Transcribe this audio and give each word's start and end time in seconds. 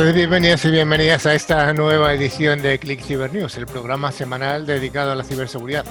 Soy 0.00 0.14
bienvenidos 0.14 0.64
y 0.64 0.70
bienvenidas 0.70 1.26
a 1.26 1.34
esta 1.34 1.74
nueva 1.74 2.14
edición 2.14 2.62
de 2.62 2.78
Click 2.78 3.02
Cyber 3.02 3.34
News, 3.34 3.58
el 3.58 3.66
programa 3.66 4.10
semanal 4.10 4.64
dedicado 4.64 5.12
a 5.12 5.14
la 5.14 5.22
ciberseguridad. 5.22 5.84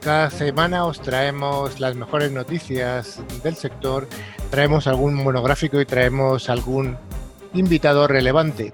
Cada 0.00 0.30
semana 0.30 0.84
os 0.84 1.00
traemos 1.00 1.78
las 1.78 1.94
mejores 1.94 2.32
noticias 2.32 3.22
del 3.44 3.54
sector, 3.54 4.08
traemos 4.50 4.88
algún 4.88 5.14
monográfico 5.14 5.80
y 5.80 5.86
traemos 5.86 6.50
algún 6.50 6.96
invitado 7.54 8.08
relevante. 8.08 8.72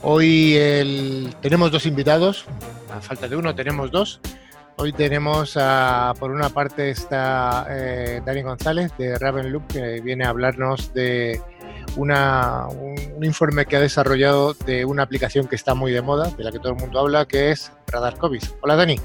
Hoy 0.00 1.34
tenemos 1.40 1.72
dos 1.72 1.86
invitados, 1.86 2.44
a 2.94 3.00
falta 3.00 3.26
de 3.26 3.34
uno 3.34 3.52
tenemos 3.56 3.90
dos. 3.90 4.20
Hoy 4.78 4.92
tenemos, 4.92 5.56
a, 5.56 6.12
por 6.20 6.30
una 6.30 6.50
parte, 6.50 6.90
está 6.90 7.66
eh, 7.70 8.20
Dani 8.24 8.42
González 8.42 8.92
de 8.98 9.18
Ravenloop, 9.18 9.66
que 9.68 10.00
viene 10.02 10.24
a 10.24 10.28
hablarnos 10.28 10.92
de 10.92 11.40
una, 11.96 12.66
un, 12.68 13.24
informe 13.24 13.66
que 13.66 13.76
ha 13.76 13.80
desarrollado 13.80 14.54
de 14.54 14.84
una 14.84 15.02
aplicación 15.02 15.48
que 15.48 15.56
está 15.56 15.74
muy 15.74 15.92
de 15.92 16.02
moda, 16.02 16.30
de 16.30 16.44
la 16.44 16.52
que 16.52 16.58
todo 16.58 16.72
el 16.72 16.78
mundo 16.78 17.00
habla, 17.00 17.26
que 17.26 17.50
es 17.50 17.72
Radar 17.88 18.16
COVID. 18.18 18.42
Hola, 18.60 18.76
Dani. 18.76 19.00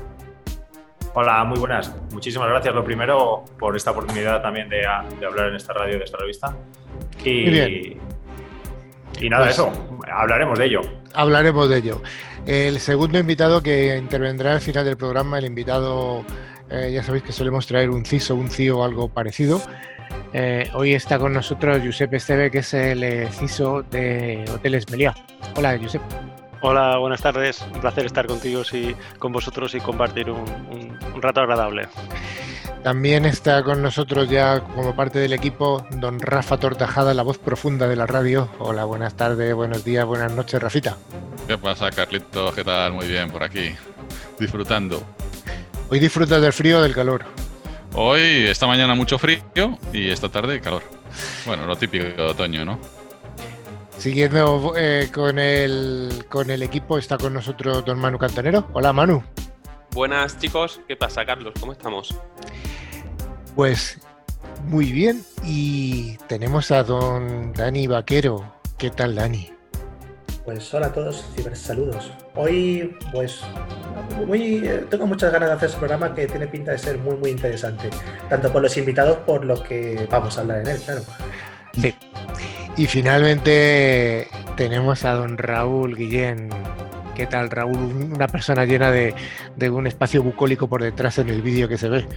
Hola, 1.13 1.43
muy 1.43 1.59
buenas. 1.59 1.93
Muchísimas 2.11 2.47
gracias. 2.49 2.73
Lo 2.73 2.83
primero, 2.83 3.43
por 3.59 3.75
esta 3.75 3.91
oportunidad 3.91 4.41
también 4.41 4.69
de, 4.69 4.85
hablar 4.85 5.49
en 5.49 5.55
esta 5.55 5.73
radio, 5.73 5.97
de 5.97 6.03
esta 6.05 6.17
revista. 6.17 6.55
Y, 7.23 7.49
bien. 7.49 7.99
y 9.19 9.29
nada, 9.29 9.45
pues 9.45 9.55
eso, 9.55 9.71
hablaremos 10.11 10.57
de 10.57 10.65
ello. 10.65 10.81
Hablaremos 11.13 11.69
de 11.69 11.77
ello. 11.77 12.01
El 12.45 12.79
segundo 12.79 13.19
invitado 13.19 13.61
que 13.61 13.97
intervendrá 13.97 14.53
al 14.53 14.61
final 14.61 14.85
del 14.85 14.97
programa, 14.97 15.37
el 15.37 15.45
invitado, 15.45 16.23
eh, 16.69 16.91
ya 16.93 17.03
sabéis 17.03 17.23
que 17.23 17.31
solemos 17.31 17.67
traer 17.67 17.89
un 17.89 18.05
CISO, 18.05 18.35
un 18.35 18.49
CIO 18.49 18.79
o 18.79 18.83
algo 18.83 19.09
parecido. 19.09 19.61
Eh, 20.33 20.69
hoy 20.73 20.93
está 20.93 21.19
con 21.19 21.33
nosotros 21.33 21.81
Josep 21.83 22.13
Esteve, 22.13 22.49
que 22.49 22.59
es 22.59 22.73
el 22.73 23.27
CISO 23.29 23.83
de 23.83 24.45
Hoteles 24.53 24.89
Meliá. 24.89 25.13
Hola, 25.55 25.77
Josep. 25.81 26.01
Hola, 26.61 26.97
buenas 26.97 27.21
tardes. 27.21 27.65
Un 27.73 27.81
placer 27.81 28.05
estar 28.05 28.27
contigo 28.27 28.61
y 28.71 28.95
con 29.17 29.31
vosotros 29.31 29.73
y 29.73 29.79
compartir 29.79 30.29
un, 30.29 30.99
rato 31.19 31.41
agradable. 31.41 31.87
También 32.83 33.25
está 33.25 33.63
con 33.63 33.81
nosotros 33.81 34.29
ya 34.29 34.61
como 34.61 34.95
parte 34.95 35.19
del 35.19 35.33
equipo 35.33 35.85
don 35.91 36.19
Rafa 36.19 36.57
Tortajada, 36.57 37.13
la 37.13 37.23
voz 37.23 37.37
profunda 37.37 37.87
de 37.87 37.95
la 37.95 38.07
radio. 38.07 38.49
Hola, 38.59 38.85
buenas 38.85 39.15
tardes, 39.15 39.53
buenos 39.53 39.83
días, 39.83 40.05
buenas 40.05 40.31
noches, 40.33 40.61
Rafita. 40.61 40.97
¿Qué 41.47 41.57
pasa, 41.57 41.89
Carlito? 41.91 42.53
¿Qué 42.53 42.63
tal? 42.63 42.93
Muy 42.93 43.07
bien, 43.07 43.29
por 43.29 43.43
aquí. 43.43 43.71
Disfrutando. 44.39 45.03
Hoy 45.89 45.99
disfrutas 45.99 46.41
del 46.41 46.53
frío 46.53 46.79
o 46.79 46.81
del 46.81 46.93
calor. 46.93 47.25
Hoy, 47.93 48.47
esta 48.47 48.67
mañana 48.67 48.95
mucho 48.95 49.19
frío 49.19 49.41
y 49.91 50.09
esta 50.09 50.29
tarde 50.29 50.61
calor. 50.61 50.83
Bueno, 51.45 51.65
lo 51.65 51.75
típico 51.75 52.05
de 52.05 52.21
otoño, 52.21 52.63
¿no? 52.63 52.79
Siguiendo 53.97 54.73
eh, 54.77 55.09
con, 55.13 55.37
el, 55.37 56.25
con 56.29 56.49
el 56.49 56.63
equipo, 56.63 56.97
está 56.97 57.17
con 57.17 57.33
nosotros 57.33 57.83
don 57.85 57.99
Manu 57.99 58.17
Cantanero. 58.17 58.67
Hola, 58.73 58.93
Manu. 58.93 59.23
Buenas, 59.91 60.39
chicos. 60.39 60.79
¿Qué 60.87 60.95
pasa, 60.95 61.25
Carlos? 61.25 61.53
¿Cómo 61.59 61.73
estamos? 61.73 62.15
Pues 63.55 63.99
muy 64.67 64.91
bien. 64.91 65.23
Y 65.43 66.17
tenemos 66.27 66.71
a 66.71 66.83
don 66.83 67.51
Dani 67.53 67.87
Vaquero. 67.87 68.55
¿Qué 68.77 68.89
tal, 68.89 69.15
Dani? 69.15 69.51
Pues 70.45 70.73
hola 70.73 70.87
a 70.87 70.93
todos, 70.93 71.23
saludos. 71.53 72.11
Hoy, 72.33 72.97
pues, 73.11 73.41
muy, 74.25 74.67
eh, 74.67 74.85
tengo 74.89 75.05
muchas 75.05 75.31
ganas 75.31 75.49
de 75.49 75.55
hacer 75.55 75.67
este 75.69 75.79
programa 75.79 76.15
que 76.15 76.25
tiene 76.25 76.47
pinta 76.47 76.71
de 76.71 76.79
ser 76.79 76.97
muy, 76.97 77.15
muy 77.15 77.29
interesante. 77.29 77.89
Tanto 78.27 78.51
por 78.51 78.63
los 78.63 78.75
invitados, 78.75 79.17
por 79.17 79.45
lo 79.45 79.61
que 79.61 80.07
vamos 80.09 80.37
a 80.37 80.41
hablar 80.41 80.61
en 80.61 80.67
él, 80.67 80.81
claro. 80.81 81.01
Sí. 81.79 81.93
Y 82.75 82.87
finalmente 82.87 84.27
tenemos 84.57 85.05
a 85.05 85.13
don 85.13 85.37
Raúl 85.37 85.95
Guillén. 85.95 86.49
¿Qué 87.15 87.27
tal, 87.27 87.51
Raúl? 87.51 88.11
Una 88.15 88.27
persona 88.27 88.65
llena 88.65 88.89
de, 88.89 89.13
de 89.55 89.69
un 89.69 89.85
espacio 89.85 90.23
bucólico 90.23 90.67
por 90.67 90.81
detrás 90.81 91.19
en 91.19 91.29
el 91.29 91.43
vídeo 91.43 91.67
que 91.67 91.77
se 91.77 91.87
ve. 91.87 92.07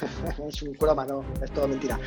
es 0.48 0.62
un 0.62 0.74
croma, 0.74 1.04
no, 1.06 1.24
es 1.42 1.50
todo 1.52 1.68
mentira. 1.68 1.98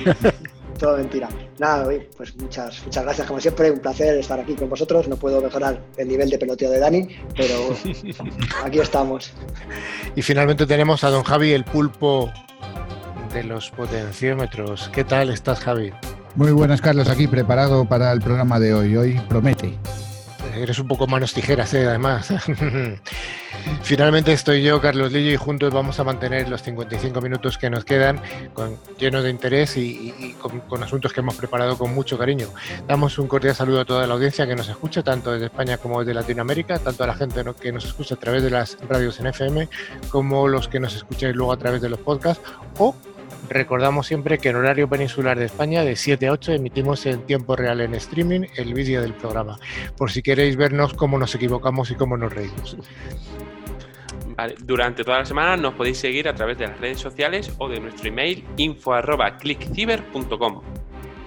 todo 0.78 0.96
mentira. 0.96 1.28
Nada, 1.58 1.88
pues 2.16 2.34
muchas, 2.36 2.82
muchas 2.84 3.04
gracias, 3.04 3.26
como 3.26 3.40
siempre, 3.40 3.70
un 3.70 3.80
placer 3.80 4.18
estar 4.18 4.40
aquí 4.40 4.54
con 4.54 4.68
vosotros. 4.68 5.08
No 5.08 5.16
puedo 5.16 5.40
mejorar 5.40 5.80
el 5.96 6.08
nivel 6.08 6.30
de 6.30 6.38
peloteo 6.38 6.70
de 6.70 6.78
Dani, 6.78 7.08
pero 7.36 7.54
aquí 8.64 8.78
estamos. 8.78 9.32
Y 10.16 10.22
finalmente 10.22 10.66
tenemos 10.66 11.04
a 11.04 11.10
don 11.10 11.22
Javi, 11.22 11.52
el 11.52 11.64
pulpo 11.64 12.30
de 13.32 13.44
los 13.44 13.70
potenciómetros. 13.70 14.90
¿Qué 14.92 15.04
tal 15.04 15.30
estás, 15.30 15.60
Javi? 15.60 15.92
Muy 16.34 16.52
buenas, 16.52 16.80
Carlos, 16.80 17.08
aquí 17.08 17.26
preparado 17.26 17.84
para 17.84 18.12
el 18.12 18.20
programa 18.20 18.60
de 18.60 18.72
hoy. 18.74 18.96
Hoy 18.96 19.20
promete. 19.28 19.78
Eres 20.56 20.78
un 20.78 20.88
poco 20.88 21.06
manos 21.06 21.34
tijeras, 21.34 21.72
¿eh? 21.74 21.86
además. 21.86 22.32
Finalmente 23.82 24.32
estoy 24.32 24.62
yo, 24.62 24.80
Carlos 24.80 25.12
Lillo, 25.12 25.30
y 25.30 25.36
juntos 25.36 25.72
vamos 25.72 25.98
a 26.00 26.04
mantener 26.04 26.48
los 26.48 26.62
55 26.62 27.20
minutos 27.20 27.58
que 27.58 27.68
nos 27.68 27.84
quedan 27.84 28.20
llenos 28.98 29.24
de 29.24 29.30
interés 29.30 29.76
y, 29.76 30.34
con, 30.68 30.82
asuntos 30.82 31.12
que 31.12 31.20
hemos 31.20 31.34
preparado 31.34 31.76
con 31.76 31.94
mucho 31.94 32.16
cariño. 32.16 32.48
Damos 32.86 33.18
un 33.18 33.26
cordial 33.26 33.54
saludo 33.54 33.80
a 33.80 33.84
toda 33.84 34.06
la 34.06 34.14
audiencia 34.14 34.46
que 34.46 34.56
nos 34.56 34.68
escucha, 34.68 35.02
tanto 35.02 35.32
desde 35.32 35.46
España 35.46 35.78
como 35.78 36.00
desde 36.00 36.14
Latinoamérica, 36.14 36.78
tanto 36.78 37.04
a 37.04 37.06
la 37.06 37.14
gente 37.14 37.42
que 37.60 37.72
nos 37.72 37.84
escucha 37.84 38.14
a 38.14 38.18
través 38.18 38.42
de 38.42 38.50
las 38.50 38.78
radios 38.88 39.18
en 39.20 39.26
FM, 39.26 39.68
como 40.10 40.48
los 40.48 40.68
que 40.68 40.80
nos 40.80 40.94
escucháis 40.94 41.34
luego 41.34 41.52
a 41.52 41.56
través 41.56 41.80
de 41.82 41.88
los 41.88 41.98
podcasts 41.98 42.42
o 42.78 42.94
Recordamos 43.48 44.06
siempre 44.06 44.38
que 44.38 44.50
en 44.50 44.56
horario 44.56 44.88
peninsular 44.88 45.38
de 45.38 45.46
España, 45.46 45.84
de 45.84 45.96
7 45.96 46.28
a 46.28 46.32
8, 46.32 46.52
emitimos 46.52 47.06
en 47.06 47.24
tiempo 47.26 47.56
real 47.56 47.80
en 47.80 47.94
streaming 47.94 48.42
el 48.56 48.74
vídeo 48.74 49.00
del 49.00 49.14
programa, 49.14 49.58
por 49.96 50.10
si 50.10 50.20
queréis 50.22 50.56
vernos 50.56 50.92
cómo 50.94 51.18
nos 51.18 51.34
equivocamos 51.34 51.90
y 51.90 51.94
cómo 51.94 52.16
nos 52.16 52.32
reímos. 52.32 52.76
durante 54.60 55.04
toda 55.04 55.18
la 55.18 55.26
semana 55.26 55.56
nos 55.56 55.74
podéis 55.74 55.98
seguir 55.98 56.28
a 56.28 56.34
través 56.34 56.58
de 56.58 56.68
las 56.68 56.80
redes 56.80 56.98
sociales 56.98 57.52
o 57.58 57.68
de 57.68 57.80
nuestro 57.80 58.08
email 58.08 58.44
info.clickciber.com. 58.56 60.62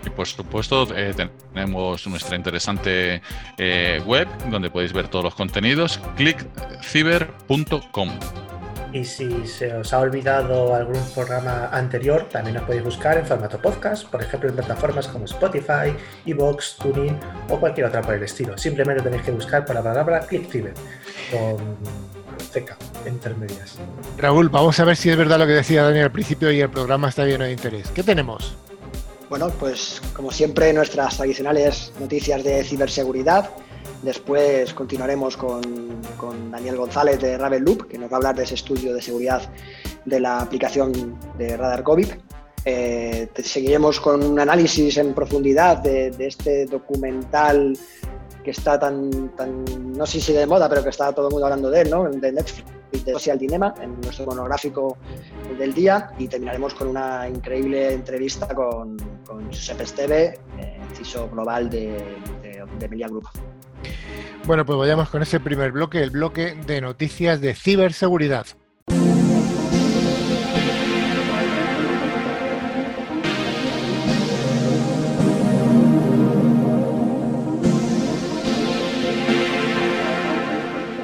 Y 0.06 0.10
por 0.10 0.28
supuesto, 0.28 0.86
eh, 0.96 1.14
tenemos 1.54 2.06
nuestra 2.08 2.36
interesante 2.36 3.22
eh, 3.58 4.02
web 4.06 4.28
donde 4.50 4.70
podéis 4.70 4.92
ver 4.94 5.08
todos 5.08 5.24
los 5.24 5.36
contenidos, 5.36 6.00
clickciber.com. 6.18 8.10
Y 8.94 9.04
si 9.04 9.48
se 9.48 9.74
os 9.74 9.92
ha 9.92 10.00
olvidado 10.00 10.76
algún 10.76 11.02
programa 11.16 11.68
anterior, 11.72 12.30
también 12.30 12.58
os 12.58 12.64
podéis 12.64 12.84
buscar 12.84 13.18
en 13.18 13.26
formato 13.26 13.60
podcast, 13.60 14.08
por 14.08 14.22
ejemplo 14.22 14.50
en 14.50 14.56
plataformas 14.56 15.08
como 15.08 15.26
Spotify, 15.26 15.96
Evox, 16.28 16.78
TuneIn 16.78 17.18
o 17.50 17.60
cualquier 17.60 17.88
otra 17.88 18.04
por 18.04 18.14
el 18.14 18.22
estilo. 18.22 18.56
Simplemente 18.56 19.02
tenéis 19.02 19.24
que 19.24 19.32
buscar 19.32 19.66
por 19.66 19.74
la 19.76 19.82
palabra 19.82 20.20
ClickFever 20.20 20.76
con 21.32 21.76
CK, 22.54 22.78
entre 23.08 23.34
medias. 23.34 23.80
Raúl, 24.20 24.50
vamos 24.50 24.80
a 24.80 24.86
ver 24.86 24.96
si 24.96 25.10
es 25.10 25.18
verdad 25.18 25.40
lo 25.40 25.48
que 25.48 25.54
decía 25.54 25.82
Daniel 25.82 26.06
al 26.06 26.12
principio 26.12 26.52
y 26.52 26.62
el 26.62 26.70
programa 26.70 27.10
está 27.10 27.26
lleno 27.26 27.46
de 27.46 27.52
interés. 27.52 27.90
¿Qué 27.90 28.04
tenemos? 28.04 28.56
Bueno, 29.28 29.50
pues 29.60 30.04
como 30.14 30.32
siempre 30.32 30.72
nuestras 30.72 31.18
tradicionales 31.18 31.92
noticias 32.00 32.44
de 32.44 32.64
ciberseguridad 32.64 33.50
Después 34.04 34.74
continuaremos 34.74 35.38
con, 35.38 35.62
Daniel 36.52 36.76
González 36.76 37.22
de 37.22 37.38
Raven 37.38 37.64
Loop, 37.64 37.88
que 37.88 37.98
nos 37.98 38.12
va 38.12 38.16
a 38.16 38.18
hablar 38.18 38.36
de 38.36 38.44
ese 38.44 38.56
estudio 38.56 38.94
de 38.94 39.02
seguridad 39.02 39.42
de 40.04 40.20
la 40.20 40.40
aplicación 40.40 41.18
de 41.38 41.56
Radar 41.56 41.84
COVID. 41.84 42.08
Eh, 42.66 43.30
seguiremos 43.36 44.02
con 44.02 44.22
un 44.22 44.40
análisis 44.40 44.98
en 44.98 45.14
profundidad 45.14 45.78
de, 45.78 46.14
este 46.20 46.66
documental 46.66 47.78
que 48.44 48.52
está 48.52 48.78
tan, 48.78 49.30
tan, 49.38 49.64
no 49.94 50.06
sé 50.06 50.20
si 50.20 50.34
de 50.34 50.46
moda, 50.46 50.68
pero 50.68 50.84
que 50.84 50.90
está 50.90 51.14
todo 51.14 51.30
el 51.30 51.32
mundo 51.32 51.46
hablando 51.46 51.70
de 51.70 51.82
él, 51.82 51.90
¿no? 51.90 52.04
De 52.10 52.32
Netflix, 52.32 52.66
de 53.06 53.14
Social 53.14 53.40
Dilemma, 53.40 53.74
en 53.82 54.02
nuestro 54.02 54.26
monográfico 54.26 54.98
del 55.58 55.74
día. 55.74 56.12
Y 56.20 56.28
terminaremos 56.28 56.74
con 56.74 56.90
una 56.90 57.30
increíble 57.30 57.94
entrevista 57.94 58.48
con, 58.54 58.98
con 59.26 59.46
Josep 59.48 59.80
Esteve, 59.80 60.40
eh, 60.60 60.80
CISO 60.94 61.30
global 61.30 61.70
de, 61.70 62.18
de, 62.42 62.66
de 62.80 62.90
Media 62.90 63.08
Group. 63.08 63.30
Bueno, 64.46 64.66
pues 64.66 64.78
vayamos 64.78 65.10
con 65.10 65.22
ese 65.22 65.40
primer 65.40 65.72
bloque, 65.72 66.04
el 66.04 66.10
bloque 66.10 66.54
de 66.68 66.82
noticias 66.82 67.40
de 67.40 67.56
ciberseguridad. 67.56 68.46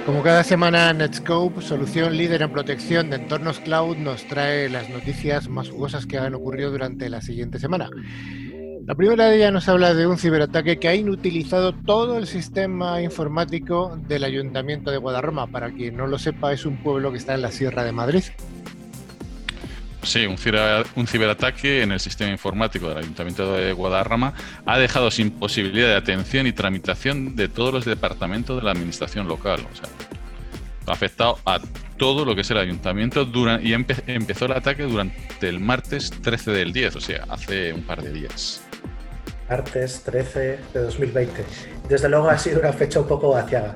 Como 0.06 0.22
cada 0.22 0.44
semana, 0.44 0.92
Netscope, 0.92 1.62
solución 1.62 2.18
líder 2.18 2.42
en 2.42 2.52
protección 2.52 3.10
de 3.10 3.16
entornos 3.16 3.62
cloud, 3.62 3.96
nos 3.96 4.26
trae 4.28 4.68
las 4.68 4.90
noticias 4.90 5.48
más 5.48 5.70
jugosas 5.70 6.06
que 6.06 6.18
han 6.18 6.34
ocurrido 6.34 6.72
durante 6.72 7.08
la 7.10 7.22
siguiente 7.22 7.58
semana. 7.58 7.90
La 8.90 8.96
primera 8.96 9.26
de 9.26 9.36
ellas 9.36 9.54
nos 9.54 9.70
habla 9.70 9.94
de 9.94 10.08
un 10.08 10.18
ciberataque 10.18 10.80
que 10.80 10.88
ha 10.88 10.96
inutilizado 10.96 11.74
todo 11.74 12.18
el 12.18 12.26
sistema 12.26 13.00
informático 13.04 13.96
del 14.08 14.24
Ayuntamiento 14.24 14.90
de 14.90 14.98
Guadarrama. 14.98 15.46
Para 15.46 15.70
quien 15.70 15.96
no 15.96 16.08
lo 16.08 16.18
sepa, 16.18 16.54
es 16.54 16.66
un 16.66 16.78
pueblo 16.78 17.12
que 17.12 17.20
está 17.20 17.36
en 17.36 17.44
la 17.44 17.52
Sierra 17.52 17.84
de 17.84 17.92
Madrid. 17.92 18.24
Sí, 20.02 20.26
un, 20.26 20.38
ciberataque 21.06 21.84
en 21.84 21.92
el 21.92 22.00
sistema 22.00 22.32
informático 22.32 22.90
del 22.90 22.98
Ayuntamiento 22.98 23.54
de 23.54 23.74
Guadarrama 23.74 24.34
ha 24.66 24.80
dejado 24.80 25.12
sin 25.12 25.30
posibilidad 25.30 25.90
de 25.90 25.96
atención 25.96 26.48
y 26.48 26.52
tramitación 26.52 27.36
de 27.36 27.48
todos 27.48 27.72
los 27.72 27.86
departamentos 27.86 28.58
de 28.58 28.64
la 28.64 28.72
administración 28.72 29.28
local. 29.28 29.60
O 29.72 29.76
sea, 29.76 29.88
ha 30.88 30.94
afectado 30.94 31.38
a 31.46 31.60
todo 31.98 32.26
lo 32.26 32.34
que 32.34 32.42
es 32.42 32.50
el 32.50 32.58
ayuntamiento 32.58 33.30
y 33.62 33.72
empezó 33.74 34.46
el 34.46 34.54
ataque 34.54 34.82
durante 34.82 35.48
el 35.48 35.60
martes 35.60 36.10
13 36.10 36.50
del 36.50 36.74
10, 36.74 36.96
o 36.96 37.02
sea, 37.02 37.26
hace 37.30 37.72
un 37.72 37.84
par 37.84 38.02
de 38.02 38.12
días 38.12 38.64
martes 39.50 40.02
13 40.04 40.40
de 40.74 40.80
2020. 40.80 41.44
Desde 41.88 42.08
luego 42.08 42.30
ha 42.30 42.38
sido 42.38 42.60
una 42.60 42.72
fecha 42.72 43.00
un 43.00 43.08
poco 43.08 43.32
vaciada. 43.32 43.76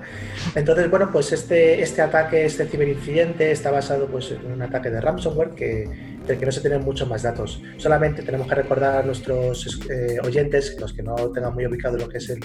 Entonces, 0.53 0.89
bueno, 0.89 1.09
pues 1.11 1.31
este, 1.31 1.81
este 1.81 2.01
ataque, 2.01 2.45
este 2.45 2.65
ciberincidente 2.67 3.51
está 3.51 3.71
basado 3.71 4.07
pues, 4.07 4.31
en 4.31 4.51
un 4.51 4.61
ataque 4.61 4.91
de 4.91 5.01
ransomware 5.01 5.49
que, 5.51 6.12
del 6.27 6.37
que 6.37 6.45
no 6.45 6.51
se 6.51 6.61
tienen 6.61 6.83
muchos 6.83 7.07
más 7.07 7.23
datos. 7.23 7.61
Solamente 7.77 8.23
tenemos 8.23 8.47
que 8.47 8.55
recordar 8.55 8.97
a 8.97 9.03
nuestros 9.03 9.79
eh, 9.89 10.17
oyentes, 10.23 10.77
los 10.79 10.93
que 10.93 11.03
no 11.03 11.15
tengan 11.31 11.53
muy 11.53 11.65
ubicado 11.65 11.97
lo 11.97 12.07
que 12.07 12.17
es 12.17 12.29
el, 12.29 12.39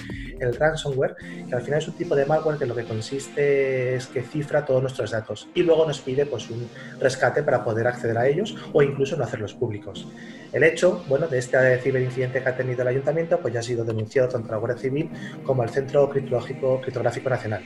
ransomware, 0.55 1.15
que 1.47 1.55
al 1.55 1.61
final 1.61 1.79
es 1.79 1.87
un 1.87 1.95
tipo 1.95 2.15
de 2.15 2.25
malware 2.25 2.57
que 2.57 2.65
lo 2.65 2.75
que 2.75 2.83
consiste 2.83 3.95
es 3.95 4.07
que 4.07 4.21
cifra 4.21 4.65
todos 4.65 4.81
nuestros 4.81 5.11
datos 5.11 5.47
y 5.53 5.63
luego 5.63 5.85
nos 5.85 5.99
pide 5.99 6.25
pues, 6.25 6.49
un 6.49 6.67
rescate 6.99 7.43
para 7.43 7.63
poder 7.63 7.87
acceder 7.87 8.17
a 8.17 8.27
ellos 8.27 8.55
o 8.73 8.81
incluso 8.81 9.15
no 9.15 9.23
hacerlos 9.23 9.53
públicos. 9.53 10.07
El 10.51 10.63
hecho, 10.63 11.03
bueno, 11.07 11.27
de 11.27 11.37
este 11.37 11.77
ciberincidente 11.79 12.41
que 12.41 12.49
ha 12.49 12.55
tenido 12.55 12.81
el 12.81 12.87
ayuntamiento, 12.87 13.39
pues 13.39 13.53
ya 13.53 13.59
ha 13.59 13.63
sido 13.63 13.85
denunciado 13.85 14.29
tanto 14.29 14.49
a 14.49 14.51
la 14.53 14.57
Guardia 14.57 14.81
Civil 14.81 15.09
como 15.43 15.61
al 15.61 15.69
Centro 15.69 16.09
Criptográfico 16.09 17.29
Nacional, 17.29 17.63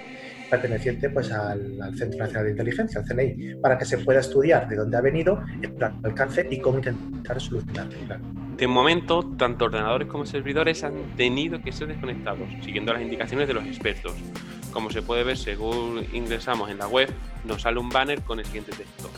perteneciente 0.53 1.09
pues 1.09 1.31
al, 1.31 1.97
Centro 1.97 2.19
Nacional 2.19 2.45
de 2.45 2.51
Inteligencia, 2.51 3.01
al 3.01 3.07
CNI, 3.07 3.55
para 3.55 3.75
que 3.75 3.85
se 3.85 3.97
pueda 3.97 4.19
estudiar 4.19 4.67
de 4.69 4.75
dónde 4.75 4.97
ha 4.97 5.01
venido, 5.01 5.43
el 5.61 5.73
alcance 6.03 6.47
y 6.49 6.59
cómo 6.59 6.77
intentar 6.77 7.41
solucionarlo. 7.41 7.93
De 8.55 8.67
momento, 8.67 9.23
tanto 9.35 9.65
ordenadores 9.65 10.07
como 10.07 10.27
servidores 10.27 10.83
han 10.83 11.15
tenido 11.17 11.59
que 11.59 11.71
ser 11.71 11.87
desconectados, 11.87 12.47
siguiendo 12.63 12.93
las 12.93 13.01
indicaciones 13.01 13.47
de 13.47 13.55
los 13.55 13.65
expertos. 13.65 14.13
Como 14.71 14.91
se 14.91 15.01
puede 15.01 15.23
ver, 15.23 15.37
según 15.37 16.05
ingresamos 16.13 16.69
en 16.69 16.77
la 16.77 16.87
web, 16.87 17.09
nos 17.45 17.63
sale 17.63 17.79
un 17.79 17.89
banner 17.89 18.21
con 18.21 18.39
el 18.39 18.45
siguiente 18.45 18.73
texto 18.73 19.09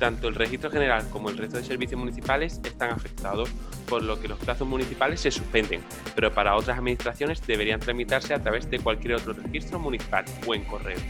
tanto 0.00 0.26
el 0.26 0.34
registro 0.34 0.70
general 0.70 1.04
como 1.10 1.28
el 1.28 1.36
resto 1.36 1.58
de 1.58 1.62
servicios 1.62 2.00
municipales 2.00 2.60
están 2.64 2.90
afectados, 2.90 3.48
por 3.88 4.02
lo 4.02 4.18
que 4.20 4.26
los 4.26 4.38
plazos 4.38 4.66
municipales 4.66 5.20
se 5.20 5.30
suspenden, 5.30 5.82
pero 6.16 6.32
para 6.32 6.56
otras 6.56 6.78
administraciones 6.78 7.46
deberían 7.46 7.78
tramitarse 7.78 8.34
a 8.34 8.42
través 8.42 8.68
de 8.68 8.80
cualquier 8.80 9.14
otro 9.14 9.34
registro 9.34 9.78
municipal 9.78 10.24
o 10.46 10.54
en 10.54 10.64
correos. 10.64 11.02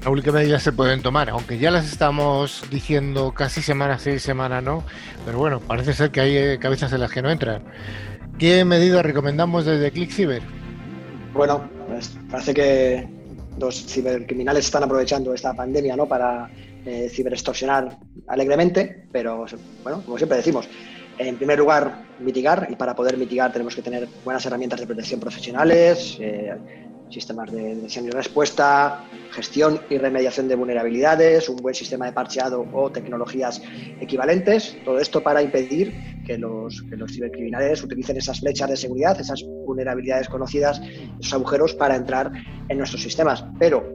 Raúl, 0.00 0.22
¿qué 0.22 0.32
medidas 0.32 0.62
se 0.62 0.72
pueden 0.72 1.02
tomar? 1.02 1.30
Aunque 1.30 1.58
ya 1.58 1.70
las 1.70 1.84
estamos 1.90 2.64
diciendo 2.70 3.32
casi 3.32 3.62
semana 3.62 3.98
sí, 3.98 4.18
semana 4.18 4.60
no, 4.60 4.82
pero 5.26 5.38
bueno, 5.38 5.60
parece 5.60 5.92
ser 5.92 6.10
que 6.10 6.20
hay 6.20 6.36
eh, 6.36 6.58
cabezas 6.58 6.92
en 6.92 7.00
las 7.00 7.12
que 7.12 7.22
no 7.22 7.30
entran. 7.30 7.62
¿Qué 8.38 8.64
medidas 8.64 9.04
recomendamos 9.04 9.66
desde 9.66 9.92
ClickCiber? 9.92 10.42
Bueno, 11.34 11.68
pues 11.86 12.16
parece 12.30 12.54
que 12.54 13.08
los 13.58 13.86
cibercriminales 13.86 14.64
están 14.64 14.82
aprovechando 14.82 15.34
esta 15.34 15.52
pandemia 15.54 15.96
¿no? 15.96 16.06
para 16.06 16.50
eh, 16.84 17.08
ciberextorsionar 17.08 17.98
alegremente, 18.26 19.06
pero 19.10 19.46
bueno, 19.82 20.02
como 20.04 20.16
siempre 20.16 20.38
decimos, 20.38 20.68
en 21.18 21.36
primer 21.36 21.58
lugar, 21.58 22.04
mitigar, 22.18 22.66
y 22.70 22.76
para 22.76 22.94
poder 22.94 23.16
mitigar 23.16 23.52
tenemos 23.52 23.74
que 23.74 23.82
tener 23.82 24.08
buenas 24.24 24.44
herramientas 24.46 24.80
de 24.80 24.86
protección 24.86 25.20
profesionales, 25.20 26.16
eh, 26.20 26.56
sistemas 27.10 27.52
de 27.52 27.76
detección 27.76 28.06
y 28.06 28.10
respuesta, 28.10 29.04
gestión 29.30 29.80
y 29.88 29.98
remediación 29.98 30.48
de 30.48 30.56
vulnerabilidades, 30.56 31.48
un 31.48 31.56
buen 31.56 31.74
sistema 31.74 32.06
de 32.06 32.12
parcheado 32.12 32.66
o 32.72 32.90
tecnologías 32.90 33.62
equivalentes. 34.00 34.76
Todo 34.84 34.98
esto 34.98 35.22
para 35.22 35.40
impedir 35.40 35.94
que 36.26 36.36
los, 36.38 36.82
que 36.82 36.96
los 36.96 37.12
cibercriminales 37.12 37.82
utilicen 37.82 38.16
esas 38.16 38.40
flechas 38.40 38.70
de 38.70 38.76
seguridad, 38.76 39.20
esas 39.20 39.44
vulnerabilidades 39.44 40.28
conocidas, 40.28 40.80
esos 41.20 41.32
agujeros 41.34 41.74
para 41.74 41.94
entrar 41.94 42.32
en 42.68 42.78
nuestros 42.78 43.02
sistemas. 43.02 43.44
Pero 43.58 43.94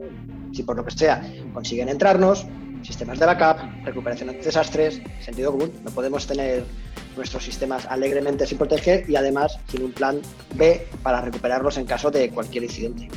si 0.52 0.62
por 0.62 0.76
lo 0.76 0.84
que 0.84 0.92
sea 0.92 1.22
consiguen 1.52 1.88
entrarnos, 1.88 2.46
sistemas 2.82 3.18
de 3.18 3.26
backup, 3.26 3.84
recuperación 3.84 4.30
ante 4.30 4.42
desastres, 4.42 5.00
sentido 5.20 5.52
común. 5.52 5.72
No 5.84 5.90
podemos 5.90 6.26
tener 6.26 6.64
nuestros 7.16 7.44
sistemas 7.44 7.86
alegremente 7.86 8.46
sin 8.46 8.58
proteger 8.58 9.08
y 9.08 9.16
además 9.16 9.58
sin 9.68 9.82
un 9.82 9.92
plan 9.92 10.20
B 10.54 10.86
para 11.02 11.20
recuperarlos 11.20 11.76
en 11.76 11.86
caso 11.86 12.10
de 12.10 12.30
cualquier 12.30 12.64
incidente. 12.64 13.08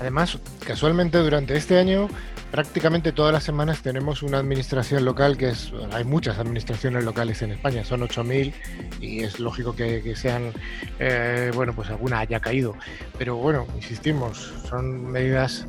Además, 0.00 0.38
casualmente 0.64 1.18
durante 1.18 1.56
este 1.56 1.78
año 1.78 2.08
prácticamente 2.50 3.12
todas 3.12 3.32
las 3.32 3.44
semanas 3.44 3.82
tenemos 3.82 4.22
una 4.22 4.38
administración 4.38 5.04
local 5.04 5.36
que 5.36 5.50
es, 5.50 5.72
hay 5.92 6.04
muchas 6.04 6.38
administraciones 6.38 7.04
locales 7.04 7.42
en 7.42 7.52
España, 7.52 7.84
son 7.84 8.00
8.000 8.00 8.52
y 9.00 9.24
es 9.24 9.40
lógico 9.40 9.74
que, 9.74 10.14
sean, 10.16 10.52
eh, 10.98 11.50
bueno, 11.54 11.74
pues 11.74 11.90
alguna 11.90 12.20
haya 12.20 12.40
caído. 12.40 12.74
Pero 13.18 13.36
bueno, 13.36 13.66
insistimos, 13.76 14.54
son 14.68 15.10
medidas 15.10 15.66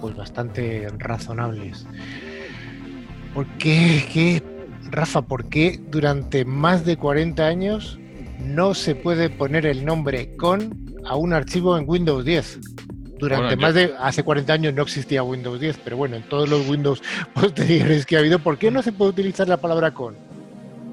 pues 0.00 0.14
bastante 0.14 0.88
razonables. 0.98 1.86
¿Por 3.36 3.46
qué, 3.58 4.42
Rafa, 4.90 5.20
por 5.20 5.50
qué 5.50 5.78
durante 5.90 6.46
más 6.46 6.86
de 6.86 6.96
40 6.96 7.46
años 7.46 7.98
no 8.40 8.72
se 8.72 8.94
puede 8.94 9.28
poner 9.28 9.66
el 9.66 9.84
nombre 9.84 10.34
con 10.38 10.96
a 11.04 11.16
un 11.16 11.34
archivo 11.34 11.76
en 11.76 11.84
Windows 11.86 12.24
10? 12.24 12.60
Durante 13.18 13.56
más 13.56 13.74
de 13.74 13.92
hace 13.98 14.22
40 14.22 14.50
años 14.50 14.72
no 14.72 14.80
existía 14.80 15.22
Windows 15.22 15.60
10, 15.60 15.80
pero 15.84 15.98
bueno, 15.98 16.16
en 16.16 16.22
todos 16.22 16.48
los 16.48 16.66
Windows 16.66 17.02
posteriores 17.34 18.06
que 18.06 18.16
ha 18.16 18.20
habido, 18.20 18.38
¿por 18.38 18.56
qué 18.56 18.70
no 18.70 18.82
se 18.82 18.92
puede 18.92 19.10
utilizar 19.10 19.46
la 19.46 19.58
palabra 19.58 19.90
con? 19.90 20.14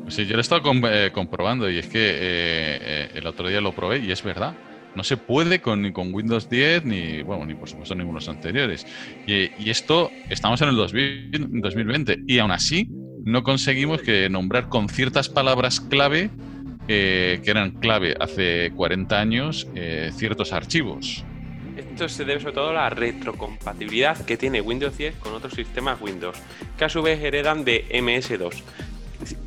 Sí, 0.10 0.26
yo 0.26 0.34
lo 0.34 0.40
he 0.40 0.42
estado 0.42 0.62
eh, 0.90 1.12
comprobando 1.14 1.70
y 1.70 1.78
es 1.78 1.88
que 1.88 2.10
eh, 2.10 2.18
eh, 2.22 3.10
el 3.16 3.26
otro 3.26 3.48
día 3.48 3.62
lo 3.62 3.72
probé 3.72 4.00
y 4.00 4.12
es 4.12 4.22
verdad. 4.22 4.54
No 4.96 5.04
se 5.04 5.18
puede 5.18 5.60
con, 5.60 5.82
ni 5.82 5.92
con 5.92 6.14
Windows 6.14 6.50
10 6.50 6.86
ni, 6.86 7.22
bueno, 7.24 7.46
ni 7.46 7.56
por 7.56 7.70
supuesto 7.70 7.96
ninguno 7.96 8.20
de 8.20 8.26
los 8.26 8.30
anteriores. 8.30 8.86
Y, 9.26 9.70
esto, 9.70 10.12
estamos 10.30 10.62
en 10.62 10.70
el 10.70 10.76
2020 10.76 12.20
y 12.28 12.40
aún 12.40 12.52
así 12.52 12.88
no 13.24 13.44
conseguimos 13.44 14.02
que 14.02 14.30
nombrar 14.30 14.70
con 14.70 14.90
ciertas 14.90 15.30
palabras 15.30 15.80
clave 15.80 16.30
eh, 16.88 17.40
que 17.44 17.52
eran 17.52 17.72
clave 17.72 18.16
hace 18.20 18.72
40 18.76 19.20
años 19.20 19.68
eh, 19.74 20.12
ciertos 20.14 20.52
archivos. 20.52 21.24
Esto 21.78 22.10
se 22.10 22.26
debe 22.26 22.42
sobre 22.42 22.54
todo 22.54 22.70
a 22.70 22.74
la 22.74 22.90
retrocompatibilidad 22.90 24.18
que 24.26 24.38
tiene 24.38 24.62
Windows 24.62 24.98
10 24.98 25.16
con 25.16 25.34
otros 25.34 25.54
sistemas 25.54 26.02
Windows, 26.02 26.38
que 26.78 26.86
a 26.86 26.90
su 26.90 27.02
vez 27.02 27.24
heredan 27.24 27.64
de 27.64 27.86
MS2, 27.90 28.62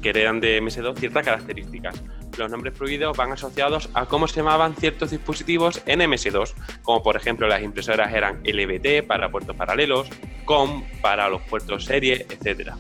que 0.03 0.09
heredan 0.09 0.41
de 0.41 0.61
MS2 0.62 0.97
ciertas 0.97 1.25
características 1.25 2.03
los 2.38 2.50
nombres 2.50 2.75
prohibidos 2.75 3.16
van 3.16 3.33
asociados 3.33 3.88
a 3.95 4.07
cómo 4.07 4.28
se 4.28 4.37
llamaban 4.37 4.75
ciertos 4.76 5.11
dispositivos 5.11 5.83
en 5.87 6.00
MS2, 6.00 6.55
como 6.83 7.02
por 7.02 7.16
ejemplo 7.16 7.49
las 7.49 7.62
impresoras 7.62 8.12
eran 8.12 8.43
LBT 8.45 9.07
para 9.07 9.31
puertos 9.31 9.57
paralelos, 9.57 10.09
COM 10.45 10.85
para 11.00 11.28
los 11.28 11.43
puertos 11.43 11.85
serie, 11.85 12.26
etcétera. 12.28 12.76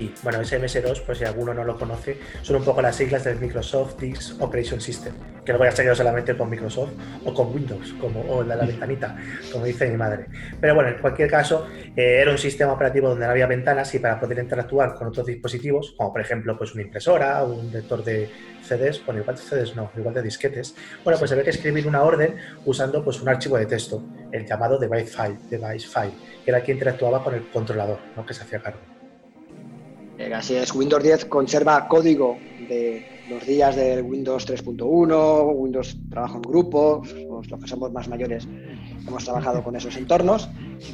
Y 0.00 0.14
bueno, 0.22 0.40
ese 0.40 0.58
MS2, 0.58 1.02
pues 1.04 1.18
si 1.18 1.24
alguno 1.24 1.52
no 1.52 1.62
lo 1.62 1.78
conoce, 1.78 2.18
son 2.40 2.56
un 2.56 2.64
poco 2.64 2.80
las 2.80 2.96
siglas 2.96 3.22
del 3.24 3.38
Microsoft 3.38 4.00
Disk 4.00 4.40
Operation 4.40 4.80
System, 4.80 5.12
que 5.44 5.52
lo 5.52 5.58
voy 5.58 5.68
a 5.68 5.72
seguir 5.72 5.94
solamente 5.94 6.34
con 6.34 6.48
Microsoft 6.48 6.92
o 7.24 7.34
con 7.34 7.52
Windows, 7.54 7.92
como, 8.00 8.22
o 8.22 8.42
la, 8.42 8.56
la 8.56 8.64
ventanita, 8.64 9.14
como 9.52 9.66
dice 9.66 9.90
mi 9.90 9.98
madre. 9.98 10.24
Pero 10.58 10.74
bueno, 10.74 10.88
en 10.88 10.98
cualquier 10.98 11.30
caso, 11.30 11.68
eh, 11.94 12.20
era 12.22 12.30
un 12.30 12.38
sistema 12.38 12.72
operativo 12.72 13.10
donde 13.10 13.26
no 13.26 13.32
había 13.32 13.46
ventanas 13.46 13.94
y 13.94 13.98
para 13.98 14.18
poder 14.18 14.38
interactuar 14.38 14.94
con 14.94 15.08
otros 15.08 15.26
dispositivos, 15.26 15.94
como 15.98 16.12
por 16.12 16.22
ejemplo 16.22 16.56
pues 16.56 16.72
una 16.72 16.82
impresora, 16.82 17.44
un 17.44 17.70
lector 17.70 18.02
de 18.02 18.30
CDs, 18.62 19.04
bueno, 19.04 19.20
igual 19.20 19.36
de 19.36 19.42
CDs 19.42 19.76
no, 19.76 19.90
igual 19.98 20.14
de 20.14 20.22
disquetes, 20.22 20.74
bueno, 21.04 21.18
pues 21.18 21.30
había 21.32 21.44
que 21.44 21.50
escribir 21.50 21.86
una 21.86 22.02
orden 22.02 22.36
usando 22.64 23.04
pues 23.04 23.20
un 23.20 23.28
archivo 23.28 23.58
de 23.58 23.66
texto, 23.66 24.02
el 24.32 24.46
llamado 24.46 24.78
device 24.78 25.08
file, 25.14 25.38
device 25.50 25.86
file 25.86 26.12
que 26.42 26.50
era 26.50 26.62
quien 26.62 26.78
interactuaba 26.78 27.22
con 27.22 27.34
el 27.34 27.50
controlador, 27.50 27.98
¿no? 28.16 28.24
que 28.24 28.32
se 28.32 28.42
hacía 28.42 28.60
cargo. 28.62 28.99
Eh, 30.20 30.34
así 30.34 30.54
es, 30.54 30.74
Windows 30.74 31.02
10 31.02 31.24
conserva 31.24 31.88
código 31.88 32.36
de 32.68 33.24
los 33.30 33.46
días 33.46 33.74
del 33.74 34.02
Windows 34.02 34.46
3.1, 34.46 35.54
Windows 35.54 35.96
trabajo 36.10 36.36
en 36.36 36.42
grupo, 36.42 37.02
los 37.26 37.46
que 37.46 37.66
somos 37.66 37.90
más 37.90 38.06
mayores 38.06 38.46
hemos 39.08 39.24
trabajado 39.24 39.64
con 39.64 39.76
esos 39.76 39.96
entornos. 39.96 40.46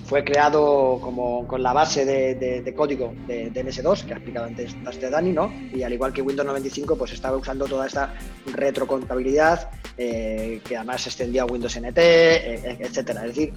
Fue 0.04 0.22
creado 0.22 1.00
como 1.02 1.44
con 1.48 1.60
la 1.60 1.72
base 1.72 2.04
de, 2.04 2.74
código 2.76 3.14
de, 3.26 3.50
MS2, 3.52 4.04
que 4.04 4.12
ha 4.12 4.16
explicado 4.16 4.46
antes, 4.46 4.76
Dani, 5.10 5.32
¿no? 5.32 5.52
Y 5.74 5.82
al 5.82 5.92
igual 5.92 6.12
que 6.12 6.22
Windows 6.22 6.46
95, 6.46 6.96
pues 6.96 7.12
estaba 7.12 7.36
usando 7.36 7.64
toda 7.66 7.88
esta 7.88 8.14
retrocontabilidad 8.54 9.70
eh, 9.98 10.60
que 10.64 10.76
además 10.76 11.02
se 11.02 11.08
extendía 11.08 11.42
a 11.42 11.46
Windows 11.46 11.76
NT, 11.76 11.98
eh, 11.98 12.76
etcétera. 12.78 13.22
Es 13.26 13.34
decir, 13.34 13.54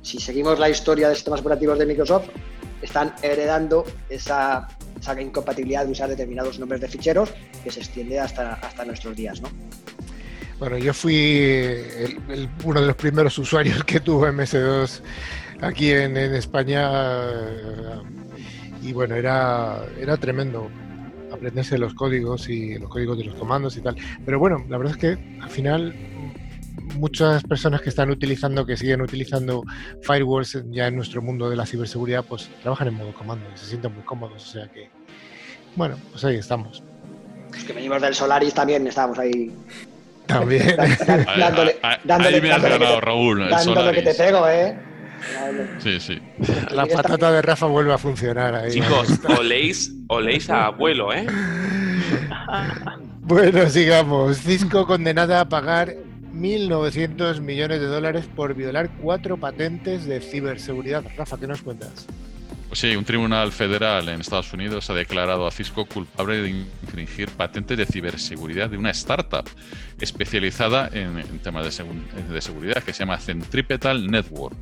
si 0.00 0.18
seguimos 0.20 0.58
la 0.58 0.70
historia 0.70 1.10
de 1.10 1.16
sistemas 1.16 1.40
operativos 1.40 1.78
de 1.78 1.84
Microsoft, 1.84 2.30
están 2.82 3.14
heredando 3.22 3.84
esa 4.08 4.68
esa 5.12 5.20
incompatibilidad 5.20 5.84
de 5.84 5.92
usar 5.92 6.08
determinados 6.08 6.58
nombres 6.58 6.80
de 6.80 6.88
ficheros 6.88 7.32
que 7.62 7.70
se 7.70 7.80
extiende 7.80 8.18
hasta, 8.18 8.54
hasta 8.54 8.84
nuestros 8.84 9.14
días, 9.16 9.40
¿no? 9.40 9.48
Bueno, 10.58 10.78
yo 10.78 10.94
fui 10.94 11.78
uno 12.64 12.80
de 12.80 12.86
los 12.86 12.96
primeros 12.96 13.38
usuarios 13.38 13.84
que 13.84 14.00
tuvo 14.00 14.26
MS2 14.26 15.02
aquí 15.60 15.90
en, 15.92 16.16
España 16.16 16.90
y 18.82 18.92
bueno, 18.92 19.14
era, 19.14 19.84
era 20.00 20.16
tremendo 20.16 20.70
aprenderse 21.30 21.76
los 21.76 21.92
códigos 21.92 22.48
y 22.48 22.78
los 22.78 22.88
códigos 22.88 23.18
de 23.18 23.24
los 23.24 23.34
comandos 23.34 23.76
y 23.76 23.82
tal. 23.82 23.96
Pero 24.24 24.38
bueno, 24.38 24.64
la 24.68 24.78
verdad 24.78 24.94
es 24.94 24.98
que 24.98 25.38
al 25.42 25.50
final 25.50 25.94
muchas 26.94 27.42
personas 27.44 27.82
que 27.82 27.90
están 27.90 28.10
utilizando, 28.10 28.64
que 28.64 28.76
siguen 28.76 29.02
utilizando 29.02 29.62
firewalls 30.02 30.64
ya 30.70 30.86
en 30.86 30.96
nuestro 30.96 31.20
mundo 31.20 31.50
de 31.50 31.56
la 31.56 31.66
ciberseguridad, 31.66 32.24
pues 32.24 32.48
trabajan 32.62 32.88
en 32.88 32.94
modo 32.94 33.12
comando 33.12 33.44
y 33.54 33.58
se 33.58 33.66
sienten 33.66 33.94
muy 33.94 34.04
cómodos. 34.04 34.42
O 34.42 34.52
sea 34.52 34.68
que, 34.68 34.88
bueno, 35.76 35.96
pues 36.10 36.24
ahí 36.24 36.36
estamos. 36.36 36.82
Los 37.52 37.64
que 37.64 37.72
venimos 37.72 38.02
del 38.02 38.14
Solaris 38.14 38.52
también 38.54 38.86
estábamos 38.86 39.18
ahí. 39.18 39.52
También. 40.26 40.76
dándole, 41.38 41.76
dándole, 42.04 42.36
ahí 42.36 42.40
me 42.42 42.52
has 42.52 42.62
dándole 42.62 42.78
ganado, 42.78 42.94
que 42.94 43.00
te- 43.00 43.06
Raúl. 43.06 43.42
el 43.42 43.50
dándole 43.50 43.92
que 43.92 44.02
te 44.02 44.14
pego, 44.14 44.48
¿eh? 44.48 44.78
Sí, 45.82 45.98
sí. 46.00 46.18
La 46.72 46.84
patata 46.86 47.32
de 47.32 47.42
Rafa 47.42 47.66
vuelve 47.66 47.92
a 47.92 47.98
funcionar 47.98 48.54
ahí. 48.54 48.72
Chicos, 48.72 49.08
oléis, 49.38 49.92
oléis 50.08 50.50
a 50.50 50.66
abuelo, 50.66 51.12
¿eh? 51.12 51.26
Bueno, 53.22 53.68
sigamos. 53.68 54.38
Cisco 54.38 54.86
condenada 54.86 55.40
a 55.40 55.48
pagar 55.48 55.94
1.900 56.34 57.40
millones 57.40 57.80
de 57.80 57.86
dólares 57.86 58.26
por 58.36 58.54
violar 58.54 58.90
cuatro 59.00 59.36
patentes 59.38 60.04
de 60.06 60.20
ciberseguridad. 60.20 61.02
Rafa, 61.16 61.38
¿qué 61.38 61.46
nos 61.46 61.62
cuentas? 61.62 62.06
Sí, 62.72 62.94
un 62.94 63.04
tribunal 63.04 63.52
federal 63.52 64.08
en 64.08 64.20
Estados 64.20 64.52
Unidos 64.52 64.90
ha 64.90 64.94
declarado 64.94 65.46
a 65.46 65.50
Cisco 65.50 65.86
culpable 65.86 66.42
de 66.42 66.50
infringir 66.50 67.30
patentes 67.30 67.78
de 67.78 67.86
ciberseguridad 67.86 68.68
de 68.68 68.76
una 68.76 68.90
startup 68.90 69.48
especializada 70.00 70.90
en, 70.92 71.22
temas 71.38 71.64
de, 71.78 71.84
de 72.32 72.40
seguridad 72.42 72.82
que 72.82 72.92
se 72.92 73.00
llama 73.00 73.18
Centripetal 73.18 74.06
Network. 74.08 74.56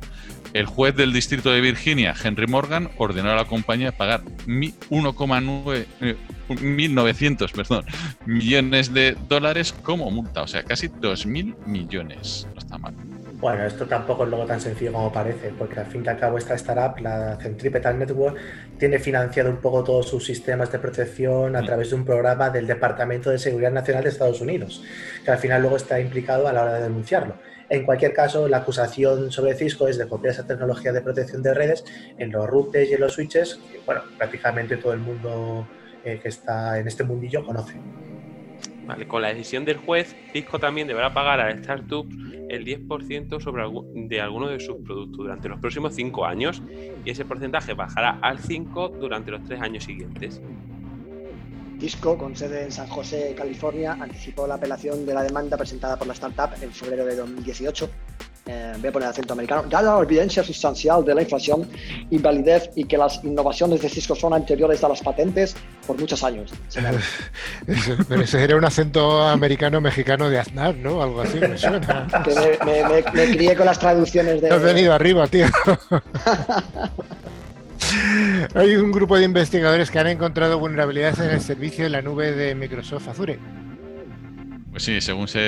El 0.53 0.65
juez 0.65 0.95
del 0.95 1.11
distrito 1.11 1.49
de 1.51 1.59
Virginia, 1.59 2.15
Henry 2.23 2.47
Morgan, 2.47 2.89
ordenó 2.97 3.31
a 3.31 3.35
la 3.35 3.45
compañía 3.45 3.91
pagar 3.91 4.21
mi- 4.45 4.73
1,9 4.89 5.85
eh, 5.99 6.15
1.900 6.47 7.51
perdón, 7.51 7.85
millones 8.25 8.93
de 8.93 9.17
dólares 9.27 9.73
como 9.83 10.09
multa, 10.11 10.43
o 10.43 10.47
sea, 10.47 10.63
casi 10.63 10.87
2.000 10.87 11.65
millones. 11.65 12.47
No 12.53 12.59
está 12.59 12.77
mal. 12.77 12.93
Bueno, 13.37 13.65
esto 13.65 13.85
tampoco 13.85 14.23
es 14.23 14.29
luego 14.29 14.45
tan 14.45 14.61
sencillo 14.61 14.93
como 14.93 15.11
parece, 15.11 15.51
porque 15.57 15.79
al 15.81 15.85
fin 15.87 16.03
y 16.05 16.07
al 16.07 16.17
cabo 16.17 16.37
esta 16.37 16.55
startup, 16.55 16.99
la 17.01 17.37
Centripetal 17.37 17.99
Network, 17.99 18.37
tiene 18.79 18.97
financiado 18.97 19.49
un 19.49 19.57
poco 19.57 19.83
todos 19.83 20.07
sus 20.07 20.25
sistemas 20.25 20.71
de 20.71 20.79
protección 20.79 21.55
a 21.55 21.61
Mm. 21.61 21.65
través 21.65 21.89
de 21.89 21.95
un 21.95 22.05
programa 22.05 22.49
del 22.49 22.65
Departamento 22.65 23.29
de 23.29 23.37
Seguridad 23.37 23.71
Nacional 23.71 24.03
de 24.03 24.09
Estados 24.09 24.39
Unidos, 24.39 24.83
que 25.23 25.31
al 25.31 25.37
final 25.37 25.61
luego 25.61 25.75
está 25.75 25.99
implicado 25.99 26.47
a 26.47 26.53
la 26.53 26.63
hora 26.63 26.73
de 26.75 26.83
denunciarlo. 26.83 27.35
En 27.69 27.83
cualquier 27.83 28.13
caso, 28.13 28.47
la 28.47 28.57
acusación 28.57 29.31
sobre 29.31 29.53
Cisco 29.55 29.87
es 29.87 29.97
de 29.97 30.07
copiar 30.07 30.33
esa 30.33 30.47
tecnología 30.47 30.93
de 30.93 31.01
protección 31.01 31.43
de 31.43 31.53
redes 31.53 31.83
en 32.17 32.31
los 32.31 32.47
routers 32.47 32.89
y 32.89 32.93
en 32.93 33.01
los 33.01 33.13
switches, 33.13 33.59
que 33.71 33.81
bueno, 33.85 34.01
prácticamente 34.17 34.77
todo 34.77 34.93
el 34.93 34.99
mundo 34.99 35.67
eh, 36.03 36.19
que 36.21 36.29
está 36.29 36.79
en 36.79 36.87
este 36.87 37.03
mundillo 37.03 37.43
conoce. 37.43 37.73
Vale, 38.85 39.07
con 39.07 39.21
la 39.21 39.29
decisión 39.29 39.65
del 39.65 39.77
juez, 39.77 40.15
Cisco 40.31 40.59
también 40.59 40.87
deberá 40.87 41.13
pagar 41.13 41.39
a 41.39 41.57
startups 41.57 42.15
el 42.49 42.65
10% 42.65 43.41
sobre 43.41 43.63
de 44.07 44.21
algunos 44.21 44.51
de 44.51 44.59
sus 44.59 44.77
productos 44.77 45.17
durante 45.17 45.49
los 45.49 45.59
próximos 45.59 45.95
5 45.95 46.25
años 46.25 46.61
y 47.03 47.09
ese 47.09 47.25
porcentaje 47.25 47.73
bajará 47.73 48.19
al 48.21 48.39
5 48.39 48.89
durante 48.99 49.31
los 49.31 49.43
3 49.43 49.61
años 49.61 49.83
siguientes. 49.83 50.41
Cisco, 51.79 52.17
con 52.17 52.35
sede 52.35 52.63
en 52.63 52.71
San 52.71 52.87
José, 52.87 53.33
California, 53.35 53.97
anticipó 53.99 54.47
la 54.47 54.55
apelación 54.55 55.05
de 55.05 55.13
la 55.13 55.23
demanda 55.23 55.57
presentada 55.57 55.97
por 55.97 56.07
la 56.07 56.13
startup 56.13 56.51
en 56.61 56.71
febrero 56.71 57.05
de 57.05 57.15
2018. 57.15 57.89
Eh, 58.47 58.73
voy 58.79 58.89
a 58.89 58.91
poner 58.91 59.09
acento 59.09 59.33
americano. 59.33 59.63
Dada 59.67 59.97
la 59.97 60.03
evidencia 60.03 60.43
sustancial 60.43 61.03
de 61.03 61.15
la 61.15 61.23
inflación, 61.23 61.67
invalidez 62.11 62.69
y 62.75 62.83
que 62.83 62.95
las 62.95 63.23
innovaciones 63.23 63.81
de 63.81 63.89
Cisco 63.89 64.13
son 64.15 64.33
anteriores 64.35 64.83
a 64.83 64.89
las 64.89 65.01
patentes 65.01 65.55
por 65.87 65.99
muchos 65.99 66.23
años. 66.23 66.51
Eso- 66.69 66.79
Pero 68.07 68.21
ese 68.21 68.43
era 68.43 68.55
un 68.55 68.63
acento 68.63 69.23
americano-mexicano 69.27 70.29
de 70.29 70.37
Aznar, 70.39 70.75
¿no? 70.75 71.01
Algo 71.01 71.21
así, 71.21 71.39
me 71.39 71.57
suena. 71.57 72.07
Que 72.23 72.35
me, 72.35 72.57
me- 72.65 72.83
me- 72.87 73.11
me 73.13 73.35
crié 73.35 73.55
con 73.55 73.65
las 73.65 73.79
traducciones 73.79 74.39
de. 74.41 74.49
Te 74.49 74.53
has 74.53 74.61
venido 74.61 74.93
arriba, 74.93 75.25
tío. 75.27 75.47
Hay 78.55 78.75
un 78.75 78.91
grupo 78.91 79.17
de 79.17 79.23
investigadores 79.25 79.89
que 79.91 79.99
han 79.99 80.07
encontrado 80.07 80.59
vulnerabilidades 80.59 81.19
en 81.19 81.29
el 81.31 81.41
servicio 81.41 81.83
de 81.85 81.89
la 81.89 82.01
nube 82.01 82.31
de 82.31 82.53
Microsoft 82.55 83.07
Azure. 83.09 83.39
Pues 84.75 84.83
sí, 84.83 84.99
según 84.99 85.29
se, 85.29 85.39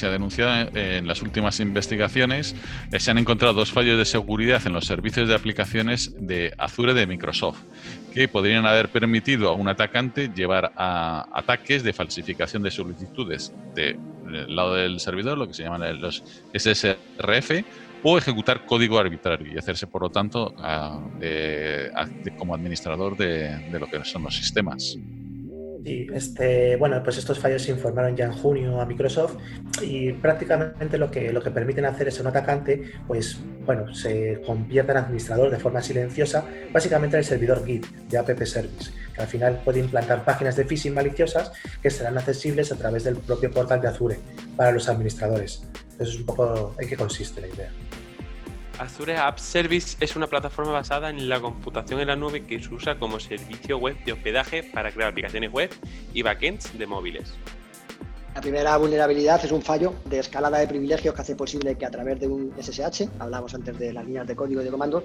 ha 0.00 0.10
denunciado 0.10 0.68
en 0.76 1.08
las 1.08 1.22
últimas 1.22 1.58
investigaciones, 1.58 2.54
eh, 2.92 3.00
se 3.00 3.10
han 3.10 3.18
encontrado 3.18 3.52
dos 3.52 3.72
fallos 3.72 3.98
de 3.98 4.04
seguridad 4.04 4.62
en 4.64 4.74
los 4.74 4.84
servicios 4.84 5.28
de 5.28 5.34
aplicaciones 5.34 6.14
de 6.20 6.54
Azure 6.56 6.94
de 6.94 7.08
Microsoft, 7.08 7.58
que 8.14 8.28
podrían 8.28 8.64
haber 8.64 8.90
permitido 8.90 9.48
a 9.48 9.54
un 9.54 9.66
atacante 9.66 10.28
llevar 10.32 10.70
a 10.76 11.26
ataques 11.32 11.82
de 11.82 11.92
falsificación 11.92 12.62
de 12.62 12.70
solicitudes 12.70 13.52
de- 13.74 13.98
del 14.30 14.54
lado 14.54 14.76
del 14.76 15.00
servidor, 15.00 15.36
lo 15.36 15.48
que 15.48 15.54
se 15.54 15.64
llaman 15.64 16.00
los 16.00 16.22
SSRF, 16.54 17.64
o 18.04 18.18
ejecutar 18.18 18.64
código 18.66 19.00
arbitrario 19.00 19.52
y 19.52 19.58
hacerse, 19.58 19.88
por 19.88 20.02
lo 20.02 20.10
tanto, 20.10 20.54
a- 20.58 21.00
de- 21.18 21.90
a- 21.92 22.06
de- 22.06 22.30
como 22.36 22.54
administrador 22.54 23.16
de 23.16 23.58
lo 23.80 23.88
que 23.88 24.04
son 24.04 24.22
los 24.22 24.36
sistemas. 24.36 24.96
Sí, 25.88 26.06
este, 26.12 26.76
bueno, 26.76 27.02
pues 27.02 27.16
estos 27.16 27.38
fallos 27.38 27.62
se 27.62 27.70
informaron 27.70 28.14
ya 28.14 28.26
en 28.26 28.32
junio 28.32 28.78
a 28.78 28.84
Microsoft 28.84 29.38
y 29.80 30.12
prácticamente 30.12 30.98
lo 30.98 31.10
que, 31.10 31.32
lo 31.32 31.40
que 31.40 31.50
permiten 31.50 31.86
hacer 31.86 32.08
es 32.08 32.18
a 32.18 32.20
un 32.20 32.26
atacante, 32.26 32.92
pues 33.06 33.38
bueno, 33.64 33.94
se 33.94 34.42
convierte 34.44 34.92
en 34.92 34.98
administrador 34.98 35.50
de 35.50 35.56
forma 35.56 35.80
silenciosa, 35.80 36.44
básicamente 36.74 37.16
en 37.16 37.20
el 37.20 37.24
servidor 37.24 37.64
Git 37.64 37.86
de 37.86 38.18
App 38.18 38.28
Service, 38.42 38.90
que 39.14 39.22
al 39.22 39.28
final 39.28 39.62
puede 39.64 39.80
implantar 39.80 40.26
páginas 40.26 40.56
de 40.56 40.66
phishing 40.66 40.92
maliciosas 40.92 41.52
que 41.80 41.88
serán 41.88 42.18
accesibles 42.18 42.70
a 42.70 42.76
través 42.76 43.04
del 43.04 43.16
propio 43.16 43.50
portal 43.50 43.80
de 43.80 43.88
Azure 43.88 44.18
para 44.56 44.72
los 44.72 44.90
administradores. 44.90 45.62
Eso 45.98 46.10
es 46.10 46.16
un 46.18 46.26
poco 46.26 46.74
en 46.78 46.86
qué 46.86 46.96
consiste 46.96 47.40
la 47.40 47.46
idea. 47.46 47.70
Azure 48.78 49.16
App 49.16 49.38
Service 49.38 49.96
es 50.00 50.14
una 50.14 50.28
plataforma 50.28 50.72
basada 50.72 51.10
en 51.10 51.28
la 51.28 51.40
computación 51.40 52.00
en 52.00 52.06
la 52.06 52.16
nube 52.16 52.46
que 52.46 52.62
se 52.62 52.72
usa 52.72 52.98
como 52.98 53.18
servicio 53.18 53.76
web 53.78 53.96
de 54.04 54.12
hospedaje 54.12 54.62
para 54.62 54.92
crear 54.92 55.10
aplicaciones 55.10 55.50
web 55.50 55.70
y 56.14 56.22
backends 56.22 56.78
de 56.78 56.86
móviles. 56.86 57.34
La 58.38 58.42
primera 58.42 58.76
vulnerabilidad 58.76 59.44
es 59.44 59.50
un 59.50 59.62
fallo 59.62 59.94
de 60.04 60.20
escalada 60.20 60.58
de 60.58 60.68
privilegios 60.68 61.12
que 61.12 61.22
hace 61.22 61.34
posible 61.34 61.74
que 61.74 61.84
a 61.84 61.90
través 61.90 62.20
de 62.20 62.28
un 62.28 62.52
SSH, 62.56 63.08
hablamos 63.18 63.52
antes 63.52 63.76
de 63.76 63.92
las 63.92 64.06
líneas 64.06 64.28
de 64.28 64.36
código 64.36 64.60
y 64.60 64.64
de 64.64 64.70
comandos, 64.70 65.02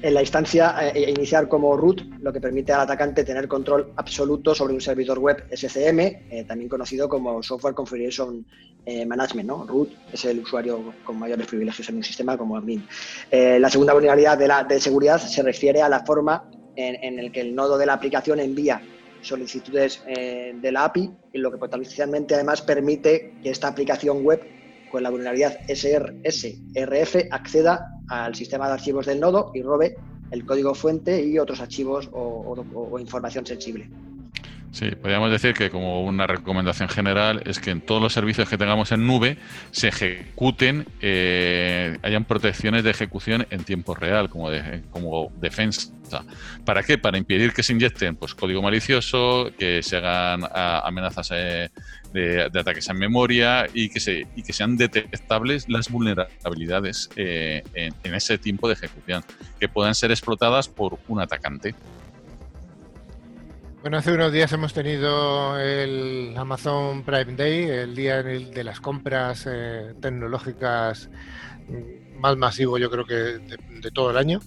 en 0.00 0.14
la 0.14 0.22
instancia 0.22 0.74
eh, 0.80 1.10
iniciar 1.10 1.46
como 1.46 1.76
root, 1.76 2.00
lo 2.22 2.32
que 2.32 2.40
permite 2.40 2.72
al 2.72 2.80
atacante 2.80 3.22
tener 3.22 3.48
control 3.48 3.92
absoluto 3.96 4.54
sobre 4.54 4.72
un 4.72 4.80
servidor 4.80 5.18
web 5.18 5.44
SCM, 5.54 5.98
eh, 6.00 6.46
también 6.48 6.70
conocido 6.70 7.06
como 7.06 7.42
Software 7.42 7.74
Configuration 7.74 8.46
eh, 8.86 9.04
Management. 9.04 9.46
¿no? 9.46 9.66
Root 9.66 9.90
es 10.10 10.24
el 10.24 10.38
usuario 10.38 10.94
con 11.04 11.18
mayores 11.18 11.46
privilegios 11.48 11.86
en 11.90 11.96
un 11.96 12.02
sistema 12.02 12.38
como 12.38 12.56
admin. 12.56 12.88
La 13.30 13.68
segunda 13.68 13.92
vulnerabilidad 13.92 14.38
de, 14.38 14.48
la, 14.48 14.64
de 14.64 14.80
seguridad 14.80 15.18
se 15.18 15.42
refiere 15.42 15.82
a 15.82 15.88
la 15.90 16.00
forma 16.06 16.44
en, 16.76 16.94
en 17.04 17.18
el 17.18 17.30
que 17.30 17.42
el 17.42 17.54
nodo 17.54 17.76
de 17.76 17.84
la 17.84 17.92
aplicación 17.92 18.40
envía 18.40 18.80
solicitudes 19.22 20.02
eh, 20.06 20.54
de 20.54 20.72
la 20.72 20.84
API 20.84 21.10
y 21.32 21.38
lo 21.38 21.50
que 21.50 21.58
potencialmente 21.58 22.34
además 22.34 22.62
permite 22.62 23.34
que 23.42 23.50
esta 23.50 23.68
aplicación 23.68 24.24
web 24.24 24.40
con 24.90 25.02
la 25.02 25.10
vulnerabilidad 25.10 25.60
SRF 25.68 27.16
acceda 27.30 28.00
al 28.08 28.34
sistema 28.34 28.66
de 28.66 28.74
archivos 28.74 29.06
del 29.06 29.20
nodo 29.20 29.52
y 29.54 29.62
robe 29.62 29.96
el 30.30 30.44
código 30.44 30.74
fuente 30.74 31.22
y 31.24 31.38
otros 31.38 31.60
archivos 31.60 32.08
o, 32.12 32.98
información 32.98 33.46
sensible. 33.46 33.88
Sí, 34.72 34.88
podríamos 34.92 35.32
decir 35.32 35.52
que 35.52 35.68
como 35.68 36.04
una 36.04 36.28
recomendación 36.28 36.88
general 36.88 37.42
es 37.44 37.58
que 37.58 37.70
en 37.72 37.80
todos 37.80 38.00
los 38.00 38.12
servicios 38.12 38.48
que 38.48 38.56
tengamos 38.56 38.92
en 38.92 39.04
nube 39.04 39.36
se 39.72 39.88
ejecuten, 39.88 40.86
eh, 41.00 41.98
hayan 42.02 42.24
protecciones 42.24 42.84
de 42.84 42.90
ejecución 42.90 43.46
en 43.50 43.64
tiempo 43.64 43.96
real, 43.96 44.30
como, 44.30 44.48
de- 44.48 44.82
como 44.90 45.32
defensa. 45.40 45.90
¿Para 46.64 46.84
qué? 46.84 46.98
Para 46.98 47.18
impedir 47.18 47.52
que 47.52 47.64
se 47.64 47.72
inyecten 47.72 48.14
pues, 48.14 48.32
código 48.34 48.62
malicioso, 48.62 49.50
que 49.58 49.82
se 49.82 49.96
hagan 49.96 50.42
amenazas 50.52 51.30
eh, 51.34 51.70
de, 52.12 52.48
de 52.48 52.60
ataques 52.60 52.88
en 52.88 52.96
memoria 52.98 53.66
y 53.74 53.88
que, 53.88 53.98
se, 53.98 54.26
y 54.36 54.42
que 54.44 54.52
sean 54.52 54.76
detectables 54.76 55.68
las 55.68 55.88
vulnerabilidades 55.88 57.10
eh, 57.16 57.64
en 57.74 58.14
ese 58.14 58.38
tiempo 58.38 58.68
de 58.68 58.74
ejecución, 58.74 59.24
que 59.58 59.68
puedan 59.68 59.96
ser 59.96 60.12
explotadas 60.12 60.68
por 60.68 60.98
un 61.08 61.20
atacante. 61.20 61.74
Bueno, 63.82 63.96
hace 63.96 64.12
unos 64.12 64.30
días 64.30 64.52
hemos 64.52 64.74
tenido 64.74 65.58
el 65.58 66.34
Amazon 66.36 67.02
Prime 67.02 67.34
Day, 67.34 67.62
el 67.62 67.94
día 67.94 68.22
de 68.22 68.62
las 68.62 68.78
compras 68.78 69.48
eh, 69.50 69.94
tecnológicas 70.02 71.08
mm, 71.66 72.20
más 72.20 72.36
masivo, 72.36 72.76
yo 72.76 72.90
creo 72.90 73.06
que 73.06 73.14
de, 73.14 73.58
de 73.80 73.90
todo 73.90 74.10
el 74.10 74.18
año. 74.18 74.40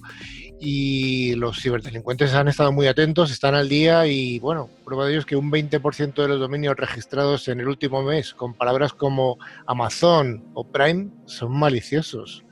Y 0.60 1.34
los 1.34 1.60
ciberdelincuentes 1.60 2.36
han 2.36 2.48
estado 2.48 2.72
muy 2.72 2.86
atentos, 2.86 3.32
están 3.32 3.56
al 3.56 3.70
día 3.70 4.06
y, 4.06 4.38
bueno, 4.38 4.70
prueba 4.86 5.06
de 5.06 5.14
ello 5.14 5.22
es 5.22 5.26
que 5.26 5.36
un 5.36 5.52
20% 5.52 6.14
de 6.14 6.28
los 6.28 6.40
dominios 6.40 6.76
registrados 6.76 7.48
en 7.48 7.60
el 7.60 7.68
último 7.68 8.04
mes 8.04 8.36
con 8.36 8.54
palabras 8.54 8.94
como 8.94 9.40
Amazon 9.66 10.44
o 10.54 10.64
Prime 10.64 11.10
son 11.26 11.58
maliciosos. 11.58 12.44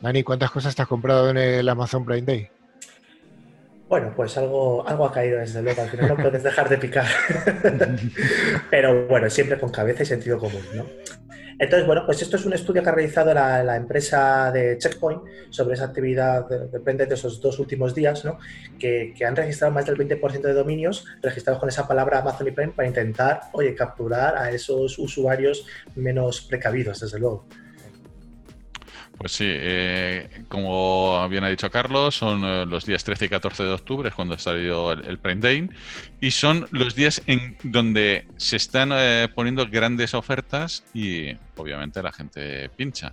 Dani, 0.00 0.22
¿cuántas 0.22 0.52
cosas 0.52 0.76
te 0.76 0.82
has 0.82 0.88
comprado 0.88 1.28
en 1.30 1.38
el 1.38 1.68
Amazon 1.68 2.04
Prime 2.04 2.22
Day? 2.22 2.57
Bueno, 3.88 4.12
pues 4.14 4.36
algo, 4.36 4.86
algo 4.86 5.06
ha 5.06 5.12
caído 5.12 5.38
desde 5.38 5.62
luego, 5.62 5.80
al 5.80 5.88
final 5.88 6.08
no 6.08 6.16
puedes 6.16 6.42
dejar 6.42 6.68
de 6.68 6.76
picar. 6.76 7.06
Pero 8.70 9.06
bueno, 9.06 9.30
siempre 9.30 9.58
con 9.58 9.70
cabeza 9.70 10.02
y 10.02 10.06
sentido 10.06 10.38
común, 10.38 10.62
¿no? 10.74 10.84
Entonces, 11.60 11.86
bueno, 11.86 12.02
pues 12.06 12.22
esto 12.22 12.36
es 12.36 12.44
un 12.46 12.52
estudio 12.52 12.82
que 12.82 12.88
ha 12.88 12.92
realizado 12.92 13.34
la, 13.34 13.76
empresa 13.76 14.52
de 14.52 14.78
Checkpoint 14.78 15.22
sobre 15.50 15.74
esa 15.74 15.86
actividad, 15.86 16.46
depende 16.70 17.06
de 17.06 17.14
esos 17.14 17.40
dos 17.40 17.58
últimos 17.58 17.94
días, 17.94 18.24
¿no? 18.24 18.38
Que, 18.78 19.12
que, 19.16 19.24
han 19.24 19.34
registrado 19.34 19.72
más 19.72 19.86
del 19.86 19.96
20% 19.96 20.40
de 20.40 20.52
dominios 20.52 21.04
registrados 21.20 21.58
con 21.58 21.68
esa 21.68 21.88
palabra 21.88 22.20
Amazon 22.20 22.46
y 22.46 22.52
Prime 22.52 22.72
para 22.72 22.86
intentar, 22.86 23.40
oye, 23.52 23.74
capturar 23.74 24.36
a 24.36 24.52
esos 24.52 24.98
usuarios 25.00 25.66
menos 25.96 26.42
precavidos, 26.42 27.00
desde 27.00 27.18
luego. 27.18 27.46
Pues 29.18 29.32
sí, 29.32 29.46
eh, 29.48 30.44
como 30.48 31.28
bien 31.28 31.42
ha 31.42 31.48
dicho 31.48 31.68
Carlos, 31.72 32.14
son 32.14 32.44
eh, 32.44 32.64
los 32.66 32.86
días 32.86 33.02
13 33.02 33.24
y 33.24 33.28
14 33.28 33.64
de 33.64 33.72
octubre, 33.72 34.08
es 34.08 34.14
cuando 34.14 34.36
ha 34.36 34.38
salido 34.38 34.92
el, 34.92 35.18
Prime 35.18 35.40
Day, 35.40 35.68
y 36.20 36.30
son 36.30 36.68
los 36.70 36.94
días 36.94 37.20
en 37.26 37.56
donde 37.64 38.26
se 38.36 38.54
están 38.54 38.90
eh, 38.92 39.28
poniendo 39.34 39.66
grandes 39.66 40.14
ofertas 40.14 40.84
y 40.94 41.36
obviamente 41.56 42.00
la 42.00 42.12
gente 42.12 42.68
pincha. 42.70 43.12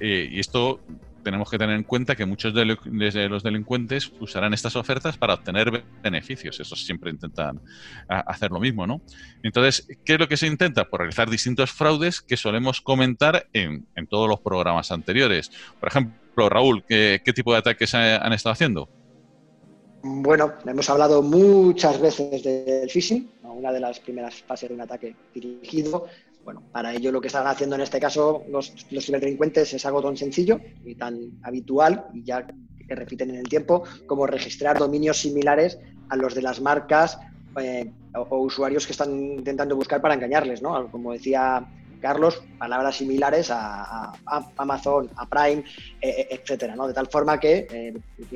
y 0.00 0.40
esto 0.40 0.80
tenemos 1.28 1.50
que 1.50 1.58
tener 1.58 1.76
en 1.76 1.82
cuenta 1.82 2.16
que 2.16 2.24
muchos 2.24 2.54
de 2.54 3.28
los 3.28 3.42
delincuentes 3.42 4.10
usarán 4.18 4.54
estas 4.54 4.76
ofertas 4.76 5.18
para 5.18 5.34
obtener 5.34 5.84
beneficios. 6.02 6.58
Esos 6.58 6.86
siempre 6.86 7.10
intentan 7.10 7.60
hacer 8.08 8.50
lo 8.50 8.58
mismo, 8.58 8.86
¿no? 8.86 9.02
Entonces, 9.42 9.86
¿qué 10.06 10.14
es 10.14 10.18
lo 10.18 10.26
que 10.26 10.38
se 10.38 10.46
intenta? 10.46 10.84
Por 10.84 10.90
pues 10.90 11.00
realizar 11.00 11.28
distintos 11.28 11.70
fraudes 11.70 12.22
que 12.22 12.38
solemos 12.38 12.80
comentar 12.80 13.46
en, 13.52 13.86
todos 14.08 14.26
los 14.26 14.40
programas 14.40 14.90
anteriores. 14.90 15.50
Por 15.78 15.90
ejemplo, 15.90 16.48
Raúl, 16.48 16.82
¿qué, 16.88 17.20
tipo 17.34 17.52
de 17.52 17.58
ataques 17.58 17.94
han 17.94 18.32
estado 18.32 18.54
haciendo? 18.54 18.88
Bueno, 20.02 20.54
hemos 20.64 20.88
hablado 20.88 21.20
muchas 21.22 22.00
veces 22.00 22.42
del 22.42 22.88
phishing, 22.88 23.28
una 23.42 23.70
de 23.70 23.80
las 23.80 24.00
primeras 24.00 24.36
fases 24.42 24.70
de 24.70 24.74
un 24.74 24.80
ataque 24.80 25.14
dirigido. 25.34 26.06
Bueno, 26.44 26.62
para 26.72 26.94
ello 26.94 27.12
lo 27.12 27.20
que 27.20 27.26
están 27.26 27.46
haciendo 27.46 27.76
en 27.76 27.82
este 27.82 28.00
caso 28.00 28.42
los, 28.48 28.72
ciberdelincuentes 28.88 29.74
es 29.74 29.84
algo 29.84 30.02
tan 30.02 30.16
sencillo 30.16 30.60
y 30.84 30.94
tan 30.94 31.38
habitual 31.42 32.06
y 32.14 32.22
ya 32.22 32.46
que 32.46 32.94
repiten 32.94 33.30
en 33.30 33.36
el 33.36 33.48
tiempo 33.48 33.84
como 34.06 34.26
registrar 34.26 34.78
dominios 34.78 35.18
similares 35.18 35.78
a 36.08 36.16
los 36.16 36.34
de 36.34 36.42
las 36.42 36.60
marcas 36.60 37.18
eh, 37.60 37.90
o, 38.14 38.38
usuarios 38.38 38.86
que 38.86 38.92
están 38.92 39.10
intentando 39.12 39.76
buscar 39.76 40.00
para 40.00 40.14
engañarles, 40.14 40.62
¿no? 40.62 40.90
Como 40.90 41.12
decía 41.12 41.66
Carlos, 42.00 42.42
palabras 42.58 42.96
similares 42.96 43.50
a, 43.50 44.12
Amazon, 44.56 45.10
a 45.16 45.26
Prime, 45.28 45.64
eh, 46.00 46.08
eh, 46.08 46.28
etcétera, 46.30 46.76
¿no? 46.76 46.86
De 46.86 46.94
tal 46.94 47.08
forma 47.08 47.38
que 47.38 47.92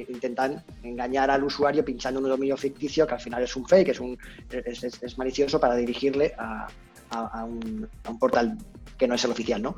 intentan 0.09 0.63
engañar 0.83 1.31
al 1.31 1.45
usuario 1.45 1.85
pinchando 1.85 2.21
un 2.21 2.29
dominio 2.29 2.57
ficticio 2.57 3.07
que 3.07 3.15
al 3.15 3.21
final 3.21 3.43
es 3.43 3.57
un 3.57 3.67
fake, 3.67 3.89
es, 3.89 4.01
un, 4.01 4.19
es 4.51 5.17
malicioso 5.17 5.59
para 5.59 5.77
dirigirle 5.77 6.35
a, 6.37 6.67
a, 7.13 7.45
un, 7.45 7.89
portal 8.19 8.57
que 8.99 9.07
no 9.07 9.15
es 9.15 9.25
el 9.25 9.31
oficial, 9.31 9.63
¿no? 9.63 9.77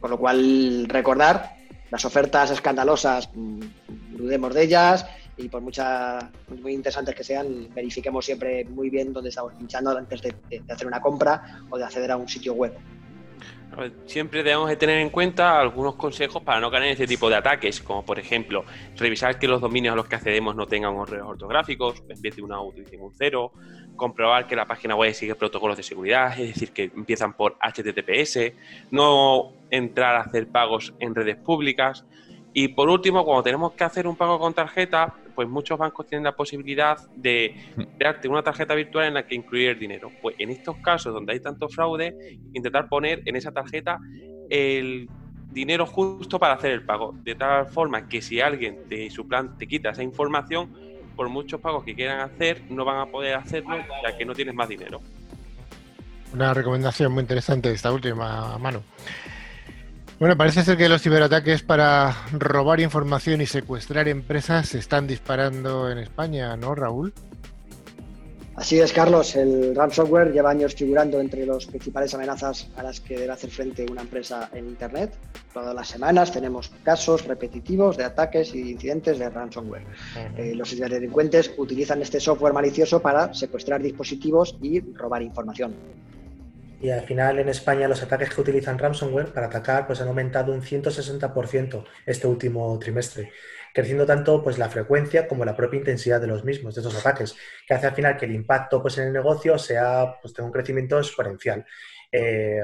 Con 0.00 0.10
lo 0.10 0.18
cual, 0.18 0.86
recordar 0.88 1.56
las 1.90 2.04
ofertas 2.04 2.50
escandalosas, 2.50 3.28
mm, 3.34 3.60
dudemos 4.16 4.54
de 4.54 4.62
ellas 4.62 5.06
y 5.36 5.48
por 5.48 5.60
muchas, 5.60 6.24
muy 6.62 6.74
interesantes 6.74 7.14
que 7.14 7.24
sean, 7.24 7.68
verifiquemos 7.74 8.24
siempre 8.24 8.64
muy 8.64 8.90
bien 8.90 9.12
dónde 9.12 9.30
estamos 9.30 9.54
pinchando 9.54 9.96
antes 9.96 10.22
de 10.22 10.62
hacer 10.68 10.86
una 10.86 11.00
compra 11.00 11.60
o 11.70 11.78
de 11.78 11.84
acceder 11.84 12.10
a 12.12 12.16
un 12.16 12.28
sitio 12.28 12.54
web. 12.54 12.74
Siempre 14.06 14.42
debemos 14.42 14.68
de 14.68 14.76
tener 14.76 14.98
en 14.98 15.10
cuenta 15.10 15.58
algunos 15.58 15.96
consejos 15.96 16.42
para 16.42 16.60
no 16.60 16.70
caer 16.70 16.84
en 16.84 16.90
este 16.90 17.06
tipo 17.06 17.28
de 17.28 17.36
ataques, 17.36 17.80
como 17.80 18.04
por 18.04 18.18
ejemplo, 18.18 18.64
revisar 18.96 19.38
que 19.38 19.48
los 19.48 19.60
dominios 19.60 19.92
a 19.92 19.96
los 19.96 20.06
que 20.06 20.14
accedemos 20.14 20.54
no 20.54 20.66
tengan 20.66 20.94
errores 20.94 21.22
ortográficos, 21.22 22.02
en 22.08 22.20
vez 22.20 22.36
de 22.36 22.42
una 22.42 22.60
utilicen 22.60 23.00
un 23.00 23.12
cero, 23.12 23.52
comprobar 23.96 24.46
que 24.46 24.56
la 24.56 24.66
página 24.66 24.94
web 24.96 25.12
sigue 25.14 25.34
protocolos 25.34 25.76
de 25.76 25.82
seguridad, 25.82 26.38
es 26.38 26.54
decir, 26.54 26.72
que 26.72 26.84
empiezan 26.84 27.34
por 27.34 27.56
HTTPS, 27.60 28.52
no 28.90 29.52
entrar 29.70 30.16
a 30.16 30.20
hacer 30.20 30.48
pagos 30.48 30.94
en 30.98 31.14
redes 31.14 31.36
públicas, 31.36 32.04
y 32.56 32.68
por 32.68 32.88
último, 32.88 33.24
cuando 33.24 33.42
tenemos 33.42 33.72
que 33.72 33.82
hacer 33.82 34.06
un 34.06 34.14
pago 34.14 34.38
con 34.38 34.54
tarjeta, 34.54 35.12
pues 35.34 35.48
muchos 35.48 35.76
bancos 35.76 36.06
tienen 36.06 36.22
la 36.22 36.36
posibilidad 36.36 36.96
de 37.16 37.52
crearte 37.98 38.28
una 38.28 38.44
tarjeta 38.44 38.76
virtual 38.76 39.06
en 39.06 39.14
la 39.14 39.26
que 39.26 39.34
incluir 39.34 39.70
el 39.70 39.78
dinero. 39.80 40.08
Pues 40.22 40.36
en 40.38 40.50
estos 40.50 40.76
casos 40.76 41.12
donde 41.12 41.32
hay 41.32 41.40
tanto 41.40 41.68
fraude, 41.68 42.38
intentar 42.52 42.88
poner 42.88 43.22
en 43.24 43.34
esa 43.34 43.50
tarjeta 43.50 43.98
el 44.48 45.08
dinero 45.50 45.84
justo 45.84 46.38
para 46.38 46.54
hacer 46.54 46.70
el 46.70 46.84
pago. 46.84 47.12
De 47.24 47.34
tal 47.34 47.66
forma 47.66 48.08
que 48.08 48.22
si 48.22 48.40
alguien 48.40 48.88
de 48.88 49.10
su 49.10 49.26
plan 49.26 49.58
te 49.58 49.66
quita 49.66 49.90
esa 49.90 50.04
información, 50.04 50.72
por 51.14 51.28
muchos 51.28 51.60
pagos 51.60 51.84
que 51.84 51.94
quieran 51.94 52.20
hacer, 52.20 52.62
no 52.70 52.84
van 52.84 53.00
a 53.00 53.06
poder 53.06 53.34
hacerlo 53.34 53.76
ya 54.02 54.16
que 54.16 54.24
no 54.24 54.34
tienes 54.34 54.54
más 54.54 54.68
dinero. 54.68 55.00
Una 56.32 56.52
recomendación 56.52 57.12
muy 57.12 57.20
interesante 57.20 57.70
esta 57.70 57.92
última 57.92 58.58
mano. 58.58 58.82
Bueno, 60.18 60.36
parece 60.36 60.62
ser 60.62 60.76
que 60.76 60.88
los 60.88 61.02
ciberataques 61.02 61.62
para 61.62 62.16
robar 62.32 62.80
información 62.80 63.40
y 63.40 63.46
secuestrar 63.46 64.08
empresas 64.08 64.68
se 64.68 64.78
están 64.78 65.06
disparando 65.06 65.90
en 65.90 65.98
España, 65.98 66.56
¿no, 66.56 66.74
Raúl? 66.74 67.12
Así 68.56 68.78
es, 68.78 68.92
Carlos. 68.92 69.34
El 69.34 69.74
ransomware 69.74 70.32
lleva 70.32 70.50
años 70.50 70.74
figurando 70.74 71.20
entre 71.20 71.44
las 71.44 71.66
principales 71.66 72.14
amenazas 72.14 72.68
a 72.76 72.84
las 72.84 73.00
que 73.00 73.18
debe 73.18 73.32
hacer 73.32 73.50
frente 73.50 73.84
una 73.90 74.02
empresa 74.02 74.48
en 74.52 74.66
Internet. 74.66 75.12
Todas 75.52 75.74
las 75.74 75.88
semanas 75.88 76.30
tenemos 76.30 76.70
casos 76.84 77.26
repetitivos 77.26 77.96
de 77.96 78.04
ataques 78.04 78.54
y 78.54 78.70
incidentes 78.70 79.18
de 79.18 79.28
ransomware. 79.28 79.84
Eh, 80.36 80.54
los 80.54 80.70
ciberdelincuentes 80.70 81.52
utilizan 81.56 82.00
este 82.00 82.20
software 82.20 82.52
malicioso 82.52 83.02
para 83.02 83.34
secuestrar 83.34 83.82
dispositivos 83.82 84.56
y 84.62 84.80
robar 84.80 85.22
información. 85.22 85.74
Y 86.80 86.90
al 86.90 87.02
final 87.02 87.38
en 87.38 87.48
España 87.48 87.88
los 87.88 88.02
ataques 88.02 88.34
que 88.34 88.40
utilizan 88.40 88.78
ransomware 88.78 89.32
para 89.32 89.46
atacar 89.46 89.86
pues 89.86 90.00
han 90.00 90.08
aumentado 90.08 90.52
un 90.52 90.60
160% 90.60 91.84
este 92.04 92.26
último 92.26 92.78
trimestre, 92.78 93.32
creciendo 93.74 94.06
tanto 94.06 94.42
pues 94.42 94.56
la 94.56 94.70
frecuencia 94.70 95.26
como 95.26 95.44
la 95.44 95.56
propia 95.56 95.78
intensidad 95.78 96.20
de 96.20 96.28
los 96.28 96.44
mismos, 96.44 96.74
de 96.74 96.80
estos 96.80 96.96
ataques, 96.96 97.36
que 97.66 97.74
hace 97.74 97.88
al 97.88 97.94
final 97.94 98.16
que 98.16 98.24
el 98.24 98.34
impacto 98.34 98.80
pues 98.80 98.96
en 98.98 99.08
el 99.08 99.12
negocio 99.12 99.58
sea 99.58 100.14
pues 100.22 100.32
tenga 100.32 100.46
un 100.46 100.52
crecimiento 100.52 100.96
exponencial. 100.98 101.66
Eh, 102.10 102.62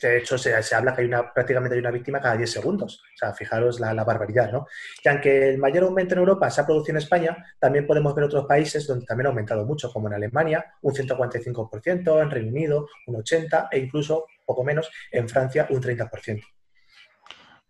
de 0.00 0.18
hecho, 0.18 0.38
se, 0.38 0.54
habla 0.74 0.94
que 0.94 1.02
hay 1.02 1.06
una, 1.06 1.32
prácticamente 1.32 1.74
hay 1.74 1.80
una 1.80 1.90
víctima 1.90 2.20
cada 2.20 2.36
10 2.36 2.50
segundos. 2.50 3.02
O 3.14 3.16
sea, 3.16 3.32
fijaros 3.32 3.80
la, 3.80 3.92
barbaridad, 4.04 4.50
¿no? 4.52 4.66
Y 5.02 5.08
aunque 5.08 5.50
el 5.50 5.58
mayor 5.58 5.84
aumento 5.84 6.14
en 6.14 6.20
Europa 6.20 6.50
se 6.50 6.60
ha 6.60 6.66
producido 6.66 6.96
en 6.96 7.02
España, 7.02 7.36
también 7.58 7.86
podemos 7.86 8.14
ver 8.14 8.24
otros 8.24 8.46
países 8.46 8.86
donde 8.86 9.06
también 9.06 9.26
ha 9.26 9.30
aumentado 9.30 9.64
mucho, 9.64 9.92
como 9.92 10.08
en 10.08 10.14
Alemania, 10.14 10.64
un 10.82 10.94
145%, 10.94 12.22
en 12.22 12.30
Reino 12.30 12.48
Unido, 12.48 12.88
un 13.06 13.16
80%, 13.16 13.68
e 13.72 13.78
incluso, 13.78 14.26
poco 14.44 14.64
menos, 14.64 14.90
en 15.10 15.28
Francia, 15.28 15.66
un 15.70 15.80
30%. 15.80 16.42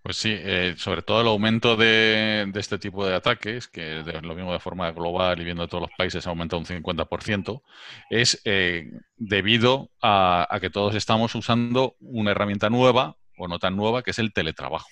Pues 0.02 0.16
sí, 0.16 0.34
eh, 0.36 0.74
sobre 0.78 1.02
todo 1.02 1.20
el 1.20 1.28
aumento 1.28 1.76
de, 1.76 2.50
este 2.56 2.76
tipo 2.78 3.06
de 3.06 3.14
ataques, 3.14 3.68
que 3.68 4.02
de, 4.02 4.20
lo 4.20 4.34
mismo 4.34 4.52
de 4.52 4.58
forma 4.58 4.90
global 4.90 5.40
y 5.40 5.44
viendo 5.44 5.68
todos 5.68 5.82
los 5.82 5.96
países 5.96 6.26
ha 6.26 6.30
aumentado 6.30 6.58
un 6.58 6.66
50%, 6.66 7.62
es 8.10 8.42
eh, 8.44 8.90
debido 9.16 9.90
a, 10.02 10.58
que 10.60 10.70
todos 10.70 10.96
estamos 10.96 11.32
usando 11.36 11.94
una 12.00 12.32
herramienta 12.32 12.68
nueva 12.68 13.16
o 13.38 13.46
no 13.46 13.60
tan 13.60 13.76
nueva, 13.76 14.02
que 14.02 14.10
es 14.10 14.18
el 14.18 14.32
teletrabajo. 14.32 14.88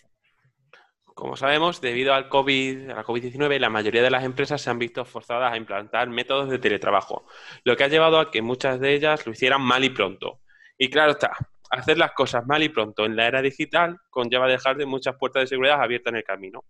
Como 1.07 1.37
sabemos, 1.37 1.81
debido 1.81 2.15
al 2.15 2.29
COVID, 2.29 2.91
a 2.91 2.95
la 2.95 3.05
COVID-19, 3.05 3.59
la 3.59 3.69
mayoría 3.69 4.03
de 4.03 4.11
las 4.11 4.23
empresas 4.23 4.63
se 4.63 4.71
han 4.71 4.79
visto 4.79 5.05
forzadas 5.05 5.53
a 5.53 5.57
implantar 5.57 6.09
métodos 6.09 6.49
de 6.49 6.61
teletrabajo, 6.61 7.27
lo 7.65 7.77
que 7.77 7.83
ha 7.83 7.89
llevado 7.89 8.21
a 8.21 8.31
que 8.31 8.43
muchas 8.43 8.79
de 8.79 8.95
ellas 8.95 9.27
lo 9.27 9.33
hicieran 9.33 9.61
mal 9.61 9.83
y 9.85 9.91
pronto. 9.91 10.41
Y 10.79 10.89
claro 10.89 11.11
está, 11.11 11.33
hacer 11.71 11.99
las 11.99 12.13
cosas 12.13 12.47
mal 12.47 12.63
y 12.63 12.69
pronto 12.69 13.05
en 13.05 13.17
la 13.17 13.27
era 13.27 13.43
digital 13.43 13.99
conlleva 14.11 14.49
dejar 14.49 14.77
de 14.77 14.87
muchas 14.87 15.17
puertas 15.17 15.43
de 15.43 15.47
seguridad 15.47 15.81
abiertas 15.81 16.13
en 16.13 16.17
el 16.17 16.25
camino, 16.25 16.65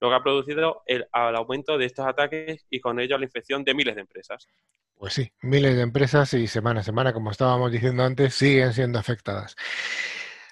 lo 0.00 0.08
que 0.08 0.14
ha 0.14 0.22
producido 0.22 0.82
el, 0.86 1.06
aumento 1.12 1.78
de 1.78 1.86
estos 1.86 2.06
ataques 2.06 2.66
y 2.70 2.80
con 2.80 3.00
ello 3.00 3.18
la 3.18 3.24
infección 3.24 3.64
de 3.64 3.74
miles 3.74 3.94
de 3.94 4.02
empresas. 4.02 4.46
Pues 4.96 5.14
sí, 5.14 5.32
miles 5.40 5.74
de 5.74 5.82
empresas 5.82 6.32
y 6.34 6.46
semana 6.46 6.80
a 6.80 6.84
semana, 6.84 7.12
como 7.12 7.30
estábamos 7.30 7.72
diciendo 7.72 8.04
antes, 8.04 8.34
siguen 8.34 8.72
siendo 8.72 8.98
afectadas. 8.98 9.56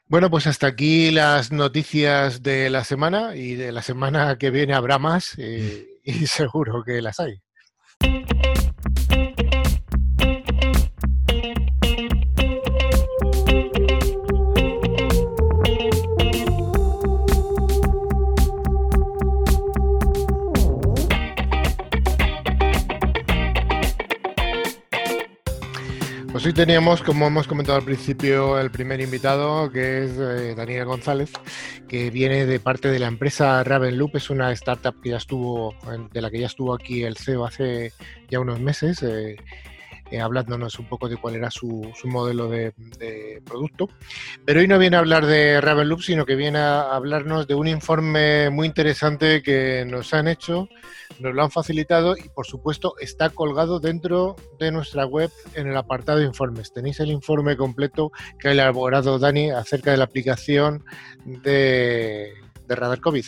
Bueno, 0.07 0.29
pues 0.29 0.49
hasta 0.49 0.67
aquí 0.67 1.13
las 1.13 1.53
noticias 1.53 2.43
de 2.43 2.69
la 2.69 2.83
semana 2.83 3.37
y 3.37 3.55
de 3.55 3.71
la 3.71 3.83
semana 3.83 4.37
que 4.39 4.51
viene 4.51 4.75
habrá 4.75 4.99
más 4.99 5.39
eh, 5.39 5.87
y 6.05 6.27
seguro 6.27 6.83
que 6.83 7.01
las 7.01 7.21
hay. 7.21 7.41
Pues 26.40 26.46
hoy 26.46 26.53
teníamos, 26.55 27.03
como 27.03 27.26
hemos 27.26 27.46
comentado 27.46 27.76
al 27.76 27.85
principio, 27.85 28.59
el 28.59 28.70
primer 28.70 29.03
invitado, 29.03 29.70
que 29.70 30.05
es 30.05 30.12
eh, 30.12 30.55
Daniel 30.55 30.87
González, 30.87 31.31
que 31.87 32.09
viene 32.09 32.46
de 32.46 32.59
parte 32.59 32.90
de 32.90 32.98
la 32.98 33.09
empresa 33.09 33.62
Ravenloop, 33.62 34.16
es 34.16 34.31
una 34.31 34.50
startup 34.53 35.03
que 35.03 35.11
ya 35.11 35.18
estuvo, 35.18 35.74
de 36.11 36.22
la 36.22 36.31
que 36.31 36.38
ya 36.38 36.46
estuvo 36.46 36.72
aquí 36.72 37.03
el 37.03 37.18
CEO 37.18 37.44
hace 37.44 37.92
ya 38.31 38.40
unos 38.40 38.59
meses. 38.59 39.03
Eh, 39.03 39.37
eh, 40.11 40.20
hablándonos 40.20 40.79
un 40.79 40.87
poco 40.87 41.09
de 41.09 41.16
cuál 41.16 41.37
era 41.37 41.51
su, 41.51 41.92
modelo 42.05 42.49
de, 42.49 42.73
producto. 43.44 43.88
Pero 44.44 44.61
hoy 44.61 44.68
no 44.68 44.79
viene 44.79 44.96
a 44.96 45.01
hablar 45.01 45.27
de 45.27 45.61
Ravenloop, 45.61 46.01
sino 46.01 46.27
que 46.27 46.37
viene 46.37 46.59
a 46.59 46.94
hablarnos 46.94 47.46
de 47.46 47.55
un 47.55 47.68
informe 47.68 48.51
muy 48.51 48.66
interesante 48.66 49.42
que 49.42 49.85
nos 49.87 50.12
han 50.14 50.29
hecho, 50.29 50.68
nos 51.18 51.35
lo 51.35 51.42
han 51.42 51.51
facilitado 51.51 52.16
y 52.16 52.29
por 52.29 52.46
supuesto 52.46 52.94
está 53.01 53.31
colgado 53.31 53.81
dentro 53.81 54.37
de 54.59 54.73
nuestra 54.73 55.07
web 55.07 55.31
en 55.55 55.68
el 55.68 55.77
apartado 55.77 56.18
de 56.18 56.27
informes. 56.27 56.73
Tenéis 56.73 57.01
el 57.01 57.11
informe 57.11 57.57
completo 57.57 58.11
que 58.38 58.49
ha 58.49 58.53
elaborado 58.53 59.18
Dani 59.18 59.51
acerca 59.51 59.92
de 59.92 59.96
la 59.96 60.05
aplicación 60.05 60.85
de 61.25 62.35
Radar 62.68 63.01
COVID. 63.01 63.25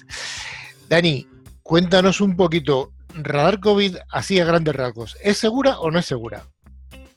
Dani, 0.89 1.27
cuéntanos 1.63 2.21
un 2.21 2.37
poquito, 2.37 2.93
Radar 3.15 3.61
COVID 3.61 3.97
así 4.11 4.41
a 4.41 4.45
grandes 4.45 4.75
rasgos, 4.75 5.17
¿es 5.23 5.39
segura 5.39 5.79
o 5.81 5.91
no 5.91 5.99
es 5.99 6.07
segura? 6.07 6.52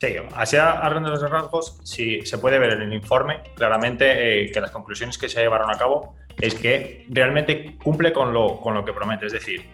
Sí, 0.00 0.16
así 0.34 0.56
a, 0.56 0.88
grandes 0.88 1.20
rasgos, 1.22 1.80
sí, 1.82 2.20
se 2.24 2.38
puede 2.38 2.58
ver 2.58 2.72
en 2.74 2.82
el 2.82 2.92
informe 2.92 3.40
claramente 3.54 4.44
eh, 4.44 4.50
que 4.52 4.60
las 4.60 4.70
conclusiones 4.70 5.16
que 5.16 5.28
se 5.28 5.40
llevaron 5.40 5.70
a 5.70 5.78
cabo 5.78 6.16
es 6.38 6.54
que 6.54 7.06
realmente 7.08 7.76
cumple 7.82 8.12
con 8.12 8.34
lo, 8.34 8.60
con 8.60 8.74
lo 8.74 8.84
que 8.84 8.92
promete. 8.92 9.26
Es 9.26 9.32
decir, 9.32 9.64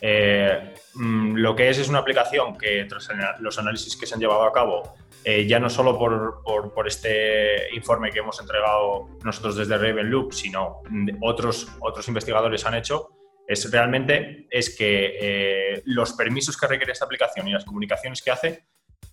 eh, 0.00 0.74
mm, 0.94 1.36
lo 1.36 1.54
que 1.54 1.68
es 1.68 1.78
es 1.78 1.88
una 1.88 2.00
aplicación 2.00 2.58
que 2.58 2.86
tras 2.86 3.08
los 3.38 3.58
análisis 3.58 3.96
que 3.96 4.06
se 4.06 4.14
han 4.14 4.20
llevado 4.20 4.42
a 4.42 4.52
cabo, 4.52 4.96
eh, 5.24 5.46
ya 5.46 5.60
no 5.60 5.70
solo 5.70 5.96
por, 5.96 6.42
por, 6.42 6.88
este 6.88 7.72
informe 7.74 8.10
que 8.10 8.18
hemos 8.18 8.40
entregado 8.40 9.08
nosotros 9.22 9.56
desde 9.56 9.78
Ravenloop, 9.78 10.32
sino 10.32 10.82
otros, 11.20 11.68
otros 11.80 12.08
investigadores 12.08 12.64
han 12.66 12.74
hecho, 12.74 13.10
es 13.46 13.70
realmente 13.70 14.46
es 14.50 14.76
que 14.76 15.82
los 15.84 16.12
permisos 16.14 16.56
que 16.56 16.66
requiere 16.66 16.92
esta 16.92 17.04
aplicación 17.04 17.46
y 17.48 17.52
las 17.52 17.64
comunicaciones 17.64 18.22
que 18.22 18.30
hace 18.30 18.64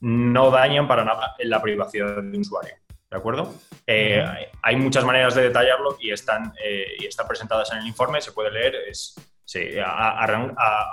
no 0.01 0.51
dañan 0.51 0.87
para 0.87 1.03
nada 1.03 1.35
la 1.39 1.61
privacidad 1.61 2.15
de 2.15 2.19
un 2.21 2.39
usuario. 2.39 2.75
¿De 3.09 3.17
acuerdo? 3.17 3.53
Eh, 3.87 4.25
hay 4.61 4.75
muchas 4.75 5.05
maneras 5.05 5.35
de 5.35 5.43
detallarlo 5.43 5.97
y 5.99 6.11
están, 6.11 6.53
eh, 6.63 6.97
y 6.99 7.05
están 7.05 7.27
presentadas 7.27 7.71
en 7.71 7.79
el 7.79 7.87
informe, 7.87 8.19
se 8.19 8.31
puede 8.31 8.51
leer, 8.51 8.75
es, 8.87 9.15
a, 9.85 10.25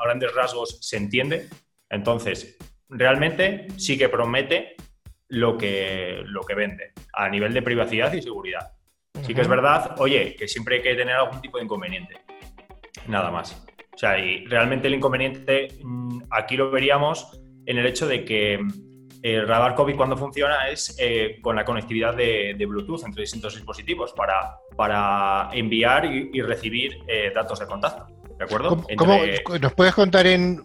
grandes 0.05 0.35
rasgos 0.35 0.79
se 0.81 0.99
entiende. 0.99 1.49
Entonces, 1.89 2.57
realmente 2.89 3.67
sí 3.77 3.99
que 3.99 4.09
promete 4.09 4.77
lo 5.29 5.57
que, 5.57 6.23
lo 6.27 6.43
que 6.43 6.55
vende 6.55 6.93
a 7.15 7.29
nivel 7.29 7.55
de 7.55 7.63
privacidad 7.63 8.13
y 8.13 8.23
seguridad. 8.23 8.73
Sí 9.27 9.35
que 9.35 9.41
es 9.41 9.49
verdad, 9.49 9.95
oye, 9.99 10.35
que 10.37 10.49
siempre 10.49 10.77
hay 10.77 10.83
que 10.83 10.95
tener 10.95 11.17
algún 11.17 11.41
tipo 11.41 11.59
de 11.59 11.65
inconveniente. 11.65 12.17
Nada 13.09 13.31
más. 13.31 13.65
O 13.95 13.99
sea, 13.99 14.19
y 14.19 14.47
realmente 14.47 14.89
el 14.89 14.95
inconveniente 14.95 15.69
mm, 15.83 16.23
aquí 16.31 16.57
lo 16.57 16.71
veríamos 16.71 17.41
en 17.67 17.79
el 17.79 17.87
hecho 17.87 18.07
de 18.07 18.25
que 18.25 18.59
el 19.23 19.47
radar 19.47 19.75
COVID 19.75 19.97
cuando 19.97 20.17
funciona 20.17 20.69
es 20.69 20.97
eh, 20.99 21.39
con 21.41 21.55
la 21.55 21.65
conectividad 21.65 22.15
de, 22.15 22.57
Bluetooth 22.67 23.05
entre 23.05 23.23
distintos 23.23 23.55
dispositivos 23.55 24.13
para, 24.13 24.57
para 24.77 25.49
enviar 25.53 26.05
y, 26.05 26.41
recibir 26.43 26.99
eh, 27.07 27.33
datos 27.35 27.61
de 27.61 27.67
contacto. 27.67 28.07
¿De 28.37 28.45
acuerdo? 28.45 28.85
¿Nos 29.61 29.75
puedes 29.75 29.95
contar 29.95 30.27
en 30.27 30.63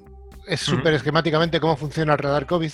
súper 0.55 0.95
esquemáticamente 0.95 1.59
cómo 1.59 1.77
funciona 1.77 2.13
el 2.13 2.19
radar 2.19 2.45
COVID? 2.45 2.71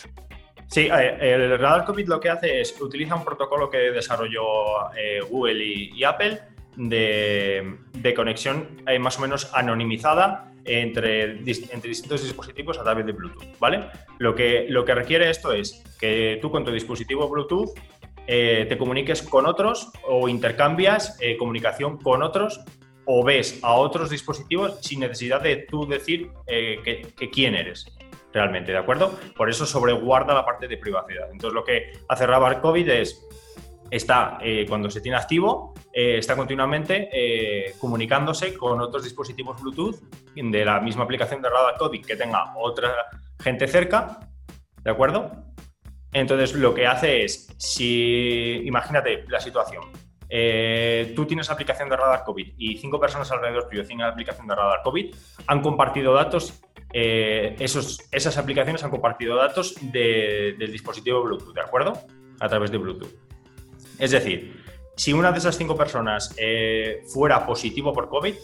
Sí, 0.67 0.89
el 0.89 1.59
radar 1.59 1.85
COVID 1.85 2.07
lo 2.07 2.19
que 2.19 2.29
hace 2.29 2.61
es 2.61 2.79
utiliza 2.81 3.15
un 3.15 3.25
protocolo 3.25 3.69
que 3.69 3.91
desarrolló 3.91 4.91
eh, 4.95 5.19
Google 5.29 5.63
y, 5.63 6.03
Apple 6.03 6.41
de, 6.75 8.13
conexión 8.15 8.67
más 8.99 9.17
o 9.17 9.21
menos 9.21 9.51
anonimizada 9.53 10.51
entre, 10.65 11.35
distintos 11.35 12.23
dispositivos 12.23 12.77
a 12.77 12.83
través 12.83 13.05
de 13.05 13.11
Bluetooth, 13.11 13.57
¿vale? 13.59 13.85
Lo 14.19 14.35
que, 14.35 14.65
lo 14.69 14.85
que 14.85 14.95
requiere 14.95 15.29
esto 15.29 15.51
es 15.51 15.83
que 15.99 16.39
tú 16.41 16.51
con 16.51 16.63
tu 16.63 16.71
dispositivo 16.71 17.29
Bluetooth 17.29 17.71
eh, 18.27 18.65
te 18.69 18.77
comuniques 18.77 19.21
con 19.21 19.45
otros 19.45 19.91
o 20.07 20.29
intercambias 20.29 21.17
eh, 21.19 21.35
comunicación 21.35 21.97
con 21.97 22.23
otros 22.23 22.61
o 23.05 23.23
ves 23.23 23.59
a 23.63 23.73
otros 23.73 24.09
dispositivos 24.09 24.79
sin 24.81 25.01
necesidad 25.01 25.41
de 25.41 25.57
tú 25.57 25.85
decir 25.85 26.31
eh, 26.47 26.79
que, 27.17 27.29
quién 27.29 27.55
eres 27.55 27.85
realmente, 28.31 28.71
¿de 28.71 28.77
acuerdo? 28.77 29.19
Por 29.35 29.49
eso 29.49 29.65
sobreguarda 29.65 30.33
la 30.33 30.45
parte 30.45 30.67
de 30.67 30.77
privacidad. 30.77 31.29
Entonces 31.31 31.53
lo 31.53 31.63
que 31.63 31.91
hace 32.07 32.25
Rabar 32.25 32.61
COVID 32.61 32.89
es 32.89 33.27
está, 33.91 34.39
eh, 34.41 34.65
cuando 34.67 34.89
se 34.89 35.01
tiene 35.01 35.17
activo, 35.17 35.72
eh, 35.95 36.17
está 36.17 36.35
continuamente 36.35 37.07
eh, 37.13 37.75
comunicándose 37.77 38.57
con 38.57 38.81
otros 38.81 39.03
dispositivos 39.03 39.61
Bluetooth 39.61 40.01
de 40.33 40.65
la 40.65 40.79
misma 40.79 41.03
aplicación 41.03 41.39
de 41.39 41.49
Radar 41.49 41.77
COVID 41.77 42.03
que 42.03 42.15
tenga 42.15 42.55
otra 42.57 43.05
gente 43.39 43.67
cerca, 43.67 44.19
¿de 44.83 44.89
acuerdo? 44.89 45.31
Entonces 46.11 46.55
lo 46.55 46.73
que 46.73 46.87
hace 46.87 47.23
es, 47.23 47.47
si 47.59 48.63
imagínate 48.65 49.23
la 49.27 49.39
situación, 49.39 49.83
tú 51.15 51.25
tienes 51.27 51.51
aplicación 51.51 51.89
de 51.89 51.97
radar 51.97 52.23
COVID 52.23 52.53
y 52.57 52.77
cinco 52.77 52.99
personas 52.99 53.31
alrededor 53.31 53.67
tuyo 53.67 53.85
tienen 53.85 54.07
aplicación 54.07 54.47
de 54.47 54.55
radar 54.55 54.81
COVID, 54.83 55.13
han 55.47 55.61
compartido 55.61 56.13
datos, 56.13 56.61
esos, 56.91 57.99
esas 58.11 58.37
aplicaciones 58.37 58.83
han 58.83 58.91
compartido 58.91 59.35
datos 59.35 59.75
del 59.81 60.71
dispositivo 60.71 61.23
Bluetooth, 61.23 61.53
¿de 61.53 61.61
acuerdo? 61.61 61.93
A 62.39 62.49
través 62.49 62.71
de 62.71 62.77
Bluetooth. 62.77 63.13
Es 63.99 64.11
decir, 64.11 64.62
si 64.95 65.13
una 65.13 65.31
de 65.31 65.39
esas 65.39 65.57
cinco 65.57 65.75
personas 65.75 66.33
eh, 66.37 67.01
fuera 67.07 67.45
positivo 67.45 67.93
por 67.93 68.09
COVID, 68.09 68.35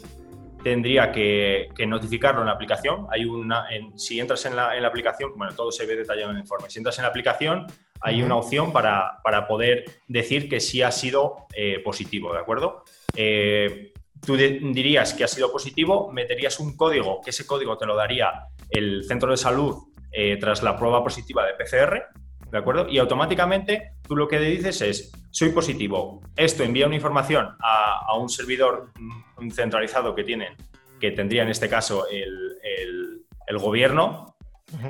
tendría 0.64 1.12
que, 1.12 1.70
notificarlo 1.88 2.42
en 2.42 2.48
la 2.48 2.54
aplicación. 2.54 3.08
Hay 3.12 3.26
una, 3.26 3.68
si 3.96 4.20
entras 4.20 4.46
en 4.46 4.56
la, 4.56 4.72
aplicación, 4.86 5.32
bueno, 5.36 5.54
todo 5.56 5.72
se 5.72 5.86
ve 5.86 5.96
detallado 5.96 6.32
en 6.32 6.38
el 6.38 6.42
informe. 6.42 6.70
Si 6.70 6.80
entras 6.80 6.98
en 6.98 7.04
la 7.04 7.10
aplicación, 7.10 7.68
hay 8.02 8.22
una 8.22 8.36
opción 8.36 8.74
para, 8.74 9.22
poder 9.48 9.86
decir 10.08 10.50
que 10.50 10.60
sí 10.60 10.82
ha 10.82 10.92
sido 10.92 11.48
eh, 11.54 11.80
positivo, 11.84 12.34
¿de 12.34 12.40
acuerdo? 12.40 12.84
Eh, 13.16 13.94
tú 14.26 14.36
dirías 14.36 15.14
que 15.14 15.24
ha 15.24 15.28
sido 15.28 15.52
positivo, 15.52 16.12
meterías 16.12 16.60
un 16.60 16.76
código, 16.76 17.22
que 17.22 17.30
ese 17.30 17.46
código 17.46 17.78
te 17.78 17.86
lo 17.86 17.96
daría 17.96 18.48
el 18.70 19.06
centro 19.06 19.32
de 19.32 19.38
salud 19.38 19.76
tras 20.40 20.64
la 20.64 20.76
prueba 20.76 21.04
positiva 21.04 21.46
de 21.46 21.54
PCR, 21.54 22.19
¿de 22.52 22.58
acuerdo? 22.58 22.88
Y 22.90 22.98
automáticamente 22.98 23.94
tú 24.08 24.16
lo 24.16 24.28
que 24.28 24.40
le 24.40 24.50
dices 24.50 24.82
es, 24.82 25.12
soy 25.32 25.50
positivo. 25.50 26.22
Esto 26.36 26.64
envía 26.64 26.88
una 26.88 26.96
información 26.96 27.50
a, 27.60 28.18
un 28.18 28.30
servidor 28.30 28.92
mm, 28.98 29.52
centralizado 29.52 30.16
que 30.16 30.24
tienen, 30.24 30.56
que 31.00 31.12
tendría 31.12 31.44
en 31.44 31.50
este 31.50 31.70
caso 31.70 32.06
el, 32.10 32.28
gobierno, 33.60 34.36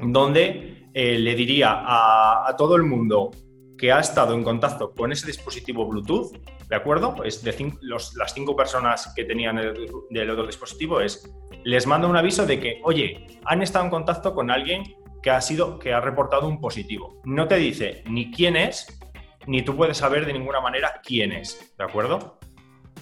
donde 0.04 0.90
eh, 0.94 1.18
le 1.18 1.34
diría 1.34 1.82
a, 1.86 2.56
todo 2.58 2.76
el 2.76 2.84
mundo 2.84 3.32
que 3.78 3.92
ha 3.92 4.00
estado 4.00 4.36
en 4.36 4.44
contacto 4.44 4.94
con 4.94 5.14
ese 5.14 5.26
dispositivo 5.26 5.88
Bluetooth, 5.88 6.36
¿de 6.68 6.76
acuerdo? 6.76 7.24
Es 7.24 7.42
de 7.42 7.56
las 7.82 8.34
cinco 8.34 8.56
personas 8.56 9.14
que 9.16 9.24
tenían 9.24 9.58
el, 9.58 9.88
del 10.10 10.30
otro 10.30 10.46
dispositivo, 10.46 11.00
es, 11.00 11.34
les 11.64 11.88
manda 11.88 12.08
un 12.08 12.18
aviso 12.18 12.46
de 12.46 12.60
que, 12.60 12.82
oye, 12.84 13.40
han 13.46 13.62
estado 13.62 13.86
en 13.86 13.92
contacto 13.92 14.36
con 14.36 14.52
alguien 14.52 14.84
que 15.22 15.32
ha 15.32 15.42
sido, 15.42 15.80
que 15.80 15.94
ha 15.94 16.02
reportado 16.02 16.48
un 16.48 16.60
positivo. 16.62 17.22
No 17.26 17.48
te 17.48 17.56
dice 17.56 18.04
ni 18.06 18.32
quién 18.32 18.56
es, 18.56 19.00
ni 19.48 19.62
tú 19.64 19.76
puedes 19.76 19.98
saber 19.98 20.26
de 20.26 20.34
ninguna 20.34 20.62
manera 20.62 21.02
quién 21.04 21.32
es, 21.32 21.74
¿de 21.78 21.84
acuerdo? 21.84 22.40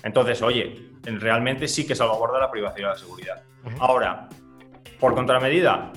Entonces, 0.03 0.41
oye, 0.41 0.91
realmente 1.03 1.67
sí 1.67 1.85
que 1.85 1.95
salvaguarda 1.95 2.39
la 2.39 2.51
privacidad 2.51 2.87
y 2.87 2.91
la 2.91 2.97
seguridad. 2.97 3.43
Ahora, 3.79 4.29
por 4.99 5.15
contramedida, 5.15 5.91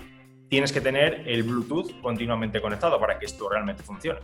tienes 0.48 0.72
que 0.72 0.80
tener 0.80 1.22
el 1.26 1.42
Bluetooth 1.42 2.00
continuamente 2.00 2.60
conectado 2.60 2.98
para 2.98 3.18
que 3.18 3.26
esto 3.26 3.48
realmente 3.48 3.82
funcione. 3.82 4.20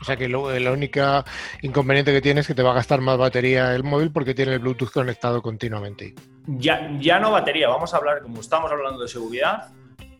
O 0.00 0.04
sea 0.04 0.16
que 0.16 0.28
lo, 0.28 0.50
la 0.58 0.72
única 0.72 1.24
inconveniente 1.62 2.12
que 2.12 2.20
tienes 2.20 2.42
es 2.42 2.48
que 2.48 2.54
te 2.54 2.62
va 2.62 2.72
a 2.72 2.74
gastar 2.74 3.00
más 3.00 3.16
batería 3.16 3.74
el 3.74 3.84
móvil 3.84 4.10
porque 4.10 4.34
tiene 4.34 4.54
el 4.54 4.58
Bluetooth 4.58 4.90
conectado 4.90 5.42
continuamente. 5.42 6.14
Ya, 6.46 6.90
ya 6.98 7.20
no 7.20 7.30
batería, 7.30 7.68
vamos 7.68 7.94
a 7.94 7.98
hablar, 7.98 8.22
como 8.22 8.40
estamos 8.40 8.70
hablando 8.70 9.00
de 9.00 9.08
seguridad, 9.08 9.68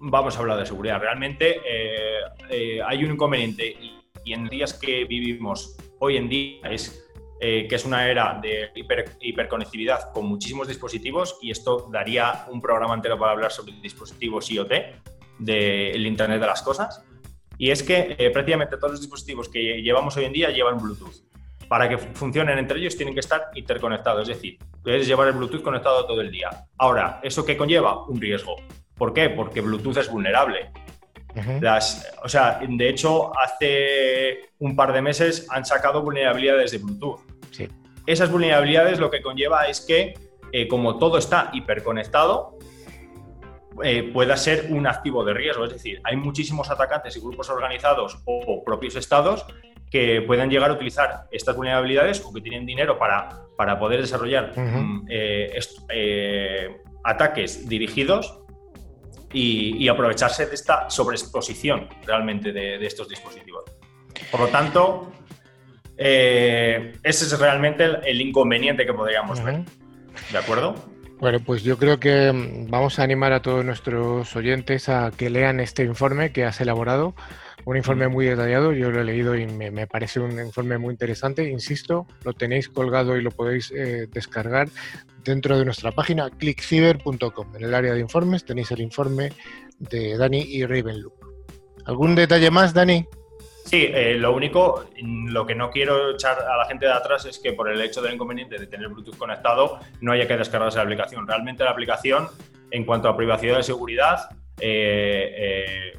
vamos 0.05 0.37
a 0.37 0.41
hablar 0.41 0.59
de 0.59 0.67
seguridad. 0.67 1.01
Realmente 1.01 1.61
eh, 1.67 2.21
eh, 2.51 2.83
hay 2.83 3.05
un 3.05 3.13
inconveniente 3.13 3.67
y, 3.67 4.01
en 4.33 4.49
días 4.49 4.73
que 4.73 5.05
vivimos 5.05 5.77
hoy 5.99 6.17
en 6.17 6.31
día 6.31 6.71
es 6.71 7.07
eh, 7.43 7.67
que 7.69 7.75
es 7.75 7.85
una 7.85 8.09
era 8.09 8.41
de 8.41 8.71
hiperconectividad 9.21 10.13
con 10.13 10.25
muchísimos 10.25 10.67
dispositivos 10.67 11.37
y 11.43 11.51
esto 11.51 11.91
daría 11.93 12.47
un 12.51 12.63
programa 12.63 12.95
entero 12.95 13.19
para 13.19 13.33
hablar 13.33 13.53
sobre 13.53 13.75
dispositivos 13.83 14.51
IoT 14.51 14.73
del 15.41 16.07
Internet 16.07 16.41
de 16.41 16.47
las 16.47 16.63
Cosas. 16.63 17.05
Y 17.59 17.71
es 17.71 17.83
que 17.83 18.17
prácticamente 18.33 18.79
todos 18.79 18.93
los 18.93 19.01
dispositivos 19.03 19.51
que 19.51 19.83
llevamos 19.83 20.17
hoy 20.17 20.25
en 20.25 20.33
día 20.33 20.51
llevan 20.51 20.79
Bluetooth. 20.79 21.23
Para 21.69 21.87
que 21.89 21.99
funcionen 21.99 22.59
entre 22.59 22.79
ellos 22.81 22.97
tienen 22.97 23.15
que 23.15 23.21
estar 23.21 23.51
interconectados, 23.55 24.29
es 24.29 24.37
decir, 24.37 24.59
puedes 24.83 25.07
llevar 25.07 25.29
el 25.29 25.35
Bluetooth 25.35 25.63
conectado 25.63 26.07
todo 26.07 26.21
el 26.23 26.31
día. 26.31 26.49
Ahora, 26.79 27.21
¿eso 27.23 27.45
qué 27.45 27.59
conlleva? 27.59 28.07
Un 28.07 28.21
riesgo 28.21 28.57
¿Por 28.97 29.13
qué? 29.13 29.31
Porque 29.31 29.61
Bluetooth 29.61 29.97
es 29.97 30.11
vulnerable. 30.11 30.71
Las, 31.61 32.13
o 32.23 32.29
sea, 32.29 32.61
de 32.67 32.89
hecho, 32.89 33.37
hace 33.37 34.51
un 34.61 34.77
par 34.77 34.93
de 34.93 35.03
meses 35.03 35.49
han 35.51 35.65
sacado 35.65 36.01
vulnerabilidades 36.03 36.71
de 36.71 36.79
Bluetooth. 36.79 37.21
Sí. 37.51 37.69
Esas 38.07 38.31
vulnerabilidades 38.31 39.01
lo 39.01 39.11
que 39.11 39.21
conlleva 39.21 39.67
es 39.67 39.81
que, 39.81 40.15
eh, 40.53 40.69
como 40.69 40.99
todo 40.99 41.19
está 41.19 41.51
hiperconectado, 41.53 42.57
eh, 43.83 44.11
pueda 44.13 44.37
ser 44.37 44.69
un 44.71 44.87
activo 44.87 45.25
de 45.25 45.35
riesgo. 45.35 45.65
Es 45.65 45.73
decir, 45.73 46.01
hay 46.05 46.17
muchísimos 46.17 46.71
atacantes 46.71 47.17
y 47.17 47.21
grupos 47.21 47.51
organizados 47.51 48.19
o 48.27 48.63
propios 48.63 48.95
estados 48.95 49.45
que 49.91 50.23
puedan 50.23 50.51
llegar 50.51 50.71
a 50.71 50.75
utilizar 50.75 51.29
estas 51.31 51.57
vulnerabilidades 51.57 52.21
o 52.25 52.33
que 52.33 52.41
tienen 52.41 52.67
dinero 52.67 52.99
para, 52.99 53.29
para 53.57 53.79
poder 53.79 54.01
desarrollar 54.01 54.53
mm, 54.57 55.07
eh, 55.09 56.77
ataques 57.05 57.69
dirigidos 57.69 58.44
y, 59.35 59.89
aprovecharse 59.89 60.47
de 60.47 60.55
esta 60.55 60.89
sobreexposición 60.89 61.89
realmente 62.07 62.53
de, 62.53 62.85
estos 62.87 63.09
dispositivos. 63.09 63.65
Por 64.31 64.41
lo 64.41 64.49
tanto, 64.49 65.13
ese 65.97 66.95
es 67.03 67.39
realmente 67.39 67.85
el, 67.85 68.21
inconveniente 68.21 68.87
que 68.87 68.95
podríamos 68.95 69.43
ver. 69.43 69.65
¿De 70.31 70.39
acuerdo? 70.39 70.75
Bueno, 71.19 71.41
pues 71.41 71.63
yo 71.63 71.79
creo 71.79 71.99
que 71.99 72.33
mm, 72.33 72.71
vamos 72.71 72.99
a 72.99 73.03
animar 73.03 73.33
a 73.33 73.41
todos 73.41 73.65
nuestros 73.65 74.35
oyentes 74.37 74.89
a 74.89 75.11
que 75.17 75.31
lean 75.31 75.61
este 75.61 75.85
informe 75.85 76.33
que 76.33 76.45
has 76.45 76.61
elaborado. 76.61 77.15
Un 77.65 77.77
informe 77.77 78.09
muy 78.09 78.27
detallado, 78.27 78.73
yo 78.73 78.91
lo 78.91 79.01
he 79.01 79.05
leído 79.05 79.35
y 79.37 79.47
me, 79.47 79.87
parece 79.87 80.21
un 80.21 80.39
informe 80.39 80.77
muy 80.79 80.93
interesante. 80.93 81.49
Insisto, 81.49 82.07
lo 82.25 82.33
tenéis 82.33 82.69
colgado 82.69 83.17
y 83.17 83.23
lo 83.23 83.31
podéis 83.31 83.71
eh, 83.71 84.07
descargar 84.13 84.69
dentro 85.25 85.59
de 85.59 85.65
nuestra 85.65 85.93
página 85.93 86.31
clickciber.com. 86.31 87.57
En 87.57 87.65
el 87.65 87.75
área 87.75 87.95
de 87.95 88.01
informes 88.01 88.45
tenéis 88.45 88.71
el 88.71 88.81
informe 88.81 89.33
de 89.79 90.19
Dani 90.19 90.41
y 90.41 90.67
Ravenloop. 90.67 91.15
¿Algún 91.87 92.15
detalle 92.15 92.51
más, 92.51 92.75
Dani? 92.75 93.07
Sí, 93.65 93.89
eh, 93.95 94.15
lo 94.17 94.35
único, 94.35 94.85
lo 95.01 95.47
que 95.47 95.55
no 95.55 95.71
quiero 95.71 96.13
echar 96.13 96.39
a 96.39 96.59
la 96.59 96.67
gente 96.67 96.85
de 96.85 96.93
atrás 96.93 97.25
es 97.25 97.39
que 97.39 97.55
por 97.55 97.71
el 97.71 97.81
hecho 97.81 98.03
del 98.03 98.15
inconveniente 98.15 98.59
de 98.59 98.67
tener 98.67 98.89
Bluetooth 98.89 99.17
conectado 99.17 99.79
no 100.03 100.13
haya 100.13 100.29
que 100.29 100.37
descargarse 100.37 100.77
la 100.77 100.85
aplicación. 100.85 101.27
Realmente 101.27 101.65
la 101.65 101.71
aplicación, 101.71 102.29
en 102.71 102.85
cuanto 102.85 103.09
a 103.09 103.17
privacidad 103.17 103.59
y 103.59 103.63
seguridad, 103.63 104.29
eh, 104.61 105.95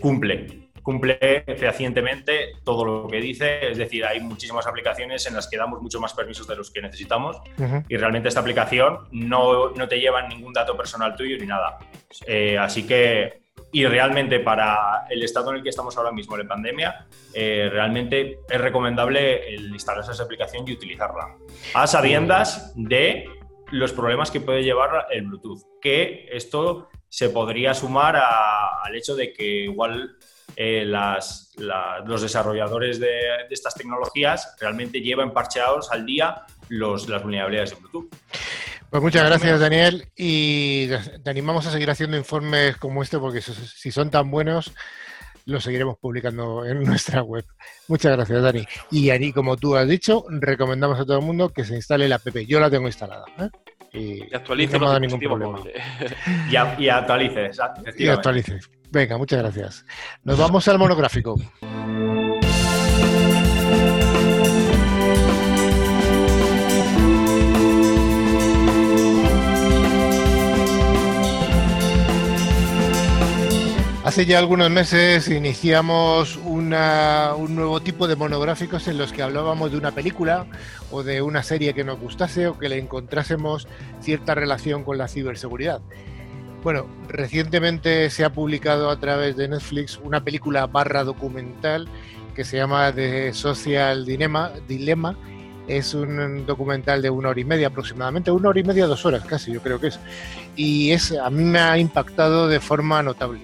cumple. 0.00 0.61
Cumple 0.82 1.44
fehacientemente 1.56 2.54
todo 2.64 2.84
lo 2.84 3.08
que 3.08 3.20
dice, 3.20 3.70
es 3.70 3.78
decir, 3.78 4.04
hay 4.04 4.20
muchísimas 4.20 4.66
aplicaciones 4.66 5.26
en 5.26 5.34
las 5.34 5.48
que 5.48 5.56
damos 5.56 5.80
mucho 5.80 6.00
más 6.00 6.12
permisos 6.14 6.46
de 6.46 6.56
los 6.56 6.70
que 6.70 6.82
necesitamos 6.82 7.36
y 7.88 7.96
realmente 7.96 8.28
esta 8.28 8.40
aplicación 8.40 9.06
no, 9.12 9.70
no, 9.70 9.88
te 9.88 10.00
lleva 10.00 10.26
ningún 10.26 10.52
dato 10.52 10.76
personal 10.76 11.14
tuyo 11.14 11.38
ni 11.38 11.46
nada. 11.46 11.78
así 12.58 12.86
que 12.86 13.42
y 13.74 13.86
realmente 13.86 14.38
para 14.38 15.06
el 15.08 15.22
estado 15.22 15.50
en 15.50 15.56
el 15.56 15.62
que 15.62 15.70
estamos 15.70 15.96
ahora 15.96 16.12
mismo 16.12 16.36
de 16.36 16.44
pandemia, 16.44 17.06
eh, 17.32 17.70
realmente 17.72 18.40
es 18.48 18.60
recomendable 18.60 19.54
el 19.54 19.72
instalar 19.72 20.04
esa 20.08 20.22
aplicación 20.22 20.68
y 20.68 20.72
utilizarla. 20.72 21.36
A 21.72 21.86
sabiendas 21.86 22.74
de 22.76 23.24
los 23.70 23.92
problemas 23.92 24.30
que 24.30 24.40
puede 24.40 24.62
llevar 24.62 25.06
el 25.10 25.22
Bluetooth, 25.22 25.62
que 25.80 26.28
esto 26.30 26.90
se 27.08 27.30
podría 27.30 27.72
sumar 27.72 28.16
al 28.16 28.94
hecho 28.94 29.16
de 29.16 29.32
que 29.32 29.64
igual 29.64 30.16
eh, 30.56 30.84
las, 30.84 31.52
los 31.56 32.22
desarrolladores 32.22 33.00
de, 33.00 33.20
estas 33.50 33.74
tecnologías 33.74 34.56
realmente 34.60 35.00
llevan 35.00 35.32
parcheados 35.32 35.90
al 35.90 36.06
día 36.06 36.42
los, 36.68 37.08
las 37.08 37.22
vulnerabilidades 37.22 37.70
de 37.70 37.76
Bluetooth. 37.76 38.14
Pues 38.90 39.02
muchas 39.02 39.24
gracias, 39.24 39.58
Daniel, 39.58 40.06
y 40.14 40.88
te 40.88 41.30
animamos 41.30 41.66
a 41.66 41.70
seguir 41.70 41.90
haciendo 41.90 42.16
informes 42.16 42.76
como 42.76 43.02
este, 43.02 43.18
porque 43.18 43.40
si 43.40 43.90
son 43.90 44.10
tan 44.10 44.30
buenos, 44.30 44.72
los 45.46 45.64
seguiremos 45.64 45.98
publicando 45.98 46.64
en 46.64 46.82
nuestra 46.84 47.22
web. 47.22 47.44
Muchas 47.88 48.12
gracias, 48.12 48.42
Dani. 48.42 48.64
Y 48.90 49.10
Ani, 49.10 49.32
como 49.32 49.56
tú 49.56 49.76
has 49.76 49.88
dicho, 49.88 50.24
recomendamos 50.28 51.00
a 51.00 51.04
todo 51.04 51.18
el 51.18 51.24
mundo 51.24 51.48
que 51.48 51.64
se 51.64 51.74
instale 51.74 52.08
la 52.08 52.16
app. 52.16 52.28
Yo 52.46 52.60
la 52.60 52.70
tengo 52.70 52.86
instalada. 52.86 53.24
¿eh? 53.38 53.48
Y, 53.94 54.34
actualice 54.34 54.78
no 54.78 54.98
ningún 54.98 55.20
problema. 55.20 55.58
y, 56.50 56.88
actualice, 56.88 57.50
Y 57.98 58.08
actualice. 58.08 58.60
Venga, 58.92 59.16
muchas 59.16 59.38
gracias. 59.38 59.86
Nos 60.22 60.38
vamos 60.38 60.68
al 60.68 60.78
monográfico. 60.78 61.36
Hace 74.04 74.26
ya 74.26 74.38
algunos 74.38 74.68
meses 74.68 75.26
iniciamos 75.28 76.36
un 76.36 76.68
nuevo 76.68 77.80
tipo 77.80 78.06
de 78.06 78.16
monográficos 78.16 78.88
en 78.88 78.98
los 78.98 79.10
que 79.10 79.22
hablábamos 79.22 79.72
de 79.72 79.78
una 79.78 79.92
película 79.92 80.46
o 80.90 81.02
de 81.02 81.22
una 81.22 81.42
serie 81.42 81.72
que 81.72 81.82
nos 81.82 81.98
gustase 81.98 82.48
o 82.48 82.58
que 82.58 82.68
le 82.68 82.76
encontrásemos 82.76 83.66
cierta 84.02 84.34
relación 84.34 84.84
con 84.84 84.98
la 84.98 85.08
ciberseguridad. 85.08 85.80
Bueno, 86.62 86.86
recientemente 87.08 88.08
se 88.10 88.24
ha 88.24 88.32
publicado 88.32 88.90
a 88.90 89.00
través 89.00 89.36
de 89.36 89.48
Netflix 89.48 89.98
una 90.02 90.22
película 90.22 90.66
barra 90.66 91.02
documental 91.02 91.88
que 92.36 92.44
se 92.44 92.56
llama 92.56 92.92
The 92.92 93.32
Social 93.32 94.06
Dilemma, 94.06 94.52
Dilema. 94.68 95.16
Es 95.66 95.94
un 95.94 96.46
documental 96.46 97.02
de 97.02 97.10
una 97.10 97.30
hora 97.30 97.40
y 97.40 97.44
media 97.44 97.68
aproximadamente, 97.68 98.30
una 98.30 98.48
hora 98.48 98.60
y 98.60 98.64
media, 98.64 98.86
dos 98.86 99.04
horas 99.04 99.24
casi, 99.24 99.52
yo 99.52 99.60
creo 99.60 99.80
que 99.80 99.88
es. 99.88 99.98
Y 100.54 100.92
es, 100.92 101.12
a 101.12 101.30
mí 101.30 101.42
me 101.42 101.58
ha 101.58 101.78
impactado 101.78 102.48
de 102.48 102.60
forma 102.60 103.02
notable 103.02 103.40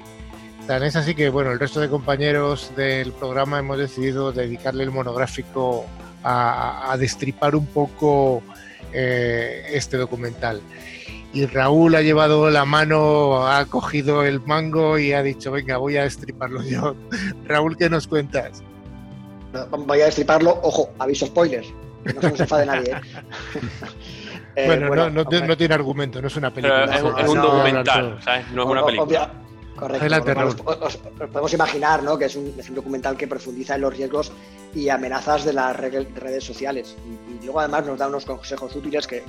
Tan 0.68 0.82
es 0.82 0.96
así 0.96 1.14
que, 1.14 1.30
bueno, 1.30 1.50
el 1.50 1.58
resto 1.58 1.80
de 1.80 1.88
compañeros 1.88 2.72
del 2.76 3.12
programa 3.12 3.58
hemos 3.58 3.78
decidido 3.78 4.32
dedicarle 4.32 4.84
el 4.84 4.90
monográfico 4.90 5.86
a, 6.22 6.94
destripar 6.98 7.56
un 7.56 7.64
poco 7.64 8.42
eh, 8.92 9.64
este 9.72 9.96
documental. 9.96 10.60
Y 11.32 11.46
Raúl 11.46 11.94
ha 11.94 12.02
llevado 12.02 12.48
la 12.50 12.64
mano, 12.64 13.46
ha 13.46 13.66
cogido 13.66 14.24
el 14.24 14.40
mango 14.40 14.98
y 14.98 15.12
ha 15.12 15.22
dicho, 15.22 15.52
venga, 15.52 15.76
voy 15.76 15.96
a 15.96 16.04
destriparlo 16.04 16.62
yo. 16.62 16.94
Raúl, 17.46 17.76
¿qué 17.76 17.90
nos 17.90 18.06
cuentas? 18.06 18.62
Voy 19.70 20.00
a 20.00 20.06
destriparlo, 20.06 20.58
ojo, 20.62 20.90
aviso 20.98 21.26
spoilers, 21.26 21.68
que 22.04 22.12
no 22.14 22.20
se 22.20 22.30
nos 22.30 22.40
enfade 22.40 22.66
nadie. 22.66 22.92
¿eh? 22.92 23.00
Eh, 24.60 24.66
bueno, 24.88 25.08
no, 25.08 25.56
tiene 25.56 25.72
argumento, 25.72 26.20
no 26.20 26.26
es 26.26 26.34
una 26.34 26.52
película. 26.52 26.86
es, 26.86 27.28
un 27.28 27.40
documental, 27.40 28.18
¿sabes? 28.20 28.50
No 28.50 28.64
es 28.64 28.68
una 28.68 28.84
película. 28.84 29.30
Correcto. 29.78 30.46
os, 30.80 30.96
podemos 30.96 31.52
imaginar 31.52 32.02
¿no? 32.02 32.18
que 32.18 32.26
es 32.26 32.36
un, 32.36 32.54
documental 32.74 33.16
que 33.16 33.26
profundiza 33.26 33.76
en 33.76 33.82
los 33.82 33.96
riesgos 33.96 34.32
y 34.74 34.88
amenazas 34.88 35.44
de 35.44 35.52
las 35.52 35.76
redes 35.76 36.44
sociales. 36.44 36.96
Y, 37.06 37.44
luego 37.44 37.60
además 37.60 37.86
nos 37.86 37.98
da 37.98 38.08
unos 38.08 38.24
consejos 38.24 38.74
útiles 38.74 39.06
que, 39.06 39.22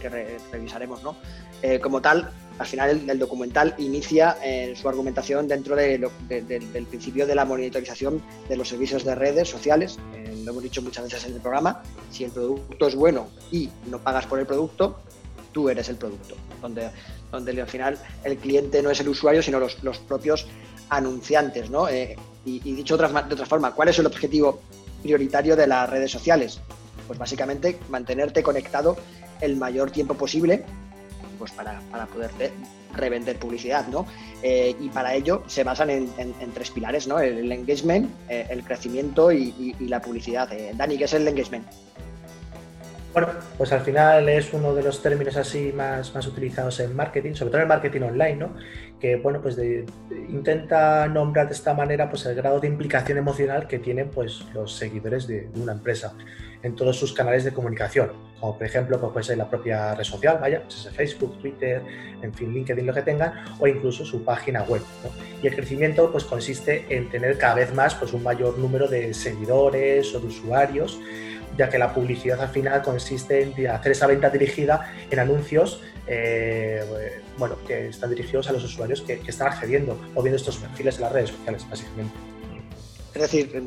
revisaremos. 0.52 1.04
¿no? 1.04 1.16
Eh, 1.62 1.80
como 1.80 2.02
tal, 2.02 2.30
al 2.58 2.66
final 2.66 3.10
el, 3.10 3.20
documental 3.20 3.76
inicia 3.78 4.38
eh, 4.44 4.74
su 4.76 4.90
argumentación 4.90 5.48
dentro 5.48 5.76
del 5.76 6.10
principio 6.90 7.28
de 7.28 7.36
la 7.36 7.46
monitorización 7.46 8.22
de 8.48 8.58
los 8.58 8.68
servicios 8.68 9.06
de 9.06 9.16
redes 9.16 9.48
sociales. 9.50 10.00
Eh, 10.16 10.42
lo 10.44 10.52
hemos 10.52 10.64
dicho 10.64 10.82
muchas 10.82 11.04
veces 11.06 11.26
en 11.26 11.34
el 11.36 11.42
programa. 11.42 11.84
Si 12.12 12.24
el 12.24 12.32
producto 12.32 12.88
es 12.88 12.96
bueno 12.96 13.28
y 13.52 13.70
no 13.90 14.00
pagas 14.00 14.26
por 14.26 14.40
el 14.40 14.46
producto, 14.46 15.00
tú 15.52 15.70
eres 15.70 15.90
el 15.90 15.96
producto. 15.96 16.36
Donde 16.62 16.90
donde 17.32 17.60
al 17.60 17.68
final 17.68 17.98
el 18.24 18.38
cliente 18.38 18.82
no 18.82 18.90
es 18.90 19.00
el 19.00 19.10
usuario, 19.10 19.42
sino 19.42 19.60
los, 19.60 19.76
propios 20.08 20.48
anunciantes, 20.90 21.70
¿no? 21.70 21.88
Eh, 21.88 22.18
y, 22.46 22.60
dicho 22.60 22.98
de 22.98 23.06
otra, 23.06 23.22
de 23.22 23.34
otra 23.34 23.46
forma, 23.46 23.74
¿cuál 23.74 23.90
es 23.90 24.00
el 24.00 24.06
objetivo 24.06 24.62
prioritario 25.04 25.56
de 25.56 25.68
las 25.68 25.90
redes 25.90 26.12
sociales? 26.12 26.60
Pues 27.08 27.20
básicamente 27.20 27.80
mantenerte 27.90 28.42
conectado 28.42 28.98
el 29.42 29.56
mayor 29.56 29.92
tiempo 29.92 30.16
posible 30.16 30.64
pues 31.38 31.52
para, 31.52 31.80
para 31.92 32.06
poderte 32.08 32.52
revender 32.94 33.38
publicidad, 33.38 33.88
¿no? 33.88 34.06
Eh, 34.42 34.76
y 34.80 34.90
para 34.90 35.14
ello 35.14 35.44
se 35.48 35.64
basan 35.64 35.90
en, 35.90 36.10
tres 36.54 36.72
pilares, 36.72 37.08
¿no? 37.08 37.20
El, 37.20 37.52
engagement, 37.52 38.10
eh, 38.28 38.48
el 38.50 38.64
crecimiento 38.64 39.32
y 39.32 39.76
la 39.80 40.02
publicidad. 40.02 40.50
Dani, 40.74 40.98
¿qué 40.98 41.06
es 41.06 41.14
el 41.14 41.28
engagement? 41.28 41.66
Bueno, 43.12 43.30
pues 43.58 43.72
al 43.72 43.82
final 43.82 44.30
es 44.30 44.54
uno 44.54 44.76
de 44.76 44.84
los 44.84 45.02
términos 45.02 45.36
así 45.36 45.74
más, 45.76 46.14
más 46.14 46.28
utilizados 46.28 46.80
en 46.80 46.96
marketing, 46.96 47.34
sobre 47.34 47.50
todo 47.50 47.58
en 47.58 47.64
el 47.64 47.68
marketing 47.68 48.02
online, 48.02 48.36
¿no? 48.36 48.54
Que 49.00 49.16
bueno, 49.16 49.42
pues 49.42 49.58
intenta 50.30 51.08
nombrar 51.08 51.48
de 51.48 51.54
esta 51.54 51.74
manera 51.74 52.08
pues 52.08 52.28
el 52.28 52.36
grado 52.36 52.60
de 52.60 52.68
implicación 52.68 53.18
emocional 53.18 53.68
que 53.68 53.80
tienen 53.80 54.10
pues 54.10 54.46
los 54.54 54.76
seguidores 54.76 55.26
de, 55.26 55.50
una 55.56 55.72
empresa 55.72 56.14
en 56.62 56.76
todos 56.76 57.00
sus 57.00 57.14
canales 57.14 57.44
de 57.46 57.52
comunicación, 57.52 58.12
como 58.40 58.58
por 58.58 58.68
ejemplo 58.68 59.00
pues 59.00 59.12
puede 59.12 59.24
ser 59.26 59.38
la 59.38 59.50
propia 59.50 59.96
red 59.96 60.04
social, 60.04 60.38
vaya, 60.40 60.62
pues 60.62 60.88
Facebook, 60.94 61.40
Twitter, 61.40 61.82
en 62.22 62.32
fin, 62.34 62.54
LinkedIn, 62.54 62.86
lo 62.86 62.94
que 62.94 63.02
tengan, 63.02 63.34
o 63.60 63.66
incluso 63.66 64.06
su 64.06 64.24
página 64.24 64.64
web. 64.64 64.84
Y 65.42 65.48
el 65.48 65.56
crecimiento 65.56 66.12
pues 66.12 66.26
consiste 66.26 66.86
en 66.90 67.10
tener 67.10 67.40
cada 67.40 67.56
vez 67.56 67.74
más 67.74 67.96
pues 67.96 68.14
un 68.14 68.22
mayor 68.22 68.60
número 68.60 68.88
de 68.88 69.16
seguidores 69.16 70.14
o 70.14 70.20
de 70.20 70.28
usuarios 70.28 71.00
ya 71.58 71.70
que 71.70 71.78
la 71.78 71.94
publicidad 71.94 72.40
al 72.42 72.50
final 72.50 72.82
consiste 72.82 73.42
en 73.44 73.68
hacer 73.68 73.92
esa 73.92 74.08
venta 74.08 74.30
dirigida 74.30 74.94
en 75.10 75.20
anuncios 75.20 75.82
eh, 76.12 77.22
bueno, 77.38 77.56
que 77.68 77.90
están 77.90 78.10
dirigidos 78.10 78.50
a 78.50 78.54
los 78.54 78.64
usuarios 78.64 79.02
que, 79.02 79.22
están 79.28 79.48
accediendo 79.48 79.96
o 80.16 80.24
viendo 80.24 80.38
estos 80.38 80.58
perfiles 80.58 80.96
en 80.96 81.02
las 81.02 81.12
redes 81.12 81.30
sociales, 81.30 81.66
básicamente. 81.70 82.14
Es 83.14 83.22
decir, 83.22 83.62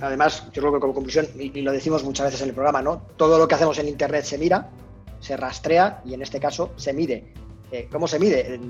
además, 0.00 0.44
yo 0.52 0.62
creo 0.62 0.74
que 0.74 0.80
como 0.80 0.94
conclusión, 0.94 1.26
y, 1.38 1.60
lo 1.62 1.72
decimos 1.72 2.04
muchas 2.04 2.26
veces 2.26 2.42
en 2.42 2.50
el 2.50 2.54
programa, 2.54 2.82
¿no? 2.82 3.02
Todo 3.16 3.36
lo 3.38 3.48
que 3.48 3.56
hacemos 3.56 3.78
en 3.78 3.88
Internet 3.88 4.24
se 4.24 4.38
mira, 4.38 4.70
se 5.18 5.36
rastrea 5.36 6.02
y 6.04 6.14
en 6.14 6.22
este 6.22 6.38
caso 6.38 6.72
se 6.76 6.92
mide. 6.92 7.32
Eh, 7.72 7.88
¿Cómo 7.90 8.06
se 8.06 8.18
mide? 8.18 8.60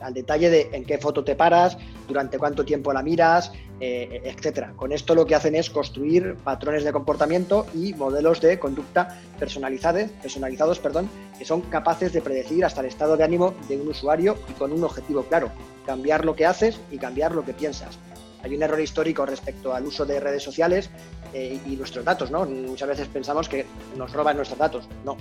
Al 0.00 0.12
detalle 0.12 0.50
de 0.50 0.70
en 0.72 0.84
qué 0.84 0.98
foto 0.98 1.22
te 1.22 1.36
paras, 1.36 1.78
durante 2.08 2.38
cuánto 2.38 2.64
tiempo 2.64 2.92
la 2.92 3.02
miras, 3.02 3.52
eh, 3.80 4.22
etcétera. 4.24 4.72
Con 4.76 4.92
esto 4.92 5.14
lo 5.14 5.24
que 5.24 5.34
hacen 5.34 5.54
es 5.54 5.70
construir 5.70 6.34
patrones 6.42 6.84
de 6.84 6.92
comportamiento 6.92 7.66
y 7.74 7.94
modelos 7.94 8.40
de 8.40 8.58
conducta 8.58 9.20
personalizados, 9.38 10.10
personalizados 10.20 10.80
perdón, 10.80 11.08
que 11.38 11.44
son 11.44 11.60
capaces 11.62 12.12
de 12.12 12.22
predecir 12.22 12.64
hasta 12.64 12.80
el 12.80 12.86
estado 12.86 13.16
de 13.16 13.24
ánimo 13.24 13.54
de 13.68 13.76
un 13.76 13.88
usuario 13.88 14.36
y 14.48 14.52
con 14.54 14.72
un 14.72 14.82
objetivo 14.82 15.22
claro, 15.24 15.50
cambiar 15.86 16.24
lo 16.24 16.34
que 16.34 16.46
haces 16.46 16.80
y 16.90 16.98
cambiar 16.98 17.34
lo 17.34 17.44
que 17.44 17.52
piensas. 17.52 17.98
Hay 18.42 18.54
un 18.54 18.62
error 18.62 18.80
histórico 18.80 19.24
respecto 19.24 19.74
al 19.74 19.86
uso 19.86 20.04
de 20.04 20.20
redes 20.20 20.42
sociales 20.42 20.90
eh, 21.32 21.58
y 21.66 21.76
nuestros 21.76 22.04
datos, 22.04 22.30
¿no? 22.30 22.44
Muchas 22.44 22.88
veces 22.88 23.08
pensamos 23.08 23.48
que 23.48 23.64
nos 23.96 24.12
roban 24.12 24.36
nuestros 24.36 24.58
datos. 24.58 24.86
No, 25.02 25.16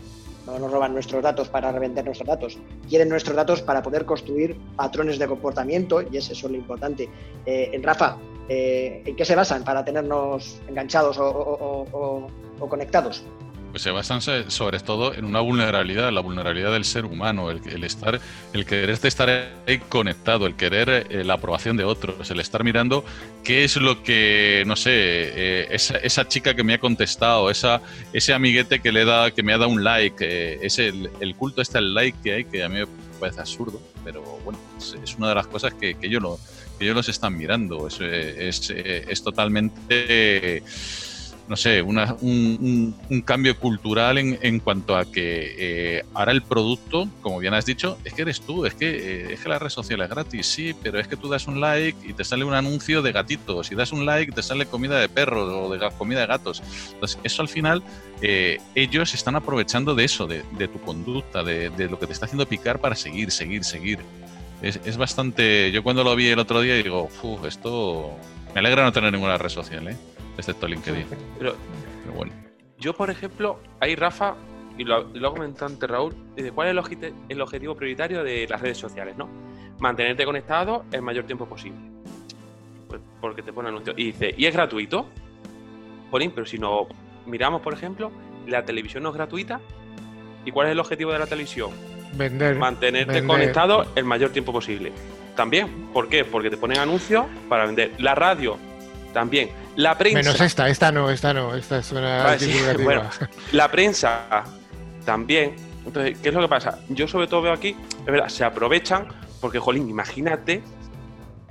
no 0.45 0.59
nos 0.59 0.71
roban 0.71 0.93
nuestros 0.93 1.23
datos 1.23 1.49
para 1.49 1.71
revender 1.71 2.05
nuestros 2.05 2.27
datos. 2.27 2.57
Quieren 2.89 3.09
nuestros 3.09 3.35
datos 3.35 3.61
para 3.61 3.81
poder 3.81 4.05
construir 4.05 4.57
patrones 4.75 5.19
de 5.19 5.27
comportamiento 5.27 6.01
y 6.01 6.17
es 6.31 6.43
lo 6.43 6.55
importante. 6.57 7.09
Eh, 7.45 7.79
Rafa, 7.81 8.17
eh, 8.49 9.03
¿en 9.05 9.15
qué 9.15 9.25
se 9.25 9.35
basan 9.35 9.63
para 9.63 9.83
tenernos 9.85 10.59
enganchados 10.67 11.17
o 11.19 12.27
conectados? 12.69 13.23
Pues 13.73 13.81
se 13.81 13.89
basan 13.89 14.21
sobre 14.21 14.79
todo 14.81 15.15
en 15.15 15.25
una 15.25 15.39
vulnerabilidad, 15.39 16.11
la 16.11 16.21
vulnerabilidad 16.21 16.71
del 16.73 16.85
ser 16.85 17.05
humano, 17.05 17.49
el, 17.49 17.83
estar, 17.83 18.21
el 18.53 18.67
querer 18.67 18.91
estar 18.91 19.27
ahí 19.67 19.79
conectado, 19.89 20.45
el 20.45 20.53
querer 20.55 21.07
eh, 21.09 21.23
la 21.23 21.33
aprobación 21.33 21.75
de 21.75 21.83
otros, 21.83 22.29
el 22.29 22.39
estar 22.39 22.63
mirando 22.63 23.03
qué 23.43 23.63
es 23.63 23.75
lo 23.77 24.03
que, 24.03 24.63
no 24.67 24.75
sé, 24.75 24.91
eh, 24.93 25.67
esa, 25.71 26.27
chica 26.27 26.53
que 26.53 26.63
me 26.63 26.75
ha 26.75 26.79
contestado, 26.79 27.49
esa, 27.49 27.81
ese 28.13 28.31
amiguete 28.35 28.79
que 28.79 28.91
le 28.91 29.05
da, 29.05 29.31
que 29.31 29.41
me 29.41 29.53
ha 29.53 29.57
dado 29.57 29.71
un 29.71 29.83
like, 29.83 30.23
eh, 30.23 30.59
es 30.61 30.77
el, 30.77 31.09
culto 31.35 31.63
este 31.63 31.79
al 31.79 31.95
like 31.95 32.19
que 32.23 32.31
hay, 32.31 32.45
que 32.45 32.63
a 32.63 32.69
mí 32.69 32.77
me 32.77 32.85
parece 33.19 33.39
absurdo, 33.39 33.81
pero 34.03 34.21
bueno, 34.45 34.59
es, 34.77 35.15
una 35.17 35.29
de 35.29 35.35
las 35.35 35.47
cosas 35.47 35.73
que, 35.73 35.95
que 35.95 36.05
ellos 36.05 36.21
los 36.79 37.09
están 37.09 37.35
mirando, 37.35 37.87
es, 37.87 37.99
es, 37.99 38.69
es 38.69 39.23
totalmente 39.23 40.61
no 41.47 41.57
sé, 41.57 41.81
un, 41.81 42.95
cambio 43.25 43.57
cultural 43.57 44.17
en, 44.17 44.59
cuanto 44.59 44.95
a 44.95 45.05
que 45.05 45.55
eh, 45.57 46.03
ahora 46.13 46.31
el 46.31 46.41
producto, 46.41 47.07
como 47.21 47.39
bien 47.39 47.53
has 47.53 47.65
dicho, 47.65 47.97
es 48.05 48.13
que 48.13 48.21
eres 48.21 48.41
tú, 48.41 48.65
es 48.65 48.73
que, 48.73 48.89
eh, 48.89 49.33
es 49.33 49.41
que 49.41 49.49
la 49.49 49.59
red 49.59 49.69
social 49.69 50.01
es 50.01 50.09
gratis, 50.09 50.47
sí, 50.47 50.73
pero 50.81 50.99
es 50.99 51.07
que 51.07 51.17
tú 51.17 51.29
das 51.29 51.47
un 51.47 51.59
like 51.59 52.07
y 52.07 52.13
te 52.13 52.23
sale 52.23 52.45
un 52.45 52.53
anuncio 52.53 53.01
de 53.01 53.11
gatitos, 53.11 53.67
si 53.67 53.75
das 53.75 53.91
un 53.91 54.05
like 54.05 54.31
te 54.31 54.41
sale 54.41 54.65
comida 54.65 54.99
de 54.99 55.09
perros 55.09 55.51
o 55.51 55.73
de 55.73 55.91
comida 55.97 56.21
de 56.21 56.27
gatos. 56.27 56.63
Entonces, 56.93 57.19
eso 57.23 57.41
al 57.41 57.49
final, 57.49 57.83
eh, 58.21 58.59
ellos 58.73 59.13
están 59.13 59.35
aprovechando 59.35 59.95
de 59.95 60.05
eso, 60.05 60.27
de, 60.27 60.43
tu 60.67 60.79
conducta, 60.79 61.43
de, 61.43 61.69
lo 61.89 61.99
que 61.99 62.07
te 62.07 62.13
está 62.13 62.25
haciendo 62.25 62.47
picar 62.47 62.79
para 62.79 62.95
seguir, 62.95 63.31
seguir, 63.31 63.65
seguir. 63.65 63.99
Es, 64.61 64.79
es 64.85 64.95
bastante. 64.95 65.71
Yo 65.73 65.83
cuando 65.83 66.05
lo 66.05 66.15
vi 66.15 66.27
el 66.27 66.39
otro 66.39 66.61
día 66.61 66.75
digo, 66.75 67.09
uff, 67.21 67.45
esto. 67.45 68.11
Me 68.53 68.59
alegra 68.59 68.83
no 68.83 68.93
tener 68.93 69.11
ninguna 69.11 69.37
red 69.37 69.49
social, 69.49 69.87
¿eh? 69.87 69.97
Excepto 70.37 70.67
LinkedIn. 70.67 71.05
Pero, 71.37 71.55
bueno. 72.15 72.31
Yo, 72.77 72.93
por 72.93 73.09
ejemplo, 73.09 73.59
ahí 73.79 73.95
Rafa, 73.95 74.35
y 74.77 74.83
lo, 74.83 75.03
lo 75.13 75.27
ha 75.29 75.33
comentado 75.33 75.67
antes 75.67 75.89
Raúl, 75.89 76.15
dice, 76.35 76.51
¿cuál 76.51 76.67
es 76.67 76.97
el, 77.29 77.41
objetivo 77.41 77.75
prioritario 77.75 78.23
de 78.23 78.47
las 78.47 78.61
redes 78.61 78.77
sociales? 78.77 79.15
¿no? 79.17 79.29
Mantenerte 79.79 80.25
conectado 80.25 80.85
el 80.91 81.01
mayor 81.01 81.25
tiempo 81.25 81.45
posible. 81.45 81.79
Pues 82.87 83.01
porque 83.21 83.41
te 83.41 83.53
pone 83.53 83.69
anuncios. 83.69 83.95
Y 83.97 84.05
dice, 84.05 84.33
¿y 84.37 84.45
es 84.45 84.53
gratuito? 84.53 85.07
Jolín, 86.11 86.31
pero 86.31 86.45
si 86.45 86.59
no 86.59 86.87
miramos, 87.25 87.61
por 87.61 87.73
ejemplo, 87.73 88.11
la 88.47 88.65
televisión 88.65 89.03
no 89.03 89.09
es 89.09 89.15
gratuita. 89.15 89.61
¿Y 90.45 90.51
cuál 90.51 90.67
es 90.67 90.73
el 90.73 90.79
objetivo 90.79 91.13
de 91.13 91.19
la 91.19 91.27
televisión? 91.27 91.71
Vender. 92.15 92.57
Mantenerte 92.57 93.25
conectado 93.25 93.85
el 93.95 94.03
mayor 94.03 94.31
tiempo 94.31 94.51
posible. 94.51 94.91
También, 95.35 95.87
¿por 95.93 96.09
qué? 96.09 96.25
Porque 96.25 96.49
te 96.49 96.57
ponen 96.57 96.79
anuncios 96.79 97.25
para 97.49 97.65
vender. 97.65 97.91
La 97.97 98.13
radio, 98.13 98.57
también. 99.13 99.51
La 99.75 99.97
prensa. 99.97 100.19
Menos 100.19 100.41
esta, 100.41 100.67
esta 100.67 100.91
no, 100.91 101.09
esta 101.09 101.33
no, 101.33 101.55
esta 101.55 101.77
es 101.77 101.91
una 101.91 102.35
bueno, 102.83 103.03
la 103.51 103.71
prensa 103.71 104.43
también. 105.05 105.55
Entonces, 105.85 106.17
¿qué 106.21 106.29
es 106.29 106.35
lo 106.35 106.41
que 106.41 106.47
pasa? 106.47 106.79
Yo 106.89 107.07
sobre 107.07 107.27
todo 107.27 107.41
veo 107.43 107.53
aquí, 107.53 107.75
es 107.99 108.05
verdad, 108.05 108.29
se 108.29 108.43
aprovechan 108.43 109.07
porque, 109.39 109.59
jolín, 109.59 109.89
imagínate, 109.89 110.61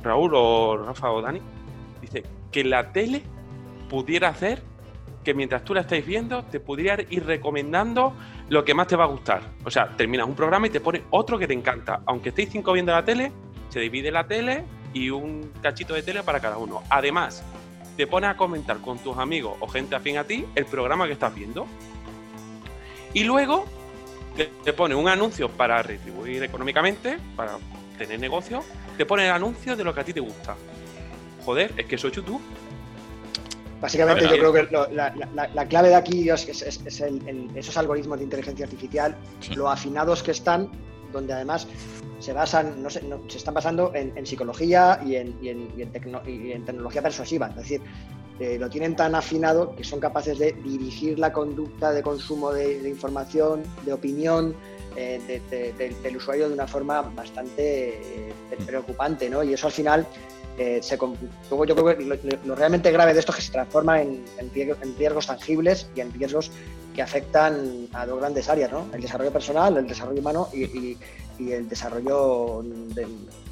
Raúl 0.03 0.33
o 0.35 0.77
Rafa 0.87 1.11
o 1.11 1.21
Dani, 1.21 1.41
dice 2.01 2.25
que 2.51 2.65
la 2.65 2.93
tele 2.93 3.23
pudiera 3.89 4.29
hacer 4.29 4.63
que 5.23 5.35
mientras 5.35 5.65
tú 5.65 5.75
la 5.75 5.83
estáis 5.83 6.05
viendo, 6.05 6.43
te 6.45 6.59
pudiera 6.59 7.03
ir 7.11 7.25
recomendando 7.27 8.15
lo 8.49 8.65
que 8.65 8.75
más 8.75 8.87
te 8.87 8.97
va 8.97 9.05
a 9.05 9.09
gustar. 9.09 9.43
O 9.65 9.71
sea, 9.71 9.89
terminas 9.97 10.27
un 10.27 10.35
programa 10.35 10.67
y 10.67 10.71
te 10.71 10.81
pone 10.81 11.03
otro 11.11 11.39
que 11.39 11.47
te 11.47 11.55
encanta. 11.55 12.01
Aunque 12.07 12.31
estéis 12.31 12.49
cinco 12.51 12.73
viendo 12.73 12.93
la 12.93 13.05
tele, 13.05 13.31
se 13.69 13.81
divide 13.81 14.11
la 14.11 14.27
tele 14.27 14.65
y 14.93 15.11
un 15.11 15.53
cachito 15.63 15.95
de 15.95 16.03
tele 16.03 16.23
para 16.23 16.41
cada 16.41 16.59
uno. 16.59 16.83
Además, 16.91 17.43
te 17.97 18.07
pones 18.07 18.31
a 18.31 18.37
comentar 18.37 18.79
con 18.79 18.99
tus 18.99 19.17
amigos 19.19 19.57
o 19.61 19.69
gente 19.69 19.95
afín 19.95 20.19
a 20.19 20.25
ti 20.25 20.45
el 20.55 20.67
programa 20.67 21.07
que 21.07 21.13
estás 21.13 21.35
viendo. 21.35 21.67
Y 23.15 23.25
luego 23.25 23.67
te, 24.37 24.73
pone 24.73 24.95
un 24.95 25.09
anuncio 25.09 25.51
para 25.51 25.83
retribuir 25.83 26.43
económicamente, 26.43 27.19
para 27.37 27.59
tener 27.99 28.19
negocio, 28.19 28.65
te 28.97 29.05
pone 29.05 29.27
el 29.27 29.33
anuncio 29.33 29.77
de 29.77 29.85
lo 29.85 29.95
que 29.95 30.01
a 30.01 30.05
ti 30.05 30.13
te 30.13 30.21
gusta. 30.21 30.57
Joder, 31.45 31.73
es 31.77 31.87
que 31.87 31.97
eso 31.97 32.09
es 32.09 32.15
YouTube. 32.15 32.41
Básicamente 33.81 34.25
yo 34.25 34.31
creo 34.31 34.53
que 34.53 34.69
la, 34.93 35.67
clave 35.69 35.89
de 35.89 35.97
aquí 35.97 36.31
es, 36.31 36.47
esos 36.47 37.77
algoritmos 37.77 38.19
de 38.19 38.25
inteligencia 38.25 38.65
artificial, 38.65 39.17
lo 39.57 39.69
afinados 39.69 40.23
que 40.23 40.31
están, 40.31 40.71
donde 41.13 41.33
además 41.33 41.67
se 42.19 42.33
basan, 42.33 42.83
no 42.83 42.91
se, 42.91 43.01
se 43.29 43.39
están 43.39 43.55
basando 43.55 43.93
en, 43.95 44.27
psicología 44.27 45.01
y 45.05 45.17
en, 45.17 45.37
y, 45.43 45.49
en 45.49 46.65
tecnología 46.65 47.03
persuasiva. 47.03 47.49
Es 47.49 47.57
decir, 47.57 47.83
eh, 48.41 48.59
lo 48.59 48.69
tienen 48.71 48.97
tan 48.97 49.15
afinado 49.15 49.77
que 49.77 49.85
son 49.85 50.01
capaces 50.01 50.39
de 50.39 50.53
dirigir 50.53 51.19
la 51.19 51.33
conducta 51.33 51.93
de 51.93 52.03
consumo 52.03 52.53
de, 52.53 52.89
información, 52.89 53.63
de 53.85 53.93
opinión 53.93 54.57
eh, 54.97 55.41
del 56.03 56.17
usuario 56.17 56.49
de 56.49 56.55
una 56.55 56.67
forma 56.67 57.03
bastante 57.03 57.91
eh, 57.91 58.33
preocupante, 58.67 59.29
¿no? 59.29 59.45
Y 59.45 59.53
eso 59.53 59.67
al 59.67 59.73
final 59.73 60.07
se, 60.57 60.99
luego 61.51 61.65
yo 61.65 61.77
creo 61.77 61.97
que 61.97 62.39
lo, 62.45 62.55
realmente 62.55 62.91
grave 62.91 63.15
de 63.15 63.21
esto 63.21 63.33
es 63.33 63.37
que 63.37 63.43
se 63.43 63.53
transforma 63.53 64.03
en, 64.03 64.25
riesgos, 64.99 65.27
tangibles 65.27 65.89
y 65.95 66.01
en 66.01 66.13
riesgos 66.13 66.51
que 66.95 67.03
afectan 67.03 67.89
a 67.93 68.07
dos 68.07 68.21
grandes 68.21 68.49
áreas, 68.49 68.71
¿no? 68.71 68.87
El 68.93 69.01
desarrollo 69.01 69.33
personal, 69.33 69.77
el 69.77 69.87
desarrollo 69.87 70.21
humano 70.21 70.49
y, 70.53 70.97
el 71.39 71.69
desarrollo 71.69 72.63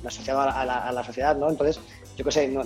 asociado 0.04 0.40
a 0.40 0.92
la, 0.92 1.04
sociedad, 1.04 1.34
¿no? 1.34 1.50
Entonces, 1.50 1.80
yo 2.16 2.24
qué 2.24 2.30
sé, 2.30 2.56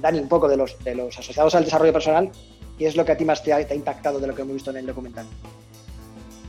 Dani, 0.00 0.20
un 0.20 0.28
poco 0.28 0.46
de 0.46 0.56
los, 0.56 0.78
de 0.84 0.94
los 0.94 1.18
asociados 1.18 1.54
al 1.56 1.64
desarrollo 1.64 1.92
personal, 1.92 2.30
¿qué 2.78 2.86
es 2.86 2.94
lo 2.94 3.04
que 3.04 3.12
a 3.12 3.16
ti 3.16 3.24
más 3.24 3.42
te 3.42 3.52
ha 3.52 3.74
impactado 3.74 4.20
de 4.20 4.28
lo 4.28 4.34
que 4.34 4.42
hemos 4.42 4.54
visto 4.54 4.70
en 4.70 4.76
el 4.76 4.86
documental? 4.86 5.26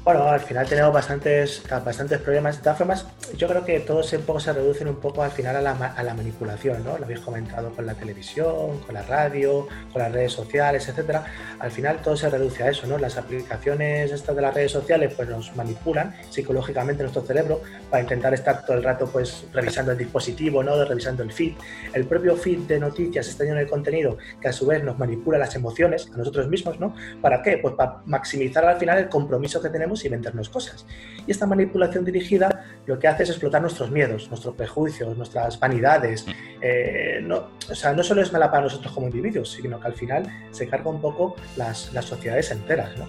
Bueno, 0.09 0.27
al 0.27 0.39
final 0.39 0.67
tenemos 0.67 0.91
bastantes, 0.91 1.61
bastantes 1.69 2.19
problemas. 2.19 2.57
De 2.57 2.63
todas 2.63 2.79
formas, 2.79 3.05
yo 3.37 3.47
creo 3.47 3.63
que 3.63 3.79
todos 3.81 4.11
un 4.13 4.23
poco 4.23 4.39
se 4.39 4.51
reducen 4.51 4.87
un 4.87 4.95
poco 4.95 5.21
al 5.21 5.29
final 5.29 5.55
a 5.57 5.61
la, 5.61 5.73
a 5.73 6.01
la 6.01 6.15
manipulación, 6.15 6.83
¿no? 6.83 6.97
Lo 6.97 7.05
habéis 7.05 7.19
comentado 7.19 7.69
con 7.69 7.85
la 7.85 7.93
televisión, 7.93 8.79
con 8.79 8.95
la 8.95 9.03
radio, 9.03 9.67
con 9.93 10.01
las 10.01 10.11
redes 10.11 10.33
sociales, 10.33 10.89
etcétera. 10.89 11.25
Al 11.59 11.69
final 11.69 12.01
todo 12.01 12.17
se 12.17 12.27
reduce 12.27 12.63
a 12.63 12.71
eso, 12.71 12.87
¿no? 12.87 12.97
Las 12.97 13.17
aplicaciones 13.17 14.11
estas 14.11 14.35
de 14.35 14.41
las 14.41 14.51
redes 14.51 14.71
sociales 14.71 15.13
pues 15.15 15.29
nos 15.29 15.55
manipulan 15.55 16.15
psicológicamente 16.31 17.03
nuestro 17.03 17.21
cerebro 17.21 17.61
para 17.91 18.01
intentar 18.01 18.33
estar 18.33 18.65
todo 18.65 18.77
el 18.77 18.83
rato 18.83 19.05
pues 19.05 19.45
revisando 19.53 19.91
el 19.91 19.97
dispositivo, 19.99 20.63
¿no? 20.63 20.83
Revisando 20.85 21.21
el 21.21 21.31
feed. 21.31 21.53
El 21.93 22.07
propio 22.07 22.35
feed 22.35 22.61
de 22.61 22.79
noticias 22.79 23.27
está 23.27 23.43
lleno 23.43 23.57
de 23.57 23.67
contenido 23.67 24.17
que 24.41 24.47
a 24.47 24.53
su 24.53 24.65
vez 24.65 24.83
nos 24.83 24.97
manipula 24.97 25.37
las 25.37 25.53
emociones 25.53 26.09
a 26.11 26.17
nosotros 26.17 26.47
mismos, 26.47 26.79
¿no? 26.79 26.95
¿Para 27.21 27.43
qué? 27.43 27.59
Pues 27.59 27.75
para 27.75 28.01
maximizar 28.07 28.65
al 28.65 28.79
final 28.79 28.97
el 28.97 29.07
compromiso 29.07 29.61
que 29.61 29.69
tenemos 29.69 29.98
y 30.05 30.09
vendernos 30.09 30.49
cosas. 30.49 30.85
Y 31.25 31.31
esta 31.31 31.45
manipulación 31.45 32.05
dirigida 32.05 32.65
lo 32.85 32.97
que 32.97 33.07
hace 33.07 33.23
es 33.23 33.29
explotar 33.29 33.61
nuestros 33.61 33.91
miedos, 33.91 34.29
nuestros 34.29 34.55
prejuicios, 34.55 35.15
nuestras 35.17 35.59
vanidades. 35.59 36.25
Eh, 36.61 37.19
no, 37.21 37.49
o 37.69 37.75
sea, 37.75 37.93
no 37.93 38.03
solo 38.03 38.21
es 38.21 38.31
mala 38.33 38.49
para 38.49 38.63
nosotros 38.63 38.93
como 38.93 39.07
individuos, 39.07 39.51
sino 39.51 39.79
que 39.79 39.87
al 39.87 39.93
final 39.93 40.27
se 40.51 40.67
carga 40.67 40.89
un 40.89 41.01
poco 41.01 41.35
las, 41.55 41.93
las 41.93 42.05
sociedades 42.05 42.51
enteras. 42.51 42.97
¿no? 42.97 43.05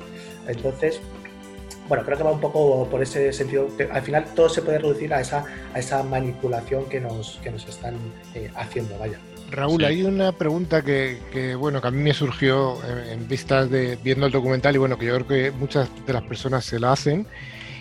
Entonces, 0.47 1.01
bueno, 1.88 2.05
creo 2.05 2.16
que 2.16 2.22
va 2.22 2.30
un 2.30 2.41
poco 2.41 2.86
por 2.88 3.03
ese 3.03 3.32
sentido. 3.32 3.68
al 3.91 4.03
final 4.03 4.24
todo 4.36 4.49
se 4.49 4.62
puede 4.62 4.78
reducir 4.78 5.12
a 5.12 5.20
esa, 5.20 5.45
a 5.74 5.78
esa 5.78 6.03
manipulación 6.05 6.84
que 6.88 7.01
nos, 7.01 7.41
que 7.43 7.51
nos 7.51 7.68
están 7.68 7.97
eh, 8.34 8.49
haciendo, 8.55 8.97
vaya. 8.97 9.18
Raúl, 9.51 9.85
hay 9.85 10.03
una 10.03 10.33
pregunta 10.33 10.83
que, 10.83 11.57
bueno, 11.59 11.81
que 11.81 11.89
a 11.89 11.91
mí 11.91 12.03
me 12.03 12.15
surgió 12.15 12.79
en, 12.85 13.27
vistas 13.29 13.71
de 13.71 13.99
viendo 14.03 14.27
el 14.27 14.33
documental 14.33 14.75
y 14.75 14.79
bueno, 14.79 14.99
que 14.99 15.07
yo 15.07 15.15
creo 15.17 15.27
que 15.27 15.51
muchas 15.51 15.89
de 16.07 16.13
las 16.13 16.23
personas 16.23 16.65
se 16.65 16.79
la 16.79 16.93
hacen 16.93 17.27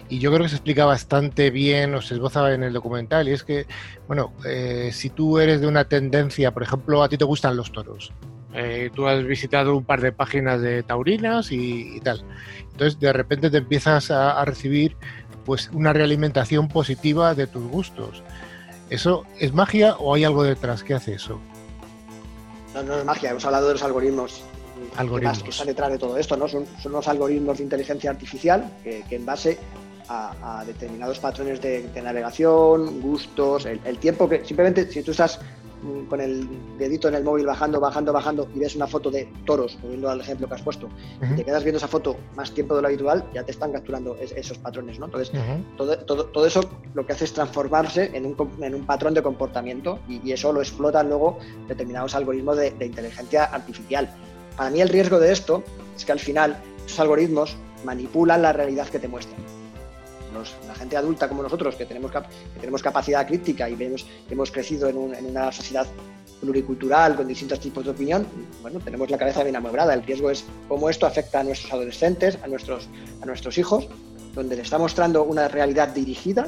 y 0.10 0.20
yo 0.20 0.32
creo 0.32 0.44
que 0.44 0.50
se 0.50 0.56
explica 0.56 0.86
bastante 0.86 1.52
bien 1.52 1.94
o 1.94 2.02
se 2.02 2.16
esboza 2.16 2.54
en 2.54 2.64
el 2.64 2.74
documental 2.74 3.30
y 3.30 3.34
es 3.34 3.44
que, 3.44 3.68
bueno, 4.08 4.34
eh, 4.46 4.90
si 4.92 5.12
tú 5.12 5.38
eres 5.38 5.62
de 5.62 5.68
una 5.68 5.86
tendencia, 5.86 6.52
por 6.52 6.64
ejemplo, 6.64 7.04
a 7.04 7.10
ti 7.10 7.18
te 7.18 7.26
gustan 7.26 7.56
los 7.56 7.72
toros, 7.72 8.12
eh, 8.54 8.90
tú 8.96 9.08
has 9.08 9.24
visitado 9.24 9.78
un 9.78 9.84
par 9.84 10.02
de 10.02 10.12
páginas 10.12 10.62
de 10.62 10.82
taurinas 10.82 11.52
y, 11.52 12.00
tal, 12.02 12.24
entonces 12.72 13.00
de 13.00 13.14
repente 13.14 13.52
te 13.52 13.58
empiezas 13.58 14.10
a, 14.10 14.42
a 14.42 14.46
recibir 14.46 14.98
pues 15.46 15.70
una 15.72 15.94
realimentación 15.94 16.68
positiva 16.68 17.36
de 17.36 17.48
tus 17.48 17.64
gustos. 17.70 18.24
¿Eso 18.90 19.26
es 19.40 19.54
magia 19.54 19.96
o 20.00 20.16
hay 20.16 20.24
algo 20.24 20.44
detrás 20.44 20.84
que 20.84 20.96
hace 20.96 21.14
eso? 21.14 21.40
No, 22.74 22.84
no 22.84 23.00
es 23.00 23.06
magia, 23.06 23.32
hemos 23.32 23.46
hablado 23.46 23.68
de 23.68 23.74
los 23.74 23.84
algoritmos. 23.84 24.44
Algoritmos. 24.96 25.44
Que 25.44 25.50
están 25.50 25.68
detrás 25.68 25.92
de 25.92 25.98
todo 25.98 26.18
esto, 26.18 26.38
¿no? 26.38 26.48
Son, 26.48 26.66
son 26.82 26.92
los 26.92 27.08
algoritmos 27.08 27.58
de 27.58 27.64
inteligencia 27.64 28.10
artificial 28.10 28.72
que, 28.84 29.04
en 29.10 29.26
base 29.26 29.58
a, 30.08 30.64
determinados 30.66 31.20
patrones 31.20 31.62
de, 31.62 31.90
navegación, 32.02 33.02
gustos, 33.02 33.66
el, 33.66 33.80
el, 33.86 33.98
tiempo 33.98 34.28
que 34.28 34.44
simplemente 34.46 34.92
si 34.92 35.04
tú 35.04 35.12
estás 35.12 35.40
con 36.10 36.20
el 36.22 36.48
dedito 36.78 37.08
en 37.08 37.16
el 37.16 37.24
móvil 37.24 37.46
bajando, 37.46 37.80
bajando, 37.80 38.12
bajando 38.12 38.48
y 38.54 38.60
ves 38.60 38.76
una 38.76 38.88
foto 38.88 39.10
de 39.10 39.32
toros, 39.46 39.78
volviendo 39.82 40.10
al 40.10 40.22
ejemplo 40.22 40.48
que 40.48 40.56
has 40.56 40.62
puesto, 40.62 40.90
y 41.22 41.36
te 41.36 41.46
quedas 41.46 41.64
viendo 41.64 41.78
esa 41.78 41.88
foto 41.88 42.18
más 42.36 42.52
tiempo 42.52 42.76
de 42.76 42.82
lo 42.82 42.88
habitual, 42.88 43.26
ya 43.34 43.44
te 43.44 43.52
están 43.52 43.72
capturando 43.72 44.16
esos 44.18 44.58
patrones, 44.58 45.00
¿no? 45.00 45.06
Entonces, 45.06 45.32
todo, 45.78 45.98
todo, 46.00 46.26
todo, 46.26 46.46
eso 46.46 46.62
lo 46.94 47.06
que 47.06 47.14
hace 47.14 47.26
es 47.26 47.34
transformarse 47.34 48.12
en 48.14 48.26
un, 48.26 48.36
en 48.62 48.76
un 48.76 48.86
patrón 48.86 49.14
de 49.14 49.22
comportamiento 49.22 50.00
y, 50.08 50.30
eso 50.30 50.54
lo 50.54 50.62
explotan 50.62 51.10
luego 51.10 51.40
determinados 51.68 52.14
algoritmos 52.14 52.56
de, 52.56 52.70
de 52.72 52.86
inteligencia 52.86 53.46
artificial. 53.46 54.10
Para 54.56 54.70
mí 54.70 54.80
el 54.80 54.90
riesgo 54.90 55.20
de 55.20 55.32
esto 55.32 55.64
es 55.98 56.06
que 56.06 56.12
al 56.12 56.20
final 56.20 56.56
esos 56.86 57.00
algoritmos 57.00 57.58
manipulan 57.84 58.44
la 58.44 58.54
realidad 58.54 58.88
que 58.88 59.00
te 59.00 59.08
muestran 59.08 59.59
la 60.68 60.76
gente 60.76 60.98
adulta 60.98 61.28
como 61.28 61.44
nosotros, 61.44 61.76
que 61.76 61.86
tenemos, 61.86 62.12
que 62.12 62.60
tenemos 62.60 62.82
capacidad 62.82 63.26
crítica 63.28 63.70
y 63.70 63.76
vemos, 63.76 64.06
hemos 64.30 64.52
crecido 64.52 64.88
en, 64.90 64.98
una 64.98 65.52
sociedad 65.52 65.88
pluricultural 66.40 67.16
con 67.16 67.28
distintos 67.28 67.60
tipos 67.60 67.84
de 67.84 67.92
opinión, 67.92 68.26
bueno, 68.62 68.80
tenemos 68.80 69.10
la 69.10 69.18
cabeza 69.18 69.44
bien 69.44 69.56
amueblada. 69.56 69.94
El 69.94 70.04
riesgo 70.04 70.30
es 70.30 70.46
cómo 70.68 70.90
esto 70.90 71.06
afecta 71.06 71.42
a 71.42 71.44
nuestros 71.44 71.74
adolescentes, 71.74 72.38
a 72.44 72.48
nuestros, 72.48 72.88
a 73.22 73.26
nuestros 73.26 73.58
hijos, 73.58 73.88
donde 74.36 74.56
le 74.56 74.62
está 74.62 74.78
mostrando 74.78 75.24
una 75.24 75.48
realidad 75.48 75.90
dirigida, 75.90 76.48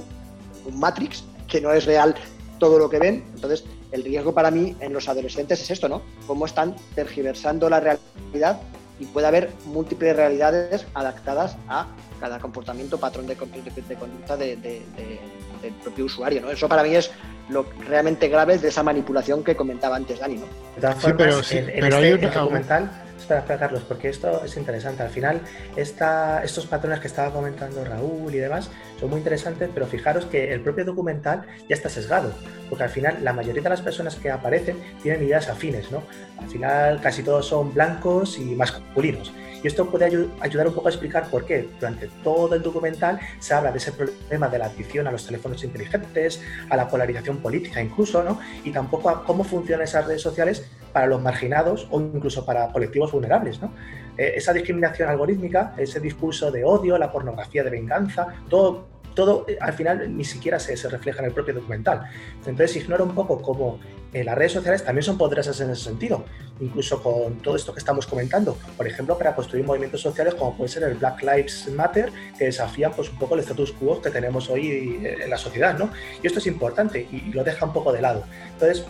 un 0.66 0.80
Matrix, 0.80 1.24
que 1.48 1.60
no 1.60 1.74
es 1.74 1.86
real 1.86 2.16
todo 2.60 2.80
lo 2.80 2.90
que 2.90 3.00
ven. 3.00 3.24
Entonces, 3.36 3.66
el 3.92 4.04
riesgo 4.04 4.34
para 4.34 4.52
mí 4.52 4.76
en 4.80 4.94
los 4.94 5.10
adolescentes 5.10 5.62
es 5.62 5.72
esto, 5.72 5.90
¿no? 5.90 6.02
Cómo 6.28 6.46
están 6.46 6.76
tergiversando 6.96 7.70
la 7.70 7.80
realidad 7.80 8.62
y 9.02 9.06
puede 9.06 9.26
haber 9.26 9.50
múltiples 9.66 10.16
realidades 10.16 10.86
adaptadas 10.94 11.58
a 11.68 11.88
cada 12.20 12.38
comportamiento, 12.38 13.00
patrón 13.00 13.26
de, 13.26 13.34
de 13.36 13.96
conducta 13.96 14.38
de, 14.38 14.56
del 14.56 15.74
propio 15.84 16.06
usuario. 16.06 16.42
¿no? 16.42 16.52
Eso 16.52 16.70
para 16.70 16.84
mí 16.84 16.96
es 16.96 17.10
lo 17.50 17.66
realmente 17.88 18.28
grave 18.28 18.60
de 18.60 18.68
esa 18.68 18.84
manipulación 18.84 19.44
que 19.44 19.56
comentaba 19.56 19.96
antes 19.96 20.20
Dani. 20.20 20.36
¿no? 20.36 20.46
De 20.76 20.82
todas 20.82 21.02
formas, 21.02 21.52
en, 21.52 21.70
este 21.70 22.28
documental, 22.30 22.92
espera, 23.40 23.60
Carlos, 23.60 23.84
porque 23.88 24.10
esto 24.10 24.44
es 24.44 24.58
interesante. 24.58 25.04
Al 25.04 25.10
final, 25.10 25.42
estos 25.76 26.66
patrones 26.66 27.00
que 27.00 27.08
estaba 27.08 27.32
comentando 27.32 27.84
Raúl 27.84 28.34
y 28.36 28.38
demás 28.38 28.70
son 29.00 29.10
muy 29.10 29.20
interesantes, 29.20 29.70
pero 29.74 29.88
fijaros 29.88 30.26
que 30.26 30.54
el 30.54 30.62
propio 30.62 30.86
documental 30.86 31.46
ya 31.68 31.76
está 31.76 31.90
sesgado, 31.90 32.34
porque 32.70 32.84
al 32.84 32.90
final 32.90 33.24
la 33.24 33.34
mayoría 33.34 33.62
de 33.62 33.70
las 33.70 33.82
personas 33.82 34.16
que 34.16 34.30
aparecen 34.30 34.78
tienen 35.02 35.24
ideas 35.24 35.50
afines, 35.50 35.92
¿no? 35.92 36.04
Al 36.40 36.50
final 36.50 37.02
casi 37.02 37.24
todos 37.24 37.48
son 37.48 37.74
blancos 37.74 38.38
y 38.38 38.56
masculinos. 38.56 39.32
Y 39.64 39.68
esto 39.68 39.86
puede 39.90 40.06
ayudar 40.40 40.68
un 40.68 40.74
poco 40.74 40.88
a 40.88 40.92
explicar 40.92 41.30
por 41.30 41.46
qué 41.46 41.70
durante 41.80 42.08
todo 42.24 42.56
el 42.56 42.62
documental 42.62 43.20
se 43.40 43.54
habla 43.54 43.72
de 43.72 43.78
ese 43.78 43.92
problema 43.92 44.48
de 44.50 44.58
la 44.60 44.66
adicción 44.66 45.08
a 45.08 45.12
los 45.12 45.26
teléfonos 45.26 45.64
inteligentes, 45.64 46.42
a 46.70 46.76
la 46.76 46.88
polarización 46.88 47.38
política 47.38 47.82
incluso, 47.82 48.24
¿no? 48.24 48.40
Y 48.64 48.72
tampoco 48.72 49.10
a 49.10 49.24
cómo 49.24 49.44
funcionan 49.44 49.84
esas 49.84 50.06
redes 50.06 50.22
sociales 50.22 50.66
para 50.92 51.08
los 51.08 51.22
marginados 51.22 51.88
o 51.92 52.02
incluso 52.02 52.46
para 52.46 52.68
colectivos 52.72 53.12
vulnerables, 53.12 53.62
¿no? 53.62 53.74
Eh, 54.18 54.34
esa 54.36 54.54
discriminación 54.54 55.10
algorítmica, 55.10 55.74
ese 55.78 56.00
discurso 56.00 56.52
de 56.52 56.64
odio, 56.64 56.98
la 56.98 57.12
pornografía 57.12 57.64
de 57.64 57.70
venganza, 57.70 58.28
todo 58.50 58.91
todo 59.14 59.46
eh, 59.48 59.58
al 59.60 59.74
final 59.74 60.16
ni 60.16 60.24
siquiera 60.24 60.60
se, 60.60 60.76
se, 60.78 60.90
refleja 60.90 61.20
en 61.20 61.26
el 61.26 61.34
propio 61.34 61.54
documental. 61.54 62.04
Entonces 62.46 62.76
ignora 62.78 63.04
un 63.04 63.16
poco 63.16 63.42
cómo 63.42 63.80
eh, 64.14 64.26
las 64.26 64.38
redes 64.38 64.52
sociales 64.52 64.84
también 64.84 65.04
son 65.04 65.18
poderosas 65.18 65.60
en 65.62 65.70
ese 65.70 65.86
sentido, 65.86 66.26
incluso 66.60 67.02
con 67.02 67.38
todo 67.38 67.56
esto 67.56 67.74
que 67.74 67.80
estamos 67.80 68.06
comentando. 68.06 68.58
Por 68.76 68.86
ejemplo, 68.86 69.18
para 69.18 69.34
construir 69.34 69.66
movimientos 69.66 70.02
sociales 70.02 70.36
como 70.36 70.58
puede 70.58 70.70
ser 70.70 70.84
el 70.84 70.96
Black 70.96 71.22
Lives 71.22 71.70
Matter, 71.74 72.12
que 72.38 72.46
desafía 72.46 72.92
pues, 72.92 73.10
un 73.10 73.18
poco 73.18 73.36
el 73.36 73.42
status 73.42 73.72
quo 73.72 74.02
que 74.02 74.10
tenemos 74.10 74.50
hoy 74.50 74.70
eh, 74.70 75.18
en 75.24 75.30
la 75.30 75.38
sociedad. 75.38 75.78
¿no? 75.78 75.92
Y 76.22 76.28
esto 76.28 76.40
es 76.40 76.48
importante 76.48 77.08
y, 77.10 77.32
lo 77.32 77.44
deja 77.46 77.66
un 77.66 77.72
poco 77.72 77.94
de 77.94 78.02
lado. 78.02 78.26
Entonces, 78.52 78.86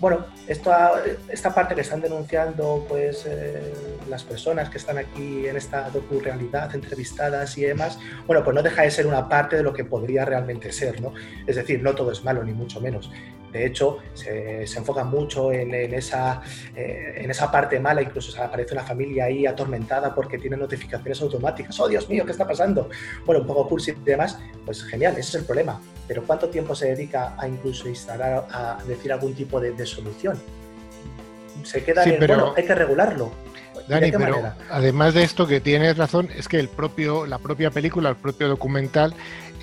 bueno, 0.00 0.26
esta 0.46 1.54
parte 1.54 1.74
que 1.74 1.80
están 1.80 2.00
denunciando 2.00 2.84
pues, 2.88 3.24
eh, 3.26 3.72
las 4.08 4.22
personas 4.24 4.68
que 4.68 4.78
están 4.78 4.98
aquí 4.98 5.46
en 5.46 5.56
esta 5.56 5.88
docu-realidad, 5.90 6.74
entrevistadas 6.74 7.56
y 7.56 7.62
demás, 7.62 7.98
bueno, 8.26 8.44
pues 8.44 8.54
no 8.54 8.62
deja 8.62 8.82
de 8.82 8.90
ser 8.90 9.06
una 9.06 9.28
parte 9.28 9.56
de 9.56 9.62
lo 9.62 9.72
que 9.72 9.84
podría 9.84 10.24
realmente 10.24 10.72
ser, 10.72 11.00
¿no? 11.00 11.12
Es 11.46 11.56
decir, 11.56 11.82
no 11.82 11.94
todo 11.94 12.12
es 12.12 12.24
malo, 12.24 12.44
ni 12.44 12.52
mucho 12.52 12.80
menos. 12.80 13.10
De 13.54 13.64
hecho, 13.64 13.98
se, 14.14 14.64
enfoca 14.64 15.04
mucho 15.04 15.52
en, 15.52 15.72
esa, 15.94 16.42
eh, 16.74 17.14
en 17.18 17.30
esa 17.30 17.52
parte 17.52 17.78
mala, 17.78 18.02
incluso 18.02 18.32
se 18.32 18.42
aparece 18.42 18.74
una 18.74 18.82
familia 18.82 19.26
ahí 19.26 19.46
atormentada 19.46 20.12
porque 20.12 20.38
tiene 20.38 20.56
notificaciones 20.56 21.22
automáticas. 21.22 21.78
¡Oh, 21.78 21.86
Dios 21.86 22.08
mío, 22.08 22.26
qué 22.26 22.32
está 22.32 22.48
pasando! 22.48 22.88
Bueno, 23.24 23.42
un 23.42 23.46
poco 23.46 23.68
cursi 23.68 23.92
y 23.92 23.94
demás, 23.94 24.40
pues 24.66 24.82
genial, 24.82 25.12
ese 25.12 25.20
es 25.20 25.34
el 25.36 25.44
problema. 25.44 25.80
Pero 26.08 26.24
¿cuánto 26.24 26.48
tiempo 26.48 26.74
se 26.74 26.88
dedica 26.88 27.36
a 27.38 27.46
incluso 27.46 27.88
instalar, 27.88 28.44
a 28.50 28.78
decir 28.88 29.12
algún 29.12 29.34
tipo 29.34 29.60
de, 29.60 29.86
solución? 29.86 30.36
Se 31.62 31.84
queda 31.84 32.02
en, 32.02 32.18
bueno, 32.26 32.54
hay 32.56 32.66
que 32.66 32.74
regularlo. 32.74 33.30
Dani, 33.86 34.10
pero 34.10 34.52
además 34.70 35.14
de 35.14 35.22
esto 35.22 35.46
que 35.46 35.60
tienes 35.60 35.96
razón, 35.96 36.28
es 36.34 36.48
que 36.48 36.58
el 36.58 36.68
propio, 36.68 37.26
la 37.26 37.38
propia 37.38 37.70
película, 37.70 38.08
el 38.08 38.16
propio 38.16 38.48
documental, 38.48 39.14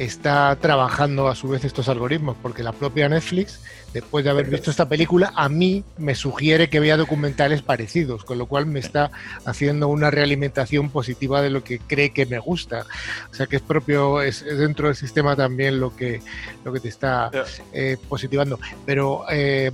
está 0.03 0.55
trabajando 0.55 1.27
a 1.27 1.35
su 1.35 1.47
vez 1.47 1.63
estos 1.63 1.87
algoritmos, 1.87 2.35
porque 2.41 2.63
la 2.63 2.71
propia 2.71 3.07
Netflix, 3.07 3.61
después 3.93 4.25
de 4.25 4.31
haber 4.31 4.49
visto 4.49 4.71
esta 4.71 4.89
película, 4.89 5.31
a 5.35 5.47
mí 5.47 5.83
me 5.97 6.15
sugiere 6.15 6.69
que 6.69 6.79
vea 6.79 6.97
documentales 6.97 7.61
parecidos, 7.61 8.23
con 8.23 8.39
lo 8.39 8.47
cual 8.47 8.65
me 8.65 8.79
está 8.79 9.11
haciendo 9.45 9.89
una 9.89 10.09
realimentación 10.09 10.89
positiva 10.89 11.41
de 11.41 11.51
lo 11.51 11.63
que 11.63 11.77
cree 11.77 12.11
que 12.11 12.25
me 12.25 12.39
gusta. 12.39 12.85
O 13.31 13.33
sea 13.35 13.45
que 13.45 13.57
es 13.57 13.61
propio, 13.61 14.21
es, 14.21 14.43
dentro 14.43 14.87
del 14.87 14.95
sistema 14.95 15.35
también 15.35 15.79
lo 15.79 15.95
que, 15.95 16.21
lo 16.65 16.73
que 16.73 16.79
te 16.79 16.89
está 16.89 17.29
eh, 17.71 17.97
positivando. 18.09 18.59
Pero 18.85 19.25
eh, 19.29 19.71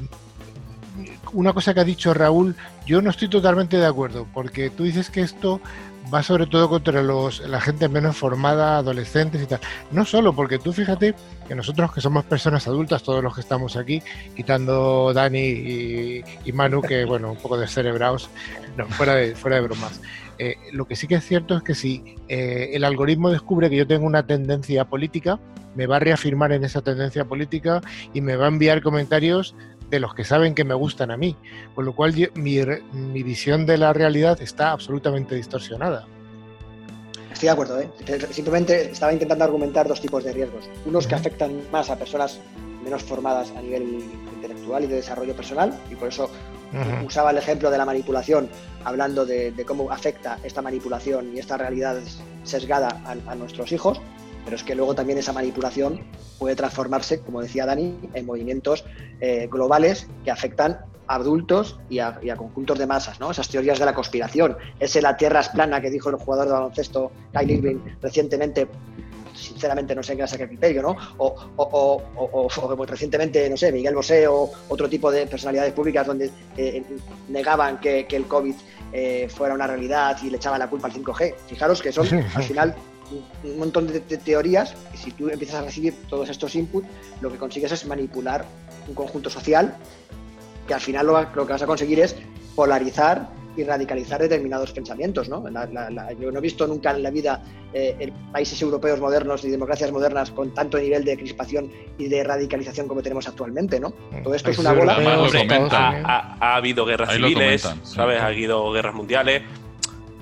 una 1.34 1.54
cosa 1.54 1.74
que 1.74 1.80
ha 1.80 1.86
dicho 1.86 2.14
Raúl, 2.14 2.56
yo 2.86 3.02
no 3.02 3.10
estoy 3.10 3.30
totalmente 3.30 3.78
de 3.78 3.86
acuerdo, 3.86 4.28
porque 4.34 4.70
tú 4.70 4.84
dices 4.84 5.10
que 5.10 5.22
esto 5.22 5.62
va 6.14 6.24
sobre 6.24 6.46
todo 6.46 6.70
contra 6.70 7.02
los, 7.02 7.40
la 7.42 7.60
gente 7.62 7.90
menos 7.90 8.16
formada, 8.18 8.78
adolescentes 8.78 9.42
y 9.42 9.46
tal. 9.46 9.60
No 9.92 10.06
solo, 10.06 10.34
porque 10.34 10.60
tú 10.60 10.74
fíjate 10.74 11.16
que 11.48 11.56
nosotros 11.56 11.94
que 11.94 12.02
somos 12.02 12.26
personas 12.26 12.68
adultas, 12.68 13.04
todos 13.04 13.24
los 13.24 13.34
que 13.36 13.42
estamos 13.42 13.76
aquí, 13.76 14.02
quitando 14.36 15.14
Dani 15.14 16.24
y, 16.46 16.52
Manu, 16.54 16.82
que 16.82 17.06
bueno, 17.06 17.32
un 17.32 17.38
poco 17.38 17.58
de 17.58 17.68
cerebraos, 17.68 18.30
no, 18.76 18.88
fuera 18.88 19.16
de, 19.16 19.36
fuera 19.36 19.58
de 19.58 19.64
bromas. 19.64 20.02
Eh, 20.40 20.56
lo 20.72 20.86
que 20.86 20.96
sí 20.96 21.08
que 21.08 21.16
es 21.16 21.26
cierto 21.26 21.58
es 21.58 21.64
que 21.64 21.74
si 21.74 22.16
eh, 22.28 22.72
el 22.74 22.84
algoritmo 22.84 23.32
descubre 23.32 23.70
que 23.70 23.76
yo 23.76 23.88
tengo 23.88 24.06
una 24.06 24.26
tendencia 24.26 24.86
política, 24.86 25.40
me 25.76 25.88
va 25.88 25.98
a 25.98 26.00
reafirmar 26.00 26.52
en 26.52 26.64
esa 26.64 26.82
tendencia 26.82 27.26
política 27.26 27.82
y 28.14 28.22
me 28.22 28.36
va 28.36 28.46
a 28.46 28.50
enviar 28.50 28.82
comentarios 28.82 29.56
de 29.90 30.00
los 30.00 30.14
que 30.14 30.24
saben 30.24 30.54
que 30.54 30.64
me 30.64 30.74
gustan 30.74 31.12
a 31.12 31.18
mí, 31.18 31.36
con 31.76 31.86
lo 31.86 31.94
cual 31.94 32.14
mi, 32.36 32.60
mi 32.92 33.24
visión 33.24 33.66
de 33.66 33.78
la 33.78 33.94
realidad 33.94 34.42
está 34.42 34.72
absolutamente 34.72 35.36
distorsionada. 35.36 36.08
Estoy 37.32 37.48
de 37.48 37.54
acuerdo, 37.54 37.80
¿eh? 37.80 37.90
simplemente 38.32 38.90
estaba 38.90 39.14
intentando 39.14 39.44
argumentar 39.44 39.88
dos 39.88 40.02
tipos 40.02 40.24
de 40.24 40.34
riesgos. 40.34 40.70
Unos 40.86 41.06
que 41.06 41.14
afectan 41.14 41.62
más 41.72 41.90
a 41.92 41.96
personas 41.96 42.40
menos 42.84 43.04
formadas 43.04 43.52
a 43.56 43.62
nivel 43.62 44.04
intelectual 44.34 44.86
y 44.86 44.88
de 44.88 44.96
desarrollo 44.96 45.36
personal, 45.36 45.72
y 45.92 45.96
por 45.96 46.08
eso 46.08 46.32
usaba 47.06 47.32
el 47.32 47.38
ejemplo 47.38 47.70
de 47.70 47.78
la 47.78 47.86
manipulación, 47.86 48.50
hablando 48.84 49.26
de, 49.26 49.54
cómo 49.68 49.92
afecta 49.92 50.40
esta 50.44 50.62
manipulación 50.62 51.36
y 51.36 51.40
esta 51.40 51.58
realidad 51.58 51.98
sesgada 52.44 53.02
a 53.06 53.36
nuestros 53.36 53.72
hijos, 53.72 54.02
pero 54.48 54.56
es 54.56 54.64
que 54.64 54.76
luego 54.76 54.96
también 54.96 55.20
esa 55.20 55.34
manipulación 55.34 56.00
puede 56.40 56.56
transformarse, 56.56 57.20
como 57.20 57.42
decía 57.42 57.66
Dani, 57.66 58.00
en 58.14 58.26
movimientos 58.26 58.86
eh, 59.20 59.50
globales 59.52 60.08
que 60.24 60.32
afectan 60.32 60.80
a 61.06 61.16
adultos 61.16 61.78
y 61.90 62.00
a, 62.00 62.18
conjuntos 62.38 62.80
de 62.80 62.88
masas, 62.88 63.20
¿no? 63.20 63.30
Esas 63.30 63.50
teorías 63.50 63.78
de 63.78 63.84
la 63.84 63.94
conspiración, 63.94 64.56
ese 64.80 65.02
la 65.02 65.18
tierra 65.18 65.42
es 65.42 65.50
plana 65.50 65.82
que 65.82 65.90
dijo 65.90 66.10
el 66.10 66.16
jugador 66.16 66.46
de 66.46 66.54
baloncesto 66.54 67.12
Kyle 67.38 67.52
Irving 67.52 67.80
recientemente, 68.02 68.70
sinceramente 69.34 69.94
no 69.94 70.02
sé 70.02 70.16
qué 70.16 70.24
es 70.24 70.32
el 70.32 70.48
criterio, 70.48 70.82
¿no? 70.82 70.96
O, 71.18 71.36
o, 71.58 72.02
o, 72.16 72.48
o, 72.48 72.86
recientemente, 72.86 73.50
no 73.50 73.58
sé, 73.58 73.74
Miguel 73.74 73.96
Bosé 73.96 74.30
o 74.30 74.50
otro 74.70 74.88
tipo 74.88 75.12
de 75.12 75.28
personalidades 75.28 75.74
públicas 75.74 76.08
donde 76.08 76.32
eh, 76.56 76.86
negaban 77.28 77.82
que, 77.82 78.08
que, 78.08 78.16
el 78.16 78.28
COVID 78.28 78.56
eh, 78.94 79.28
fuera 79.30 79.54
una 79.54 79.68
realidad 79.68 80.18
y 80.24 80.30
le 80.30 80.38
echaban 80.38 80.60
la 80.60 80.70
culpa 80.70 80.88
al 80.88 80.94
5G. 80.94 81.36
Fijaros 81.50 81.82
que 81.82 81.92
son 81.92 82.08
al 82.34 82.44
final 82.44 82.74
un 83.44 83.60
montón 83.60 83.88
de, 83.88 84.00
teorías 84.00 84.74
y 84.94 84.98
si 84.98 85.12
tú 85.12 85.30
empiezas 85.30 85.58
a 85.58 85.66
recibir 85.66 85.94
todos 86.10 86.30
estos 86.30 86.56
inputs, 86.56 86.88
lo 87.22 87.32
que 87.32 87.38
consigues 87.38 87.72
es 87.72 87.86
manipular 87.86 88.46
un 88.88 88.94
conjunto 88.94 89.30
social 89.30 89.76
que 90.68 90.74
al 90.74 90.82
final 90.82 91.08
lo, 91.08 91.22
lo 91.22 91.46
que 91.46 91.54
vas 91.54 91.62
a 91.62 91.68
conseguir 91.68 92.00
es 92.00 92.16
polarizar 92.56 93.30
y 93.58 93.64
radicalizar 93.64 94.22
determinados 94.22 94.72
pensamientos. 94.72 95.28
¿no? 95.28 95.44
yo 96.20 96.32
no 96.32 96.38
he 96.38 96.42
visto 96.42 96.68
nunca 96.68 96.92
en 96.92 97.04
la 97.04 97.10
vida 97.10 97.42
eh, 97.74 98.12
países 98.32 98.62
europeos 98.62 99.00
modernos 99.00 99.44
y 99.44 99.50
democracias 99.50 99.92
modernas 99.92 100.32
con 100.32 100.54
tanto 100.54 100.78
nivel 100.78 101.04
de 101.04 101.18
crispación 101.18 101.72
y 101.98 102.08
de 102.08 102.24
radicalización 102.24 102.88
como 102.88 103.02
tenemos 103.02 103.28
actualmente. 103.28 103.80
¿no? 103.80 103.92
Todo 104.24 104.36
esto 104.36 104.52
es 104.52 104.60
una 104.60 104.74
bola. 104.74 104.96
ha, 105.74 106.56
habido 106.56 106.86
guerras 106.86 107.14
civiles, 107.14 107.68
¿sabes? 107.84 108.22
Ha 108.22 108.28
habido 108.28 108.72
guerras 108.72 108.94
mundiales, 108.94 109.42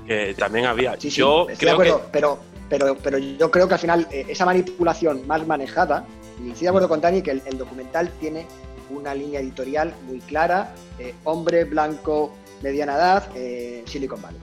que 0.08 0.34
también 0.36 0.66
había. 0.66 1.00
Sí, 1.00 1.10
yo 1.10 1.48
estoy 1.50 1.66
de 1.66 1.72
acuerdo, 1.72 2.02
pero, 2.12 2.40
pero, 2.70 2.98
pero 2.98 3.18
yo 3.18 3.52
creo 3.52 3.68
que 3.68 3.74
al 3.76 3.80
final 3.80 4.08
eh, 4.12 4.26
esa 4.28 4.46
manipulación 4.46 5.26
más 5.28 5.46
manejada, 5.46 6.06
y 6.44 6.50
estoy 6.50 6.64
de 6.64 6.70
acuerdo 6.70 6.90
con 6.90 7.02
Dani 7.02 7.22
que 7.22 7.32
el, 7.32 7.58
documental 7.58 8.10
tiene 8.20 8.48
una 8.90 9.14
línea 9.14 9.40
editorial 9.40 9.94
muy 10.06 10.20
clara, 10.20 10.74
eh, 11.00 11.14
hombre 11.24 11.64
blanco 11.64 12.34
mediana 12.62 12.96
edad, 12.96 13.30
eh, 13.36 13.84
Silicon 13.86 14.22
Valley. 14.22 14.40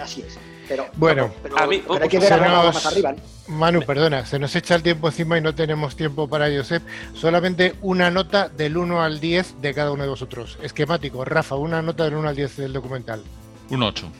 Así 0.00 0.22
es. 0.22 0.38
Pero, 0.68 0.86
bueno, 0.96 1.32
hay 1.56 2.08
que 2.08 2.18
ver 2.18 2.40
más 2.40 2.86
arriba. 2.86 3.14
Manu, 3.48 3.82
perdona, 3.82 4.26
se 4.26 4.38
nos 4.38 4.54
echa 4.56 4.74
el 4.74 4.82
tiempo 4.82 5.06
encima 5.06 5.38
y 5.38 5.40
no 5.40 5.54
tenemos 5.54 5.94
tiempo 5.94 6.28
para 6.28 6.54
Josep. 6.54 6.82
Solamente 7.14 7.74
una 7.80 8.10
nota 8.10 8.48
del 8.48 8.76
1 8.76 9.00
al 9.00 9.20
10 9.20 9.60
de 9.60 9.72
cada 9.72 9.92
uno 9.92 10.02
de 10.02 10.08
vosotros. 10.08 10.58
Esquemático. 10.62 11.24
Rafa, 11.24 11.54
una 11.54 11.80
nota 11.80 12.04
del 12.04 12.14
1 12.16 12.28
al 12.28 12.36
10 12.36 12.56
del 12.56 12.72
documental. 12.72 13.22
Un 13.70 13.82
8. 13.84 14.10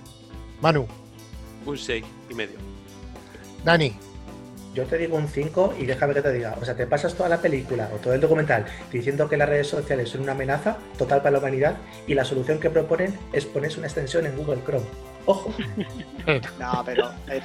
Manu. 0.60 0.86
Un 1.66 1.76
6 1.76 2.04
y 2.30 2.34
medio. 2.34 2.75
Dani 3.66 4.06
yo 4.76 4.84
te 4.84 4.98
digo 4.98 5.16
un 5.16 5.26
5 5.26 5.74
y 5.80 5.86
déjame 5.86 6.12
que 6.12 6.20
te 6.20 6.32
diga. 6.32 6.54
O 6.60 6.64
sea, 6.64 6.76
te 6.76 6.86
pasas 6.86 7.14
toda 7.14 7.30
la 7.30 7.40
película 7.40 7.88
o 7.94 7.96
todo 7.96 8.12
el 8.12 8.20
documental 8.20 8.66
diciendo 8.92 9.26
que 9.26 9.38
las 9.38 9.48
redes 9.48 9.68
sociales 9.68 10.10
son 10.10 10.20
una 10.20 10.32
amenaza 10.32 10.76
total 10.98 11.20
para 11.20 11.30
la 11.32 11.38
humanidad 11.38 11.76
y 12.06 12.12
la 12.12 12.26
solución 12.26 12.60
que 12.60 12.68
proponen 12.68 13.18
es 13.32 13.46
ponerse 13.46 13.78
una 13.78 13.86
extensión 13.86 14.26
en 14.26 14.36
Google 14.36 14.60
Chrome. 14.64 14.84
Ojo. 15.24 15.52
No, 16.58 16.82
pero. 16.84 17.08
Eh, 17.28 17.40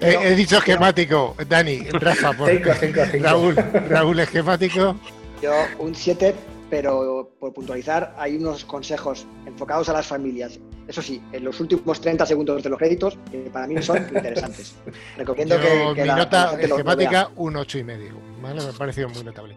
he, 0.00 0.34
dicho 0.34 0.58
esquemático, 0.58 1.36
Dani, 1.48 1.78
Rafa, 1.90 2.32
por 2.32 2.50
cinco, 2.50 2.70
cinco, 2.80 3.02
cinco. 3.08 3.24
Raúl, 3.24 3.54
Raúl, 3.88 4.18
esquemático. 4.18 4.96
Yo 5.40 5.52
un 5.78 5.94
7, 5.94 6.34
pero 6.70 7.30
por 7.38 7.54
puntualizar, 7.54 8.16
hay 8.18 8.36
unos 8.36 8.64
consejos 8.64 9.28
enfocados 9.46 9.88
a 9.88 9.92
las 9.92 10.08
familias 10.08 10.58
eso 10.90 11.02
sí, 11.02 11.22
en 11.32 11.44
los 11.44 11.60
últimos 11.60 12.00
30 12.00 12.26
segundos 12.26 12.62
de 12.62 12.68
los 12.68 12.78
créditos, 12.78 13.16
que 13.30 13.38
para 13.52 13.68
mí 13.68 13.80
son 13.80 13.98
interesantes. 14.14 14.74
Recomiendo 15.16 15.56
que, 15.60 15.92
que, 15.94 16.02
Mi 16.02 16.08
nota 16.08 16.60
esquemática, 16.60 17.30
un 17.36 17.56
8 17.56 17.78
y 17.78 17.84
medio. 17.84 18.14
¿vale? 18.42 18.60
Me 18.60 18.70
ha 18.70 18.72
parecido 18.72 19.08
muy 19.08 19.22
notable. 19.22 19.54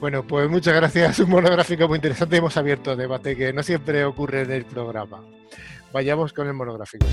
Bueno, 0.00 0.26
pues 0.26 0.50
muchas 0.50 0.74
gracias. 0.74 1.18
Un 1.20 1.30
monográfico 1.30 1.88
muy 1.88 1.96
interesante. 1.96 2.36
Hemos 2.36 2.56
abierto 2.58 2.94
debate 2.94 3.34
que 3.36 3.54
no 3.54 3.62
siempre 3.62 4.04
ocurre 4.04 4.42
en 4.42 4.52
el 4.52 4.66
programa. 4.66 5.22
Vayamos 5.92 6.34
con 6.34 6.46
el 6.46 6.52
monográfico. 6.52 7.06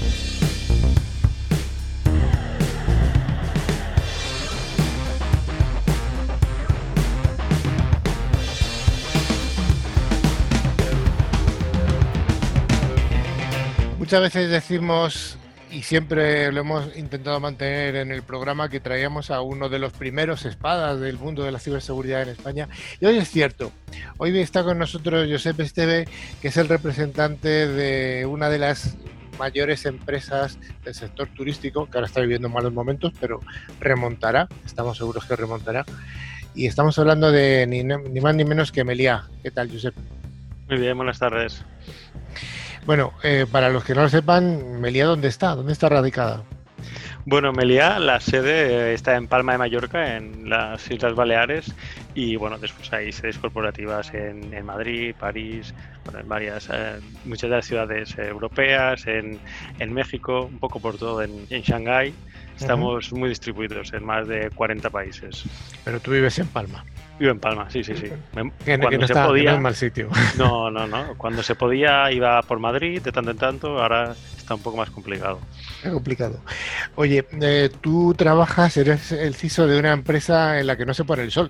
Muchas 14.14 14.36
veces 14.36 14.52
decimos, 14.52 15.38
y 15.72 15.82
siempre 15.82 16.52
lo 16.52 16.60
hemos 16.62 16.96
intentado 16.96 17.40
mantener 17.40 17.96
en 17.96 18.12
el 18.12 18.22
programa, 18.22 18.70
que 18.70 18.80
traíamos 18.80 19.32
a 19.32 19.42
uno 19.42 19.70
de 19.70 19.80
los 19.80 19.92
primeros 19.92 20.46
espadas 20.46 21.00
del 21.00 21.18
mundo 21.18 21.42
de 21.44 21.52
la 21.52 21.58
ciberseguridad 21.58 22.22
en 22.22 22.30
España. 22.30 22.70
Y 23.02 23.08
hoy 23.08 23.18
es 23.18 23.32
cierto. 23.32 23.72
Hoy 24.20 24.38
está 24.38 24.64
con 24.64 24.78
nosotros 24.78 25.28
Josep 25.28 25.60
Esteve, 25.62 26.08
que 26.44 26.50
es 26.50 26.58
el 26.58 26.70
representante 26.70 27.68
de 27.68 28.28
una 28.28 28.52
de 28.52 28.60
las 28.60 28.96
mayores 29.40 29.88
empresas 29.88 30.60
del 30.86 30.94
sector 30.94 31.28
turístico, 31.30 31.90
que 31.90 31.98
ahora 31.98 32.06
está 32.06 32.22
viviendo 32.22 32.50
malos 32.50 32.72
momentos, 32.72 33.14
pero 33.20 33.40
remontará, 33.80 34.48
estamos 34.64 35.00
seguros 35.00 35.26
que 35.26 35.36
remontará. 35.36 35.86
Y 36.54 36.68
estamos 36.68 37.00
hablando 37.00 37.32
de 37.32 37.66
ni, 37.66 37.84
ni 37.84 38.22
más 38.22 38.36
ni 38.36 38.46
menos 38.46 38.72
que 38.72 38.84
Meliá. 38.84 39.28
¿Qué 39.42 39.50
tal, 39.50 39.72
Josep? 39.72 39.96
Muy 40.70 40.78
bien, 40.78 40.96
buenas 40.96 41.18
tardes. 41.18 41.66
Bueno, 42.86 43.14
eh, 43.24 43.46
para 43.50 43.70
los 43.70 43.84
que 43.84 43.96
no 43.96 44.02
lo 44.02 44.10
sepan, 44.10 44.82
Meliá, 44.82 45.06
¿dónde 45.06 45.30
está? 45.30 45.56
¿Dónde 45.56 45.72
está 45.72 45.88
radicada? 45.88 46.44
Bueno, 47.26 47.54
Meliá, 47.54 48.00
la 48.00 48.20
sede 48.20 48.92
eh, 48.92 48.94
está 48.94 49.16
en 49.16 49.28
Palma 49.28 49.54
de 49.54 49.58
Mallorca, 49.58 50.18
en 50.18 50.50
las 50.50 50.92
Islas 50.92 51.16
Baleares, 51.16 51.74
y 52.14 52.36
bueno, 52.36 52.58
después 52.58 52.92
hay 52.92 53.14
sedes 53.14 53.38
corporativas 53.38 54.14
en, 54.14 54.66
Madrid, 54.66 55.16
París, 55.18 55.74
bueno, 56.04 56.20
en 56.20 56.28
varias, 56.28 56.70
eh, 56.74 57.00
muchas 57.24 57.50
de 57.50 57.56
las 57.56 57.66
ciudades 57.66 58.18
europeas, 58.18 59.08
en, 59.08 59.40
México, 59.94 60.50
un 60.52 60.60
poco 60.60 60.82
por 60.82 60.98
todo, 60.98 61.22
en, 61.22 61.48
en 61.50 61.62
Shanghái. 61.62 62.14
Estamos 62.60 63.12
muy 63.14 63.30
distribuidos 63.30 63.94
en 63.94 64.04
más 64.06 64.28
de 64.28 64.50
40 64.52 64.90
países. 64.90 65.46
Pero 65.86 66.00
tú 66.00 66.12
vives 66.12 66.38
en 66.40 66.48
Palma. 66.48 66.84
Vivo 67.24 67.32
en 67.32 67.40
Palma, 67.40 67.70
sí, 67.70 67.86
sí, 67.86 67.96
sí. 67.96 68.10
Que, 68.66 68.78
no, 68.78 69.08
se 69.08 69.14
podía, 69.14 69.58
mal 69.58 69.76
sitio. 69.76 70.10
No, 70.38 70.70
no, 70.70 70.86
no. 70.86 71.16
Cuando 71.16 71.42
se 71.42 71.56
podía 71.56 72.12
iba 72.12 72.42
por 72.42 72.60
Madrid 72.60 73.02
de 73.02 73.14
tanto 73.14 73.32
en 73.32 73.38
tanto, 73.38 73.82
ahora 73.82 74.14
está 74.36 74.56
un 74.56 74.62
poco 74.62 74.76
más 74.76 74.90
complicado. 74.90 75.40
Es 75.82 75.90
complicado. 75.90 76.42
Oye, 76.96 77.26
eh, 77.40 77.70
tú 77.80 78.14
trabajas, 78.14 78.76
eres 78.76 79.14
el 79.14 79.36
CISO 79.36 79.68
de 79.68 79.80
una 79.80 79.94
empresa 79.94 80.60
en 80.60 80.68
la 80.68 80.76
que 80.76 80.86
no 80.86 80.94
se 80.94 81.06
pone 81.06 81.24
el 81.24 81.32
sol. 81.32 81.50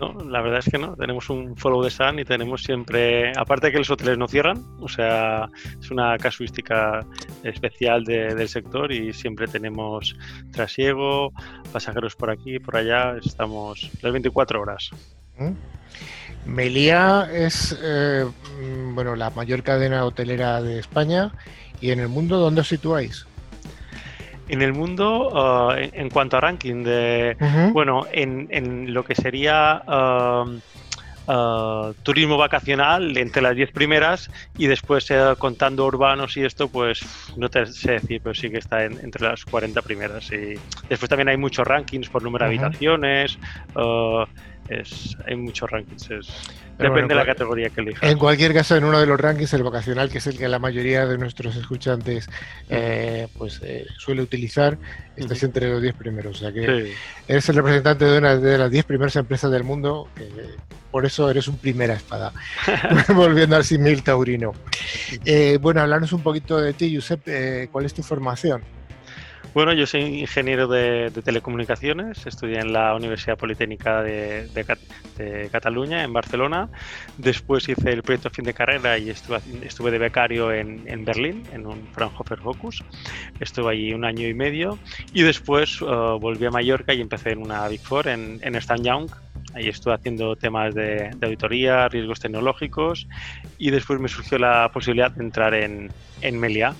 No, 0.00 0.12
la 0.28 0.42
verdad 0.42 0.58
es 0.58 0.70
que 0.70 0.78
no. 0.78 0.96
Tenemos 0.96 1.30
un 1.30 1.56
follow 1.56 1.82
the 1.82 1.90
sun 1.90 2.18
y 2.18 2.24
tenemos 2.24 2.62
siempre, 2.62 3.32
aparte 3.36 3.66
de 3.66 3.72
que 3.72 3.78
los 3.78 3.90
hoteles 3.90 4.18
no 4.18 4.26
cierran, 4.26 4.64
o 4.80 4.88
sea, 4.88 5.48
es 5.80 5.90
una 5.90 6.18
casuística 6.18 7.06
especial 7.42 8.04
del 8.04 8.48
sector 8.48 8.90
y 8.92 9.12
siempre 9.12 9.46
tenemos 9.46 10.16
trasiego, 10.50 11.32
pasajeros 11.72 12.16
por 12.16 12.30
aquí, 12.30 12.58
por 12.58 12.76
allá, 12.76 13.16
estamos 13.24 13.90
las 14.02 14.12
24 14.12 14.60
horas. 14.60 14.90
¿Mm? 15.38 15.52
Melía 16.46 17.28
es 17.32 17.76
eh, 17.82 18.26
mm, 18.60 18.94
bueno 18.94 19.16
la 19.16 19.30
mayor 19.30 19.62
cadena 19.62 20.04
hotelera 20.04 20.60
de 20.60 20.78
España 20.78 21.32
y 21.80 21.90
en 21.90 22.00
el 22.00 22.08
mundo 22.08 22.38
¿dónde 22.38 22.60
os 22.60 22.68
situáis? 22.68 23.26
En 24.48 24.62
el 24.62 24.72
mundo, 24.72 25.30
uh, 25.30 25.72
en, 25.74 26.10
cuanto 26.10 26.36
a 26.36 26.40
ranking, 26.40 26.84
de, 26.84 27.36
bueno, 27.72 28.06
en, 28.12 28.92
lo 28.92 29.04
que 29.04 29.14
sería 29.14 29.82
um, 29.86 30.60
uh, 31.26 31.94
turismo 32.02 32.36
vacacional, 32.36 33.16
entre 33.16 33.42
las 33.42 33.56
10 33.56 33.72
primeras, 33.72 34.30
y 34.58 34.66
después 34.66 35.10
eh, 35.10 35.34
contando 35.38 35.86
urbanos 35.86 36.36
y 36.36 36.44
esto, 36.44 36.68
pues 36.68 37.00
no 37.36 37.48
te 37.48 37.66
sé 37.66 37.92
decir, 37.92 38.20
pero 38.22 38.34
sí 38.34 38.50
que 38.50 38.58
está 38.58 38.84
entre 38.84 39.26
las 39.26 39.44
40 39.44 39.80
primeras. 39.82 40.30
Y 40.32 40.58
después 40.88 41.08
también 41.08 41.28
hay 41.28 41.36
muchos 41.36 41.66
rankings 41.66 42.08
por 42.08 42.22
número 42.22 42.44
de 42.44 42.56
habitaciones. 42.56 43.38
Uh, 43.74 44.24
es, 44.68 45.16
hay 45.26 45.36
muchos 45.36 45.70
rankings. 45.70 46.08
Depende 46.78 47.14
de 47.14 47.14
la 47.14 47.26
categoría 47.26 47.70
que 47.70 47.80
elijas. 47.80 48.02
En 48.02 48.18
cualquier 48.18 48.52
caso, 48.52 48.76
en 48.76 48.84
uno 48.84 49.00
de 49.00 49.06
los 49.06 49.20
rankings, 49.20 49.52
el 49.54 49.62
vocacional, 49.62 50.10
que 50.10 50.18
es 50.18 50.26
el 50.26 50.38
que 50.38 50.48
la 50.48 50.58
mayoría 50.58 51.06
de 51.06 51.18
nuestros 51.18 51.56
escuchantes 51.56 52.28
eh, 52.68 53.28
pues 53.36 53.60
eh, 53.62 53.86
suele 53.98 54.22
utilizar, 54.22 54.78
estás 55.16 55.42
entre 55.42 55.68
los 55.70 55.82
10 55.82 55.94
primeros. 55.94 56.36
O 56.36 56.38
sea 56.38 56.52
que 56.52 56.94
eres 57.28 57.48
el 57.48 57.56
representante 57.56 58.04
de 58.04 58.18
una 58.18 58.36
de 58.36 58.58
las 58.58 58.70
10 58.70 58.84
primeras 58.84 59.16
empresas 59.16 59.50
del 59.50 59.64
mundo, 59.64 60.08
que, 60.16 60.28
por 60.90 61.06
eso 61.06 61.30
eres 61.30 61.48
un 61.48 61.56
primera 61.58 61.94
espada. 61.94 62.32
Volviendo 63.14 63.56
al 63.56 63.64
simil 63.64 64.02
taurino. 64.02 64.52
Eh, 65.24 65.58
bueno, 65.60 65.80
hablarnos 65.80 66.12
un 66.12 66.22
poquito 66.22 66.60
de 66.60 66.72
ti, 66.72 66.94
Josep. 66.94 67.70
¿Cuál 67.70 67.84
es 67.84 67.94
tu 67.94 68.02
formación? 68.02 68.62
Bueno, 69.54 69.72
yo 69.72 69.86
soy 69.86 70.00
ingeniero 70.00 70.66
de, 70.66 71.12
telecomunicaciones, 71.24 72.26
estudié 72.26 72.58
en 72.58 72.72
la 72.72 72.92
Universidad 72.96 73.38
Politécnica 73.38 74.02
de, 74.02 74.48
Cataluña, 75.52 76.02
en 76.02 76.12
Barcelona. 76.12 76.68
Después 77.18 77.68
hice 77.68 77.90
el 77.90 78.02
proyecto 78.02 78.30
fin 78.30 78.44
de 78.44 78.52
carrera 78.52 78.98
y 78.98 79.10
estuve, 79.10 79.90
de 79.92 79.98
becario 79.98 80.50
en, 80.50 81.04
Berlín, 81.04 81.44
en 81.52 81.66
un 81.66 81.86
Fraunhofer 81.92 82.40
Focus. 82.40 82.82
Estuve 83.38 83.70
allí 83.70 83.94
un 83.94 84.04
año 84.04 84.26
y 84.26 84.34
medio 84.34 84.76
y 85.12 85.22
después 85.22 85.80
uh, 85.80 86.18
volví 86.18 86.46
a 86.46 86.50
Mallorca 86.50 86.92
y 86.92 87.00
empecé 87.00 87.30
en 87.30 87.38
una 87.38 87.68
Big 87.68 87.80
Four, 87.80 88.08
en, 88.08 88.40
en 88.42 88.58
Young, 88.82 89.08
Ahí 89.54 89.68
estuve 89.68 89.94
haciendo 89.94 90.34
temas 90.34 90.74
de, 90.74 91.10
auditoría, 91.22 91.86
riesgos 91.86 92.18
tecnológicos 92.18 93.06
y 93.56 93.70
después 93.70 94.00
me 94.00 94.08
surgió 94.08 94.36
la 94.36 94.68
posibilidad 94.72 95.12
de 95.12 95.22
entrar 95.22 95.54
en, 95.54 95.92
en 96.22 96.40
Melia, 96.40 96.74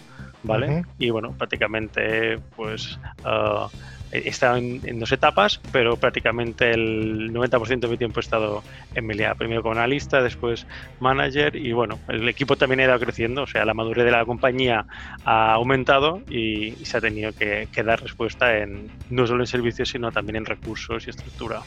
¿vale? 0.45 0.84
Y 0.99 1.11
bueno, 1.11 1.32
prácticamente 1.36 2.38
pues 2.57 2.99
ah, 3.24 3.68
he 4.14 4.28
estado 4.28 4.57
en, 4.57 4.99
dos 5.01 5.11
etapas, 5.11 5.61
pero 5.72 5.97
prácticamente 5.97 6.70
el 6.70 7.32
90% 7.32 7.80
de 7.80 7.88
mi 7.88 7.97
tiempo 7.97 8.20
he 8.20 8.22
estado 8.22 8.62
en 8.95 9.07
Meliá. 9.07 9.34
Primero 9.34 9.62
como 9.62 9.74
analista, 9.74 10.22
después 10.22 10.66
manager 11.01 11.57
y 11.57 11.72
bueno, 11.72 11.99
el 12.09 12.28
equipo 12.28 12.57
también 12.57 12.80
ha 12.80 12.84
ido 12.84 13.01
creciendo, 13.01 13.42
o 13.42 13.47
sea, 13.47 13.64
la 13.64 13.74
madurez 13.74 14.05
de 14.05 14.12
la 14.12 14.24
compañía 14.24 14.86
ha 15.24 15.53
aumentado 15.53 16.22
y, 16.30 16.74
se 16.84 16.99
ha 16.99 17.01
tenido 17.01 17.32
que, 17.32 17.68
dar 17.84 18.01
respuesta 18.01 18.59
en 18.59 18.88
no 19.11 19.26
solo 19.26 19.42
en 19.42 19.47
servicios, 19.47 19.88
sino 19.88 20.12
también 20.12 20.36
en 20.36 20.45
recursos 20.47 21.07
y 21.07 21.11
estructura. 21.11 21.61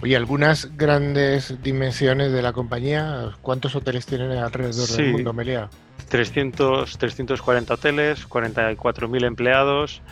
Oye, 0.00 0.16
algunas 0.16 0.76
grandes 0.76 1.60
dimensiones 1.62 2.32
de 2.32 2.40
la 2.40 2.52
compañía, 2.52 3.32
¿cuántos 3.42 3.74
hoteles 3.74 4.06
tienen 4.06 4.30
alrededor 4.32 4.88
del 4.88 5.12
mundo, 5.12 5.32
Meliá? 5.32 5.68
300, 6.08 6.98
340 6.98 7.74
hoteles, 7.74 8.28
44.000 8.28 9.24
empleados. 9.24 10.02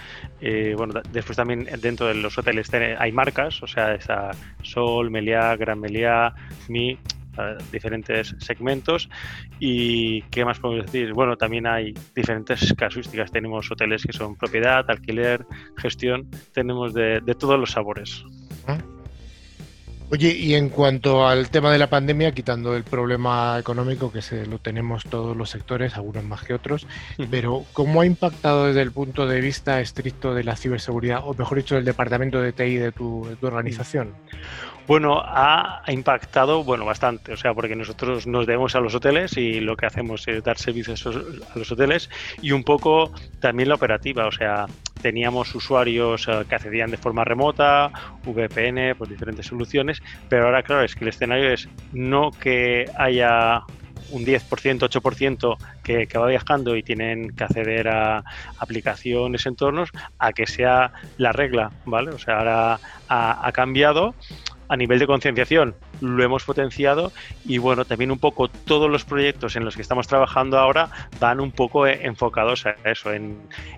Eh, 0.41 0.75
bueno, 0.77 1.01
después 1.13 1.37
también 1.37 1.67
dentro 1.81 2.07
de 2.07 2.15
los 2.15 2.37
hoteles 2.39 2.71
hay 2.75 3.13
marcas, 3.13 3.63
o 3.63 3.67
sea, 3.67 3.95
esa 3.95 4.31
Sol, 4.63 5.11
Meliá, 5.11 5.57
Gran 5.57 5.81
Meliá, 5.81 6.35
Mi, 6.69 6.99
diferentes 7.73 8.35
segmentos. 8.39 9.09
¿Y 9.59 10.23
qué 10.23 10.45
más 10.45 10.59
podemos 10.59 10.87
decir? 10.87 11.13
Bueno, 11.13 11.37
también 11.37 11.67
hay 11.67 11.95
diferentes 12.15 12.75
casuísticas. 12.75 13.31
Tenemos 13.31 13.71
hoteles 13.71 14.05
que 14.05 14.13
son 14.13 14.37
propiedad, 14.37 14.85
alquiler, 14.89 15.47
gestión. 15.77 16.29
Tenemos 16.53 16.95
de, 16.95 17.21
de 17.21 17.35
todos 17.35 17.59
los 17.59 17.71
sabores. 17.71 18.25
Oye, 20.09 20.37
y 20.37 20.55
en 20.55 20.69
cuanto 20.69 21.27
al 21.27 21.51
tema 21.51 21.73
de 21.73 21.79
la 21.79 21.91
pandemia, 21.91 22.31
quitando 22.31 22.77
el 22.77 22.85
problema 22.85 23.59
económico 23.59 24.13
que 24.13 24.23
se 24.23 24.47
lo 24.47 24.59
tenemos 24.59 25.03
todos 25.03 25.37
los 25.37 25.51
sectores, 25.51 25.97
algunos 25.97 26.23
más 26.23 26.45
que 26.45 26.55
otros, 26.55 26.87
pero 27.29 27.65
¿cómo 27.73 28.01
ha 28.01 28.07
impactado 28.07 28.67
desde 28.67 28.83
el 28.83 28.93
punto 28.93 29.27
de 29.27 29.41
vista 29.41 29.81
estricto 29.81 30.33
de 30.33 30.45
la 30.45 30.55
ciberseguridad, 30.55 31.23
o 31.25 31.35
mejor 31.35 31.59
dicho, 31.59 31.75
del 31.75 31.85
departamento 31.85 32.41
de 32.41 32.53
TI 32.53 32.77
de 32.77 32.93
tu, 32.93 33.27
de 33.29 33.35
tu 33.35 33.49
organización? 33.49 34.15
Bueno, 34.87 35.21
ha 35.21 35.83
impactado 35.89 36.63
bueno 36.63 36.85
bastante, 36.85 37.33
o 37.33 37.37
sea, 37.37 37.53
porque 37.55 37.75
nosotros 37.75 38.25
nos 38.29 38.47
debemos 38.47 38.77
a 38.77 38.81
los 38.81 38.95
hoteles 38.95 39.37
y 39.37 39.59
lo 39.59 39.77
que 39.77 39.87
hacemos 39.87 40.29
es 40.29 40.45
dar 40.45 40.59
servicios 40.59 41.05
a 41.07 41.59
los 41.59 41.73
hoteles 41.73 42.09
y 42.41 42.53
un 42.53 42.63
poco 42.63 43.11
también 43.41 43.69
la 43.69 43.75
operativa, 43.75 44.27
o 44.27 44.31
sea, 44.31 44.67
teníamos 45.03 45.53
usuarios 45.57 46.29
eh, 46.29 46.45
que 46.49 46.55
accedían 46.55 46.93
de 46.93 46.99
forma 46.99 47.25
remota, 47.25 47.91
VPN, 48.25 48.95
pues 48.97 49.11
diferentes 49.11 49.47
soluciones, 49.47 50.01
pero 50.29 50.47
ahora 50.47 50.63
claro, 50.63 50.85
es 50.85 50.95
que 50.95 51.05
el 51.05 51.09
escenario 51.09 51.53
es 51.53 51.69
no 51.93 52.31
que 52.31 52.89
haya 52.97 53.65
un 54.13 54.25
10%, 54.25 54.41
8% 54.79 55.57
que, 55.83 56.07
que 56.07 56.19
va 56.19 56.29
viajando 56.29 56.77
y 56.77 56.85
tienen 56.85 57.31
que 57.31 57.43
acceder 57.43 57.89
a 57.89 58.23
aplicaciones, 58.59 59.47
entornos, 59.47 59.91
a 60.21 60.33
que 60.33 60.47
sea 60.47 60.93
la 61.19 61.33
regla, 61.33 61.73
¿vale? 61.87 62.11
O 62.11 62.19
sea, 62.21 62.39
ahora 62.39 62.79
ha 63.09 63.51
cambiado 63.53 64.15
a 64.69 64.77
nivel 64.77 64.99
de 64.99 65.07
concienciación 65.07 65.75
lo 66.01 66.23
hemos 66.23 66.45
potenciado 66.45 67.13
y 67.45 67.59
bueno, 67.59 67.85
también 67.85 68.11
un 68.11 68.19
poco 68.19 68.49
todos 68.49 68.91
los 68.91 69.05
proyectos 69.05 69.57
en 69.57 69.65
los 69.65 69.77
que 69.77 69.83
estamos 69.83 70.07
trabajando 70.07 70.59
ahora 70.59 70.91
van 71.21 71.41
un 71.41 71.53
poco 71.53 71.87
eh, 71.87 72.01
enfocados 72.03 72.67
a 72.67 72.77
eso, 72.85 73.13
en, 73.13 73.37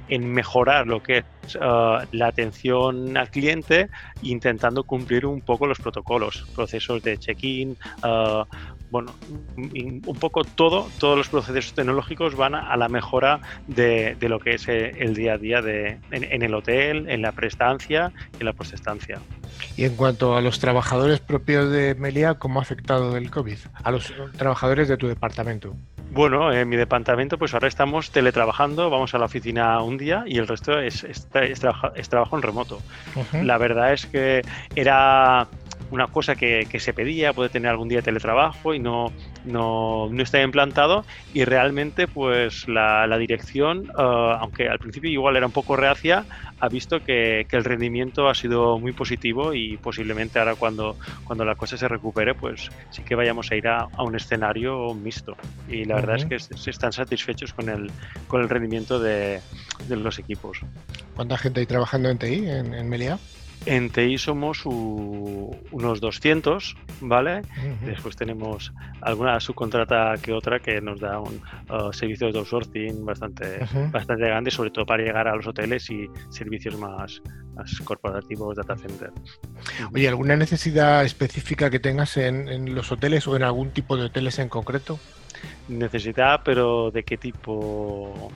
mejorar 0.08 0.86
lo 0.86 1.02
que 1.02 1.18
es 1.18 1.56
uh, 1.56 2.04
la 2.12 2.26
atención 2.26 3.16
al 3.16 3.30
cliente, 3.30 3.88
intentando 4.22 4.84
cumplir 4.84 5.26
un 5.26 5.40
poco 5.40 5.66
los 5.66 5.78
protocolos, 5.78 6.46
procesos 6.54 7.02
de 7.02 7.18
check-in, 7.18 7.76
uh, 8.02 8.44
bueno, 8.90 9.12
un 9.56 10.16
poco 10.18 10.44
todo, 10.44 10.88
todos 10.98 11.16
los 11.16 11.28
procesos 11.28 11.74
tecnológicos 11.74 12.36
van 12.36 12.54
a, 12.54 12.76
la 12.76 12.88
mejora 12.88 13.40
de, 13.66 14.16
lo 14.20 14.38
que 14.38 14.54
es 14.54 14.68
eh, 14.68 14.94
el 14.98 15.14
día 15.14 15.34
a 15.34 15.38
día 15.38 15.62
de, 15.62 15.98
en, 16.10 16.42
el 16.42 16.54
hotel, 16.54 17.08
en 17.08 17.22
la 17.22 17.32
prestancia 17.32 18.12
y 18.34 18.40
en 18.40 18.46
la 18.46 18.52
postestancia. 18.52 19.18
Y 19.76 19.84
en 19.84 19.96
cuanto 19.96 20.36
a 20.36 20.40
los 20.40 20.58
trabajadores 20.58 21.20
propios 21.20 21.70
de 21.70 21.94
Melia, 21.94 22.34
¿cómo 22.34 22.60
ha 22.60 22.62
afectado 22.62 23.16
el 23.16 23.30
COVID 23.30 23.58
a 23.82 23.90
los 23.90 24.12
trabajadores 24.36 24.88
de 24.88 24.96
tu 24.96 25.08
departamento? 25.08 25.74
Bueno, 26.10 26.52
en 26.52 26.68
mi 26.68 26.76
departamento 26.76 27.36
pues 27.36 27.52
ahora 27.52 27.68
estamos 27.68 28.10
teletrabajando, 28.10 28.88
vamos 28.88 29.14
a 29.14 29.18
la 29.18 29.26
oficina 29.26 29.80
un 29.82 29.98
día 29.98 30.24
y 30.26 30.38
el 30.38 30.48
resto 30.48 30.78
es, 30.80 31.04
es, 31.04 31.28
trabajo 31.28 32.36
en 32.36 32.42
remoto. 32.42 32.80
La 33.42 33.58
verdad 33.58 33.92
es 33.92 34.06
que 34.06 34.42
era 34.74 35.48
una 35.90 36.06
cosa 36.06 36.36
que, 36.36 36.66
se 36.78 36.92
pedía, 36.92 37.32
puede 37.32 37.48
tener 37.48 37.70
algún 37.70 37.88
día 37.88 37.98
de 37.98 38.02
teletrabajo 38.02 38.74
y 38.74 38.78
no, 38.78 39.12
no, 39.44 40.08
no 40.10 40.22
está 40.22 40.42
implantado 40.42 41.04
y 41.34 41.44
realmente 41.44 42.06
pues 42.06 42.68
la, 42.68 43.18
dirección, 43.18 43.86
eh, 43.86 43.92
aunque 44.40 44.68
al 44.68 44.78
principio 44.78 45.10
igual 45.10 45.36
era 45.36 45.46
un 45.46 45.52
poco 45.52 45.76
reacia, 45.76 46.24
ha 46.60 46.68
visto 46.68 47.02
que, 47.02 47.46
el 47.50 47.64
rendimiento 47.64 48.28
ha 48.28 48.34
sido 48.34 48.78
muy 48.78 48.92
positivo 48.92 49.52
y 49.52 49.76
posiblemente 49.78 50.38
ahora 50.38 50.54
cuando, 50.54 50.96
cuando 51.24 51.44
la 51.44 51.56
cosa 51.56 51.76
se 51.76 51.88
recupere 51.88 52.34
pues 52.34 52.70
sí 52.90 53.02
que 53.02 53.16
vayamos 53.16 53.50
a 53.50 53.56
ir 53.56 53.66
a, 53.66 53.88
un 53.98 54.14
escenario 54.14 54.94
mixto 54.94 55.36
y 55.68 55.84
la 55.84 55.96
verdad 55.96 56.16
es 56.16 56.24
que 56.26 56.38
se 56.38 56.70
están 56.70 56.92
satisfechos 56.92 57.52
con 57.52 57.68
el, 57.68 57.90
con 58.28 58.42
el 58.42 58.48
rendimiento 58.48 59.00
de, 59.00 59.40
los 59.88 60.18
equipos. 60.18 60.60
¿Cuánta 61.16 61.36
gente 61.36 61.60
hay 61.60 61.66
trabajando 61.66 62.10
en 62.10 62.18
TI 62.18 62.48
en, 62.48 62.74
en 62.74 62.88
Melia? 62.88 63.18
En 63.66 63.90
TI 63.90 64.18
somos 64.18 64.64
unos 64.64 66.00
200, 66.00 66.76
¿vale? 67.00 67.42
Después 67.84 68.16
tenemos 68.16 68.72
alguna 69.00 69.40
subcontrata 69.40 70.14
que 70.22 70.32
otra 70.32 70.60
que 70.60 70.80
nos 70.80 71.00
da 71.00 71.20
un 71.20 71.40
uh, 71.70 71.92
servicio 71.92 72.30
de 72.32 72.38
outsourcing 72.38 73.04
bastante, 73.04 73.58
bastante 73.90 74.26
grande, 74.26 74.50
sobre 74.50 74.70
todo 74.70 74.86
para 74.86 75.02
llegar 75.02 75.28
a 75.28 75.36
los 75.36 75.46
hoteles 75.46 75.90
y 75.90 76.08
servicios 76.30 76.78
más, 76.78 77.20
más 77.54 77.78
corporativos, 77.80 78.56
data 78.56 78.76
center. 78.76 79.10
Oye, 79.92 80.08
¿alguna 80.08 80.36
necesidad 80.36 81.04
específica 81.04 81.68
que 81.68 81.80
tengas 81.80 82.16
en, 82.16 82.48
en 82.48 82.74
los 82.74 82.90
hoteles 82.92 83.26
o 83.26 83.36
en 83.36 83.42
algún 83.42 83.70
tipo 83.70 83.96
de 83.96 84.04
hoteles 84.04 84.38
en 84.38 84.48
concreto? 84.48 84.98
Necesidad, 85.68 86.40
pero 86.44 86.90
¿de 86.90 87.02
qué 87.04 87.18
tipo? 87.18 88.32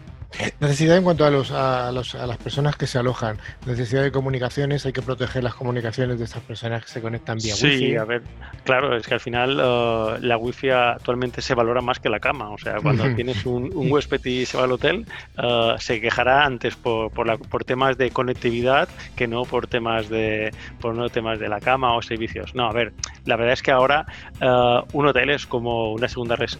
Necesidad 0.61 0.97
en 0.97 1.05
cuanto 1.05 1.25
a, 1.25 1.31
los, 1.31 1.51
a, 1.51 1.93
los, 1.93 2.15
a, 2.15 2.27
las 2.27 2.39
personas 2.39 2.77
que 2.77 2.87
se 2.87 2.99
alojan. 2.99 3.39
Necesidad 3.67 4.03
de 4.03 4.11
comunicaciones, 4.11 4.87
hay 4.87 4.93
que 4.93 5.03
proteger 5.03 5.45
las 5.45 5.55
comunicaciones 5.55 6.19
de 6.19 6.25
estas 6.25 6.43
personas 6.43 6.85
que 6.85 6.91
se 6.91 7.01
conectan 7.01 7.39
vía 7.39 7.55
sí, 7.55 7.67
wifi. 7.67 7.79
Sí, 7.79 7.97
a 7.97 8.05
ver, 8.05 8.23
claro, 8.65 8.97
es 8.97 9.07
que 9.07 9.15
al 9.15 9.21
final 9.21 9.59
uh, 9.59 10.19
la 10.21 10.37
wifi 10.37 10.71
actualmente 10.71 11.43
se 11.43 11.55
valora 11.55 11.81
más 11.81 11.99
que 11.99 12.09
la 12.09 12.21
cama. 12.21 12.51
O 12.51 12.59
sea, 12.59 12.77
cuando 12.81 13.15
tienes 13.15 13.45
un, 13.45 13.71
un, 13.75 13.91
huésped 13.91 14.25
y 14.25 14.47
se 14.47 14.57
va 14.57 14.65
al 14.65 14.73
hotel, 14.73 15.07
uh, 15.39 15.79
se 15.79 16.01
quejará 16.01 16.45
antes 16.45 16.77
por, 16.77 17.11
por, 17.13 17.27
la, 17.27 17.37
por, 17.37 17.65
temas 17.65 17.99
de 17.99 18.11
conectividad 18.11 18.89
que 19.17 19.27
no 19.27 19.43
por 19.45 19.67
temas 19.67 20.09
de 20.09 20.53
por 20.81 20.95
no 20.95 21.09
temas 21.11 21.39
de 21.39 21.49
la 21.49 21.61
cama 21.61 21.95
o 21.95 22.03
servicios. 22.03 22.55
No, 22.55 22.69
a 22.69 22.73
ver, 22.73 22.93
la 23.25 23.37
verdad 23.37 23.53
es 23.53 23.63
que 23.63 23.71
ahora 23.71 24.07
uh, 24.41 24.83
un 24.97 25.07
hotel 25.07 25.31
es 25.31 25.47
como 25.47 25.93
una 25.93 26.09
segunda 26.09 26.37
res, 26.37 26.59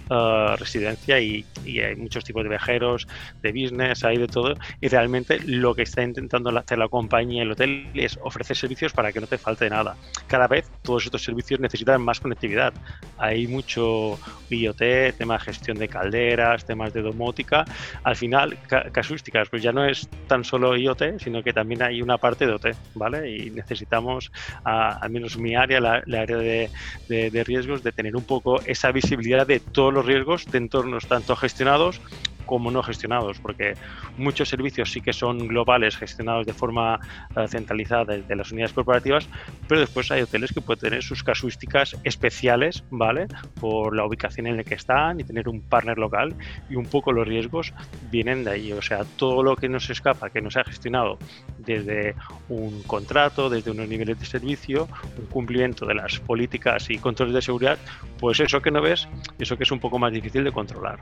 residencia 0.59 1.21
y, 1.21 1.45
y, 1.65 1.81
hay 1.81 1.97
muchos 1.97 2.25
tipos 2.25 2.43
de 2.43 2.51
viajeros, 2.51 3.07
de 3.41 3.53
business, 3.63 4.05
hay 4.05 4.19
de 4.19 4.27
todo, 4.27 4.55
y 4.81 4.89
realmente 4.89 5.39
lo 5.45 5.75
que 5.75 5.83
está 5.83 6.03
intentando 6.03 6.51
hacer 6.59 6.79
la 6.79 6.89
compañía, 6.89 7.43
el 7.43 7.53
hotel, 7.53 7.89
es 7.95 8.19
ofrecer 8.23 8.57
servicios 8.57 8.93
para 8.93 9.13
que 9.13 9.21
no 9.21 9.27
te 9.27 9.39
falte 9.39 9.69
nada. 9.71 9.97
Cada 10.27 10.47
vez 10.47 10.69
todos 10.83 11.05
estos 11.05 11.23
servicios 11.23 11.61
necesitan 11.61 12.03
más 12.03 12.21
conectividad. 12.21 12.73
Hay 13.19 13.47
mucho 13.47 14.19
IoT, 14.51 15.17
tema 15.19 15.35
de 15.35 15.41
gestión 15.41 15.79
de 15.79 15.89
calderas, 15.89 16.65
temas 16.65 16.93
de 16.93 17.03
domótica. 17.03 17.65
Al 18.03 18.17
final, 18.17 18.59
casuísticas, 18.93 19.49
pues 19.49 19.63
ya 19.63 19.73
no 19.73 19.85
es 19.85 20.09
tan 20.27 20.45
solo 20.45 20.77
IoT, 20.77 21.19
sino 21.19 21.43
que 21.43 21.53
también 21.53 21.83
hay 21.83 22.03
una 22.03 22.19
parte 22.19 22.47
de 22.47 22.53
OT, 22.53 22.67
¿vale? 22.95 23.31
Y 23.31 23.51
necesitamos, 23.51 24.31
al 24.65 25.11
menos 25.11 25.37
mi 25.37 25.55
área, 25.55 25.81
la, 25.81 26.03
área 26.21 26.37
de, 26.37 26.71
de 27.09 27.45
riesgos, 27.45 27.83
de 27.83 27.93
tener 27.93 28.17
un 28.17 28.25
poco 28.25 28.61
esa 28.67 28.93
visibilidad 28.93 29.47
de 29.47 29.61
todos 29.61 29.93
los 29.93 30.05
riesgos 30.05 30.47
de 30.47 30.59
entornos 30.59 31.07
tanto 31.07 31.37
gestionados 31.37 32.01
como 32.45 32.71
no 32.71 32.83
gestionados, 32.83 33.39
porque 33.41 33.75
muchos 34.17 34.49
servicios 34.49 34.91
sí 34.91 35.01
que 35.01 35.13
son 35.13 35.49
globales, 35.49 35.97
gestionados 35.97 36.47
de 36.47 36.53
forma 36.53 37.01
uh, 37.37 37.47
centralizada 37.47 38.17
desde 38.17 38.37
las 38.37 38.51
unidades 38.53 38.73
corporativas, 38.73 39.29
pero 39.69 39.81
después 39.81 40.11
hay 40.11 40.23
hoteles 40.23 40.53
que 40.53 40.61
pueden 40.61 40.81
tener 40.81 41.03
sus 41.03 41.23
casuísticas 41.23 41.97
especiales, 42.05 42.85
¿vale? 42.91 43.27
Por 43.61 43.97
la 43.97 44.05
ubicación 44.05 44.47
en 44.47 44.57
la 44.57 44.65
que 44.65 44.75
están 44.75 45.21
y 45.21 45.25
tener 45.25 45.49
un 45.49 45.61
partner 45.61 45.99
local 45.99 46.35
y 46.69 46.77
un 46.77 46.87
poco 46.87 47.13
los 47.13 47.27
riesgos 47.27 47.73
vienen 48.11 48.45
de 48.45 48.53
ahí, 48.53 48.73
o 48.73 48.83
sea, 48.83 49.05
todo 49.17 49.43
lo 49.43 49.57
que 49.57 49.69
nos 49.69 49.89
escapa, 49.91 50.31
que 50.31 50.41
nos 50.41 50.57
ha 50.57 50.65
gestionado 50.65 51.19
desde 51.59 52.15
un 52.49 52.83
contrato, 52.83 53.49
desde 53.49 53.71
unos 53.71 53.89
niveles 53.89 54.19
de 54.19 54.27
servicio, 54.27 54.89
un 55.19 55.27
cumplimiento 55.27 55.87
de 55.87 55.95
las 55.95 56.19
políticas 56.21 56.91
y 56.91 56.99
controles 56.99 57.35
de 57.35 57.43
seguridad, 57.43 57.79
pues 58.19 58.41
eso 58.41 58.61
que 58.61 58.71
no 58.71 58.83
ves, 58.83 59.09
eso 59.39 59.57
que 59.57 59.65
es 59.65 59.71
un 59.71 59.81
poco 59.81 59.99
más 59.99 60.13
difícil 60.13 60.45
de 60.45 60.53
controlar. 60.53 60.99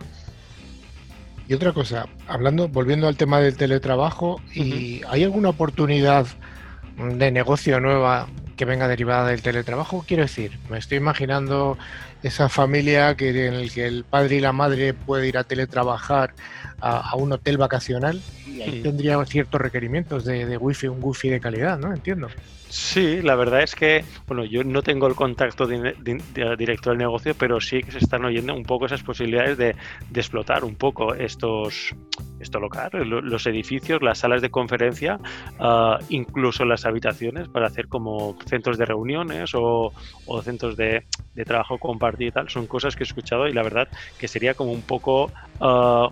Y 1.51 1.55
otra 1.55 1.73
cosa, 1.73 2.07
hablando, 2.29 2.69
volviendo 2.69 3.09
al 3.09 3.17
tema 3.17 3.41
del 3.41 3.57
teletrabajo, 3.57 4.41
¿y 4.55 5.03
¿hay 5.09 5.25
alguna 5.25 5.49
oportunidad 5.49 6.25
de 6.97 7.33
negocio 7.33 7.81
nueva 7.81 8.29
que 8.61 8.67
venga 8.67 8.89
derivada 8.89 9.27
del 9.31 9.41
teletrabajo. 9.41 10.05
Quiero 10.07 10.23
decir, 10.23 10.59
me 10.69 10.77
estoy 10.77 10.99
imaginando 10.99 11.79
esa 12.23 12.49
familia 12.49 13.17
que, 13.17 13.47
en 13.47 13.55
el 13.55 13.73
que 13.73 13.87
el 13.87 14.05
padre 14.05 14.37
y 14.37 14.41
la 14.41 14.53
madre 14.53 14.95
puede 14.95 15.29
ir 15.29 15.39
a 15.39 15.45
teletrabajar 15.45 16.35
a, 16.81 17.15
un 17.17 17.33
hotel 17.33 17.59
vacacional 17.59 18.21
y 18.47 18.63
ahí 18.63 18.83
tendría 18.83 19.23
ciertos 19.25 19.61
requerimientos 19.61 20.25
de, 20.25 20.47
de 20.47 20.57
wifi, 20.57 20.89
un 20.89 20.99
wifi 21.01 21.29
de 21.29 21.41
calidad, 21.41 21.79
¿no? 21.79 21.93
Entiendo. 21.93 22.29
Sí, 22.71 23.21
la 23.21 23.35
verdad 23.35 23.65
es 23.65 23.75
que, 23.75 24.05
bueno, 24.29 24.45
yo 24.45 24.63
no 24.63 24.81
tengo 24.83 25.09
el 25.09 25.17
contacto 25.17 25.67
directo 25.67 26.91
del 26.91 26.99
negocio, 26.99 27.35
pero 27.37 27.61
sí 27.61 27.83
que 27.83 27.91
se 27.91 27.99
están 27.99 28.25
oyendo 28.25 28.55
un 28.55 28.63
poco 28.63 28.87
esas 28.87 29.03
posibilidades 29.03 29.59
de, 29.59 29.75
explotar 30.15 30.63
un 30.63 30.77
poco 30.77 31.13
estos, 31.15 31.93
esto 32.39 32.61
local, 32.61 32.91
los 32.93 33.47
edificios, 33.49 34.03
las 34.03 34.19
salas 34.19 34.41
de 34.41 34.51
conferencia, 34.51 35.19
ah, 35.59 35.99
incluso 36.11 36.65
las 36.65 36.87
habitaciones 36.87 37.49
para 37.49 37.67
hacer 37.67 37.89
como 37.89 38.39
centros 38.47 38.79
de 38.79 38.85
reuniones 38.85 39.51
o, 39.55 39.93
centros 40.45 40.77
de, 40.77 41.05
trabajo 41.45 41.79
compartido 41.79 42.10
y 42.19 42.31
tal. 42.31 42.49
Son 42.49 42.67
cosas 42.67 42.97
que 42.97 43.05
he 43.05 43.07
escuchado 43.07 43.49
y 43.49 43.53
la 43.53 43.63
verdad 43.63 43.89
que 44.19 44.29
sería 44.29 44.55
como 44.55 44.73
un 44.73 44.83
poco... 44.83 45.31
Uh, 45.61 46.09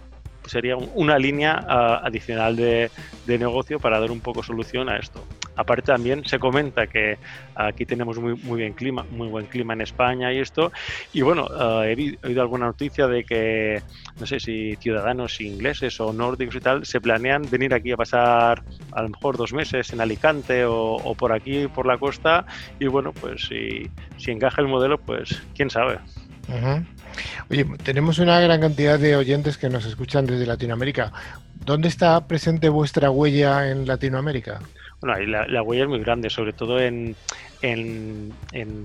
sería 0.49 0.77
una 0.77 1.19
línea 1.19 1.65
ah, 1.69 2.01
adicional 2.05 2.57
de, 2.57 2.91
negocio 3.27 3.79
para 3.79 4.01
dar 4.01 4.11
un 4.11 4.21
poco 4.21 4.43
solución 4.43 4.89
a 4.89 4.97
esto. 4.97 5.23
Aparte 5.59 5.93
también 5.93 6.25
se 6.25 6.39
comenta 6.39 6.87
que 6.87 7.19
aquí 7.57 7.85
tenemos 7.85 8.19
muy, 8.19 8.35
muy 8.37 8.61
bien 8.61 8.73
clima, 8.73 9.05
muy 9.11 9.29
buen 9.29 9.47
clima 9.47 9.75
en 9.75 9.81
España 9.81 10.33
y 10.33 10.39
esto. 10.39 10.73
Y 11.13 11.23
bueno, 11.23 11.49
ah, 11.51 11.83
he 11.85 12.17
oído 12.25 12.41
alguna 12.41 12.67
noticia 12.67 13.09
de 13.09 13.25
que 13.25 13.83
no 14.21 14.27
sé 14.27 14.39
si 14.39 14.77
ciudadanos 14.77 15.41
ingleses 15.41 16.01
o 16.01 16.13
nórdicos 16.13 16.55
y 16.55 16.61
tal 16.61 16.87
se 16.87 17.01
planean 17.01 17.43
venir 17.51 17.75
aquí 17.75 17.91
a 17.93 17.97
pasar 17.97 18.63
a 18.93 19.03
lo 19.03 19.09
mejor 19.09 19.37
dos 19.37 19.53
meses 19.53 19.93
en 19.93 20.01
Alicante 20.01 20.65
o, 20.65 21.15
por 21.19 21.33
aquí 21.33 21.67
por 21.67 21.87
la 21.87 21.99
costa. 21.99 22.47
Y 22.79 22.87
bueno, 22.87 23.13
pues 23.13 23.49
si 23.49 24.31
encaja 24.31 24.63
el 24.63 24.69
modelo, 24.69 24.99
pues 24.99 25.43
quién 25.55 25.71
sabe. 25.71 25.99
Oye, 27.51 27.65
tenemos 27.83 28.19
una 28.19 28.41
gran 28.41 28.61
cantidad 28.61 28.99
de 28.99 29.17
oyentes 29.17 29.59
que 29.59 29.69
nos 29.69 29.85
escuchan 29.85 30.25
desde 30.27 30.47
Latinoamérica. 30.47 31.13
¿Dónde 31.65 31.89
está 31.89 32.27
presente 32.27 32.69
vuestra 32.69 33.11
huella 33.11 33.71
en 33.71 33.87
Latinoamérica? 33.87 34.61
Bueno, 35.01 35.17
la, 35.47 35.63
huella 35.63 35.85
es 35.85 35.89
muy 35.89 36.01
grande, 36.01 36.29
sobre 36.29 36.53
todo 36.53 36.81
en, 36.81 37.15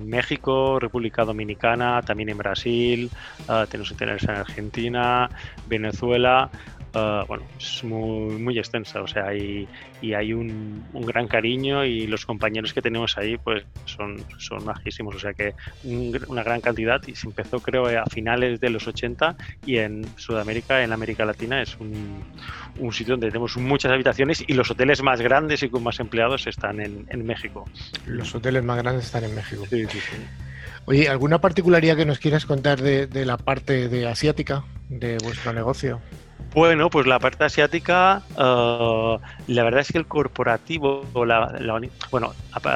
México, 0.06 0.80
República 0.80 1.26
Dominicana, 1.26 2.04
también 2.04 2.30
en 2.30 2.38
Brasil, 2.38 3.10
uh, 3.48 3.66
tenemos 3.66 3.92
hoteles 3.92 4.24
en 4.24 4.32
Argentina, 4.32 5.28
Venezuela. 5.68 6.52
Ah, 6.96 7.26
bueno, 7.28 7.44
es 7.58 7.84
muy, 7.84 8.36
muy 8.36 8.60
extensa, 8.60 9.02
o 9.02 9.08
sea, 9.08 9.26
hay, 9.30 9.68
y 10.00 10.14
hay 10.14 10.32
un, 10.32 10.86
un, 10.94 11.06
gran 11.06 11.28
cariño 11.28 11.84
y 11.84 12.06
los 12.06 12.24
compañeros 12.24 12.72
que 12.72 12.84
tenemos 12.84 13.18
ahí 13.18 13.36
pues 13.38 13.64
son, 13.86 14.24
son 14.38 14.64
majísimos, 14.64 15.16
o 15.16 15.20
sea 15.20 15.34
que 15.34 15.56
una 16.28 16.44
gran 16.44 16.62
cantidad 16.62 17.02
y 17.08 17.16
se 17.16 17.28
empezó 17.28 17.60
creo 17.60 17.88
a 17.88 18.06
finales 18.06 18.60
de 18.60 18.70
los 18.70 18.88
80 18.88 19.36
y 19.66 19.78
en 19.78 20.06
Sudamérica, 20.18 20.84
en 20.84 20.92
América 20.92 21.26
Latina 21.26 21.64
es 21.64 21.76
un, 21.80 22.24
un 22.78 22.94
sitio 22.94 23.14
donde 23.14 23.30
tenemos 23.30 23.58
muchas 23.58 23.92
habitaciones 23.92 24.44
y 24.46 24.54
los 24.54 24.70
hoteles 24.70 25.02
más 25.02 25.20
grandes 25.20 25.64
y 25.64 25.70
con 25.70 25.82
más 25.82 26.00
empleados 26.00 26.46
están 26.46 26.80
en, 26.80 27.08
en 27.10 27.26
México. 27.26 27.66
Los 28.06 28.36
hoteles 28.36 28.64
más 28.64 28.78
grandes 28.78 29.06
están 29.06 29.24
en 29.24 29.34
México. 29.34 29.66
Sí, 29.68 29.84
sí, 29.88 29.98
sí. 30.00 30.18
Oye, 30.86 31.10
¿alguna 31.10 31.42
particularidad 31.42 31.96
que 31.96 32.06
nos 32.06 32.20
quieras 32.20 32.46
contar 32.46 32.82
de, 32.82 33.08
de 33.08 33.26
la 33.26 33.38
parte 33.38 33.90
de 33.90 34.08
asiática 34.08 34.64
de 34.90 35.18
vuestro 35.24 35.54
negocio? 35.54 36.00
Bueno, 36.54 36.90
pues 36.92 37.08
la 37.08 37.18
parte 37.18 37.44
asiática, 37.46 38.22
uh, 38.38 39.18
la 39.48 39.64
verdad 39.64 39.82
es 39.82 39.92
que 39.92 39.98
el 39.98 40.06
corporativo, 40.06 41.04
la, 41.26 41.52
bueno, 42.12 42.34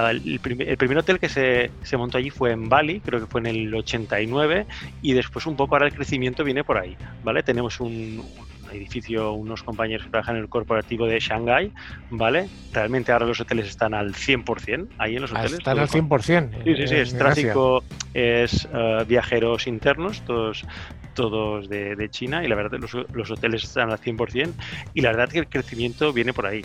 el, 0.10 0.40
primer 0.40 0.98
hotel 0.98 1.20
que 1.20 1.30
se, 1.30 1.70
se, 1.84 1.96
montó 1.96 2.18
allí 2.18 2.32
fue 2.32 2.52
en 2.52 2.70
Bali, 2.70 3.02
creo 3.02 3.20
que 3.20 3.28
fue 3.28 3.42
en 3.42 3.46
el 3.48 3.76
89, 3.76 4.66
y 5.04 5.14
después 5.14 5.46
un 5.46 5.56
poco 5.56 5.76
ahora 5.76 5.86
el 5.86 5.94
crecimiento 5.94 6.44
viene 6.44 6.64
por 6.64 6.80
ahí, 6.80 6.98
¿vale? 7.24 7.44
Tenemos 7.44 7.80
un, 7.80 8.24
edificio, 8.72 9.34
unos 9.34 9.64
compañeros 9.64 10.06
que 10.06 10.12
trabajan 10.12 10.36
en 10.36 10.44
el 10.44 10.50
corporativo 10.50 11.06
de 11.06 11.20
Shanghai, 11.20 11.72
¿vale? 12.10 12.48
Realmente 12.74 13.12
ahora 13.12 13.26
los 13.26 13.40
hoteles 13.40 13.68
están 13.68 13.94
al 13.94 14.14
100%, 14.14 14.88
ahí 14.98 15.16
en 15.16 15.22
los 15.22 15.32
hoteles. 15.32 15.54
Están 15.54 15.80
al 15.80 15.88
100%. 15.88 16.64
Sí, 16.64 16.76
sí, 16.76 16.88
sí, 16.88 16.96
es 16.96 17.18
tráfico, 17.18 17.84
es 18.14 18.66
uh, 18.66 19.06
viajeros 19.06 19.68
internos, 19.68 20.22
todos 20.22 20.66
todos 21.14 21.68
de, 21.68 22.10
China 22.12 22.44
y 22.44 22.48
la 22.48 22.56
verdad 22.56 22.78
los, 22.80 22.94
los 23.12 23.32
hoteles 23.32 23.64
están 23.64 23.90
al 23.90 24.00
100% 24.00 24.54
y 24.94 25.02
la 25.02 25.10
verdad 25.10 25.30
que 25.30 25.40
el 25.40 25.48
crecimiento 25.48 26.14
viene 26.14 26.32
por 26.32 26.46
ahí. 26.46 26.62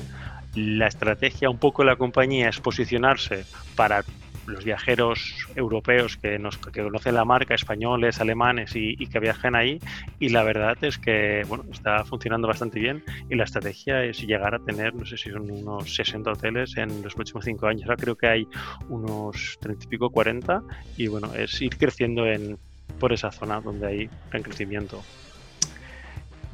La 0.55 0.89
estrategia 0.89 1.49
un 1.49 1.57
poco 1.57 1.83
de 1.83 1.87
la 1.87 1.97
compañía 1.97 2.51
es 2.51 2.61
posicionarse 2.61 3.47
para 3.75 4.05
los 4.53 4.65
viajeros 4.65 5.35
europeos 5.57 6.17
que, 6.17 6.39
nos, 6.39 6.59
que 6.59 6.83
conocen 6.83 7.15
la 7.15 7.25
marca, 7.25 7.55
españoles, 7.55 8.21
alemanes 8.21 8.73
y, 8.75 9.07
que 9.07 9.19
viajan 9.19 9.55
ahí. 9.55 9.81
Y 10.19 10.29
la 10.29 10.43
verdad 10.45 10.77
es 10.83 10.99
que 10.99 11.43
bueno, 11.49 11.65
está 11.73 12.05
funcionando 12.05 12.49
bastante 12.49 12.79
bien 12.79 13.03
y 13.29 13.35
la 13.35 13.45
estrategia 13.45 14.05
es 14.05 14.21
llegar 14.23 14.55
a 14.55 14.59
tener, 14.59 14.95
no 14.95 15.05
sé 15.05 15.17
si 15.17 15.31
son 15.31 15.51
unos 15.51 15.95
60 15.95 16.33
hoteles 16.33 16.77
en 16.77 17.03
los 17.03 17.15
próximos 17.15 17.45
5 17.45 17.67
años. 17.67 17.83
Ahora 17.85 17.97
creo 17.97 18.17
que 18.17 18.29
hay 18.29 18.47
unos 18.89 19.59
30 19.61 19.85
y 19.85 19.89
pico, 19.89 20.11
40 20.11 20.63
y 20.97 21.07
bueno, 21.09 21.35
es 21.35 21.61
ir 21.61 21.77
creciendo 21.77 22.27
en, 22.27 22.59
por 22.99 23.13
esa 23.13 23.31
zona 23.33 23.61
donde 23.61 23.87
hay 23.87 24.11
gran 24.31 24.43
crecimiento. 24.43 25.03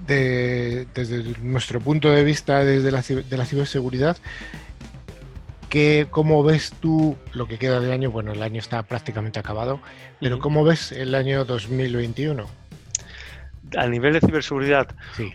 desde 0.07 1.25
nuestro 1.43 1.81
punto 1.81 2.11
de 2.11 2.25
vista, 2.25 2.65
desde 2.65 2.91
la, 2.91 3.03
de 3.03 3.37
la 3.37 3.45
ciberseguridad, 3.45 4.17
¿qué, 5.69 6.07
¿cómo 6.11 6.43
ves 6.43 6.73
tú 6.81 7.17
lo 7.33 7.47
que 7.47 7.59
queda 7.59 7.81
de 7.81 7.93
año? 7.93 8.11
Bueno, 8.11 8.33
el 8.33 8.43
año 8.43 8.59
está 8.59 8.83
prácticamente 8.83 9.39
acabado, 9.39 9.81
pero 10.21 10.39
¿cómo 10.39 10.65
ves 10.65 10.93
el 10.93 11.15
año 11.15 11.45
2021? 11.45 12.47
A 13.77 13.87
nivel 13.87 14.15
de 14.15 14.21
ciberseguridad, 14.21 14.89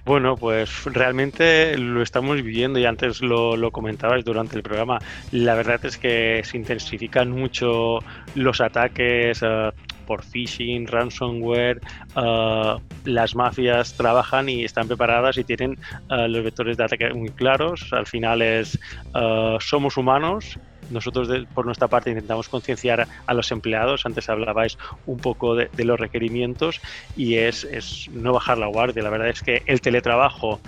bueno, 0.05 0.35
pues 0.35 0.85
realmente 0.85 1.77
lo 1.77 2.01
estamos 2.01 2.35
viviendo 2.37 2.79
y 2.79 2.85
antes 2.85 3.21
lo, 3.21 3.55
lo, 3.55 3.69
comentabas 3.69 4.25
durante 4.25 4.55
el 4.55 4.63
programa. 4.63 4.97
La 5.31 5.53
verdad 5.53 5.85
es 5.85 5.99
que 5.99 6.41
se 6.43 6.57
intensifican 6.57 7.29
mucho 7.29 7.99
los 8.33 8.59
ataques. 8.59 9.39
Uh, 9.43 9.71
por 10.05 10.23
phishing, 10.23 10.87
ransomware, 10.87 11.81
uh, 12.15 12.79
las 13.05 13.35
mafias 13.35 13.93
trabajan 13.95 14.49
y 14.49 14.63
están 14.63 14.87
preparadas 14.87 15.37
y 15.37 15.43
tienen 15.43 15.77
uh, 16.09 16.27
los 16.27 16.43
vectores 16.43 16.77
de 16.77 16.83
ataque 16.83 17.13
muy 17.13 17.29
claros. 17.29 17.91
Al 17.91 18.05
final 18.05 18.41
es 18.41 18.79
uh, 19.15 19.59
somos 19.59 19.97
humanos. 19.97 20.59
Nosotros 20.89 21.29
por 21.53 21.65
nuestra 21.65 21.87
parte 21.87 22.09
intentamos 22.09 22.49
concienciar 22.49 23.07
a 23.25 23.33
los 23.33 23.51
empleados. 23.51 24.05
Antes 24.05 24.29
hablabais 24.29 24.77
un 25.05 25.17
poco 25.17 25.55
de, 25.55 25.69
los 25.83 25.99
requerimientos 25.99 26.81
y 27.15 27.35
es, 27.35 27.63
es, 27.63 28.09
no 28.11 28.33
bajar 28.33 28.57
la 28.57 28.67
guardia. 28.67 29.01
La 29.01 29.09
verdad 29.09 29.29
es 29.29 29.41
que 29.41 29.63
el 29.65 29.79
teletrabajo 29.79 30.59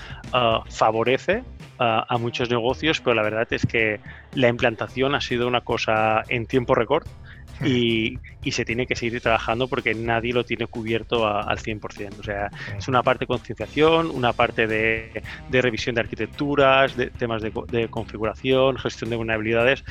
favorece 0.70 1.44
a 1.78 2.18
muchos 2.18 2.50
negocios, 2.50 3.02
pero 3.02 3.14
la 3.14 3.24
verdad 3.24 3.46
es 3.52 3.66
que 3.66 4.00
la 4.34 4.48
implantación 4.48 5.16
ha 5.16 5.22
sido 5.22 5.48
una 5.48 5.62
cosa 5.62 6.24
en 6.30 6.46
tiempo 6.46 6.76
récord 6.76 7.06
y, 7.64 8.20
se 8.52 8.64
tiene 8.64 8.86
que 8.86 8.96
seguir 8.96 9.20
trabajando 9.22 9.68
porque 9.68 9.96
nadie 9.96 10.32
lo 10.32 10.44
tiene 10.44 10.68
cubierto 10.68 11.28
al 11.28 11.58
100%. 11.58 12.20
O 12.20 12.24
sea, 12.24 12.52
es 12.78 12.88
una 12.88 13.02
parte 13.02 13.24
de 13.24 13.28
concienciación, 13.28 14.12
una 14.12 14.34
parte 14.34 14.68
de, 14.68 15.24
revisión 15.50 15.96
de 15.96 16.02
arquitecturas, 16.02 16.96
de 16.96 17.10
temas 17.10 17.42
de, 17.42 17.88
configuración, 17.90 18.78
gestión 18.78 19.10
de 19.10 19.16
vulnerabilidades. 19.16 19.84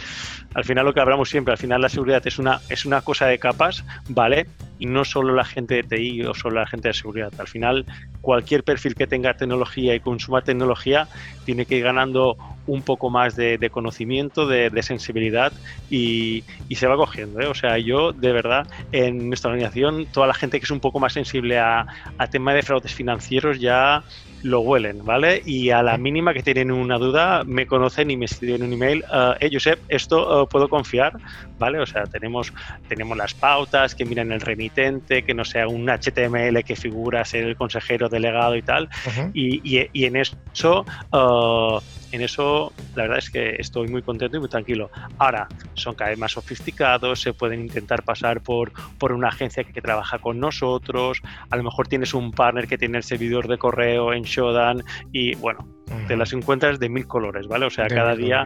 Al 0.54 0.64
final 0.64 0.84
lo 0.84 0.94
que 0.94 1.00
hablamos 1.00 1.28
siempre, 1.28 1.52
al 1.52 1.58
final 1.58 1.82
la 1.82 1.88
seguridad 1.88 2.24
es 2.26 2.38
una, 2.38 2.60
es 2.68 2.86
una 2.86 3.00
cosa 3.02 3.26
de 3.26 3.38
capas, 3.38 3.84
¿vale? 4.08 4.46
Y 4.78 4.86
no 4.86 5.04
solo 5.04 5.34
la 5.34 5.44
gente 5.44 5.74
de 5.74 5.82
TI 5.82 6.22
o 6.22 6.34
solo 6.34 6.60
la 6.60 6.66
gente 6.66 6.88
de 6.88 6.94
seguridad. 6.94 7.32
Al 7.38 7.48
final, 7.48 7.86
cualquier 8.20 8.62
perfil 8.62 8.94
que 8.94 9.06
tenga 9.06 9.34
tecnología 9.34 9.94
y 9.94 10.00
consuma 10.00 10.42
tecnología 10.42 11.08
tiene 11.44 11.66
que 11.66 11.76
ir 11.76 11.84
ganando 11.84 12.36
un 12.66 12.82
poco 12.82 13.10
más 13.10 13.36
de, 13.36 13.70
conocimiento, 13.70 14.46
de, 14.46 14.82
sensibilidad 14.82 15.52
y, 15.90 16.44
se 16.74 16.86
va 16.86 16.96
cogiendo. 16.96 17.40
¿eh? 17.40 17.46
O 17.54 17.56
sea, 17.56 17.78
yo 17.78 18.12
de 18.12 18.32
verdad 18.32 18.66
en 18.90 19.28
nuestra 19.28 19.52
organización, 19.52 20.06
toda 20.06 20.26
la 20.26 20.34
gente 20.34 20.58
que 20.58 20.64
es 20.64 20.70
un 20.72 20.80
poco 20.80 20.98
más 20.98 21.12
sensible 21.12 21.58
a, 21.58 21.86
a 22.18 22.26
tema 22.26 22.52
de 22.52 22.62
fraudes 22.62 22.92
financieros 22.92 23.60
ya 23.60 24.02
lo 24.42 24.60
huelen, 24.60 25.04
¿vale? 25.04 25.40
Y 25.46 25.70
a 25.70 25.82
la 25.82 25.96
mínima 25.96 26.34
que 26.34 26.42
tienen 26.42 26.70
una 26.70 26.98
duda, 26.98 27.44
me 27.44 27.66
conocen 27.66 28.10
y 28.10 28.16
me 28.16 28.26
escriben 28.26 28.62
un 28.62 28.72
email, 28.72 29.04
uh, 29.10 29.34
eh, 29.40 29.48
Josep, 29.50 29.80
esto 29.88 30.42
uh, 30.42 30.48
puedo 30.48 30.68
confiar, 30.68 31.14
¿vale? 31.58 31.78
O 31.78 31.86
sea, 31.86 32.04
tenemos, 32.04 32.52
tenemos 32.88 33.16
las 33.16 33.32
pautas, 33.32 33.94
que 33.94 34.04
miren 34.04 34.32
el 34.32 34.40
remitente, 34.40 35.22
que 35.22 35.32
no 35.32 35.44
sea 35.44 35.66
un 35.66 35.88
HTML 35.88 36.62
que 36.62 36.76
figura 36.76 37.24
ser 37.24 37.44
el 37.44 37.56
consejero 37.56 38.08
delegado 38.08 38.54
y 38.56 38.62
tal, 38.62 38.88
y, 39.32 39.78
y, 39.78 39.88
y, 39.92 40.04
en 40.04 40.16
eso... 40.16 40.84
Uh, 41.10 41.80
en 42.14 42.22
eso 42.22 42.72
la 42.94 43.02
verdad 43.02 43.18
es 43.18 43.30
que 43.30 43.56
estoy 43.58 43.88
muy 43.88 44.02
contento 44.02 44.36
y 44.36 44.40
muy 44.40 44.48
tranquilo. 44.48 44.90
Ahora, 45.18 45.48
son 45.74 45.94
cada 45.94 46.10
vez 46.10 46.18
más 46.18 46.32
sofisticados, 46.32 47.20
se 47.20 47.32
pueden 47.32 47.60
intentar 47.60 48.04
pasar 48.04 48.40
por, 48.40 48.72
por 48.98 49.12
una 49.12 49.28
agencia 49.28 49.64
que, 49.64 49.84
trabaja 49.84 50.18
con 50.18 50.40
nosotros, 50.40 51.20
a 51.50 51.56
lo 51.56 51.62
mejor 51.62 51.88
tienes 51.88 52.14
un 52.14 52.30
partner 52.30 52.66
que 52.66 52.78
tiene 52.78 52.96
el 52.96 53.02
servidor 53.02 53.48
de 53.48 53.58
correo 53.58 54.14
en 54.14 54.22
Shodan 54.22 54.82
y 55.12 55.34
bueno, 55.34 55.68
te 56.08 56.16
las 56.16 56.32
encuentras 56.32 56.78
de 56.78 56.88
mil 56.88 57.06
colores, 57.06 57.46
¿vale? 57.48 57.66
O 57.66 57.70
sea, 57.70 57.86
cada 57.88 58.14
día, 58.16 58.44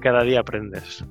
cada 0.00 0.24
día 0.24 0.40
aprendes. 0.40 1.04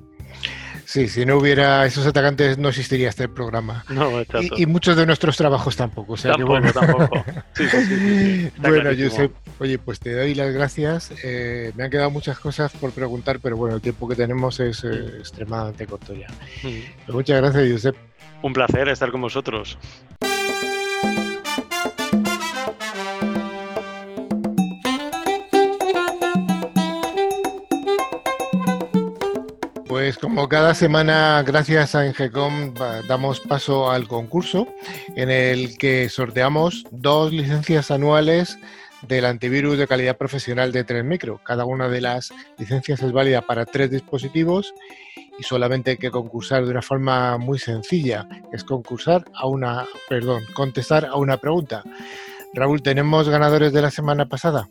Sí, 0.90 1.06
si 1.06 1.24
no 1.24 1.36
hubiera 1.36 1.86
esos 1.86 2.04
atacantes 2.04 2.58
no 2.58 2.68
existiría 2.68 3.10
este 3.10 3.28
programa. 3.28 3.84
No. 3.90 4.22
Y, 4.22 4.62
y 4.62 4.66
muchos 4.66 4.96
de 4.96 5.06
nuestros 5.06 5.36
trabajos 5.36 5.76
tampoco. 5.76 6.14
O 6.14 6.16
sea 6.16 6.32
que 6.32 6.38
tampoco, 6.38 6.60
bueno. 6.60 6.72
tampoco. 6.72 7.24
Sí, 7.54 7.64
sí, 7.70 7.84
sí, 7.84 7.96
sí. 7.96 8.46
Está 8.46 8.68
Bueno. 8.70 8.90
Josep, 8.98 9.32
oye, 9.60 9.78
pues 9.78 10.00
te 10.00 10.12
doy 10.16 10.34
las 10.34 10.52
gracias. 10.52 11.12
Eh, 11.22 11.70
me 11.76 11.84
han 11.84 11.90
quedado 11.90 12.10
muchas 12.10 12.40
cosas 12.40 12.72
por 12.72 12.90
preguntar, 12.90 13.38
pero 13.38 13.56
bueno, 13.56 13.76
el 13.76 13.80
tiempo 13.80 14.08
que 14.08 14.16
tenemos 14.16 14.58
es 14.58 14.82
eh, 14.82 15.18
extremadamente 15.20 15.86
corto 15.86 16.12
ya. 16.12 16.26
Mm. 16.64 16.82
Pero 17.06 17.14
muchas 17.18 17.40
gracias, 17.40 17.70
Josep. 17.70 17.96
Un 18.42 18.52
placer 18.52 18.88
estar 18.88 19.12
con 19.12 19.20
vosotros. 19.20 19.78
Pues 30.00 30.16
como 30.16 30.48
cada 30.48 30.72
semana, 30.74 31.42
gracias 31.46 31.94
a 31.94 32.06
Engecom, 32.06 32.72
va- 32.72 33.02
damos 33.02 33.38
paso 33.38 33.90
al 33.90 34.08
concurso 34.08 34.66
en 35.14 35.28
el 35.28 35.76
que 35.76 36.08
sorteamos 36.08 36.86
dos 36.90 37.34
licencias 37.34 37.90
anuales 37.90 38.58
del 39.02 39.26
antivirus 39.26 39.76
de 39.76 39.86
calidad 39.86 40.16
profesional 40.16 40.72
de 40.72 40.84
3 40.84 41.04
Micro. 41.04 41.38
Cada 41.44 41.66
una 41.66 41.90
de 41.90 42.00
las 42.00 42.32
licencias 42.56 43.02
es 43.02 43.12
válida 43.12 43.42
para 43.42 43.66
tres 43.66 43.90
dispositivos 43.90 44.72
y 45.38 45.42
solamente 45.42 45.90
hay 45.90 45.96
que 45.98 46.10
concursar 46.10 46.64
de 46.64 46.70
una 46.70 46.80
forma 46.80 47.36
muy 47.36 47.58
sencilla, 47.58 48.26
es 48.54 48.64
concursar 48.64 49.26
a 49.34 49.46
una, 49.48 49.84
perdón, 50.08 50.44
contestar 50.54 51.04
a 51.04 51.16
una 51.16 51.36
pregunta. 51.36 51.82
Raúl, 52.54 52.80
¿tenemos 52.80 53.28
ganadores 53.28 53.70
de 53.74 53.82
la 53.82 53.90
semana 53.90 54.24
pasada? 54.24 54.66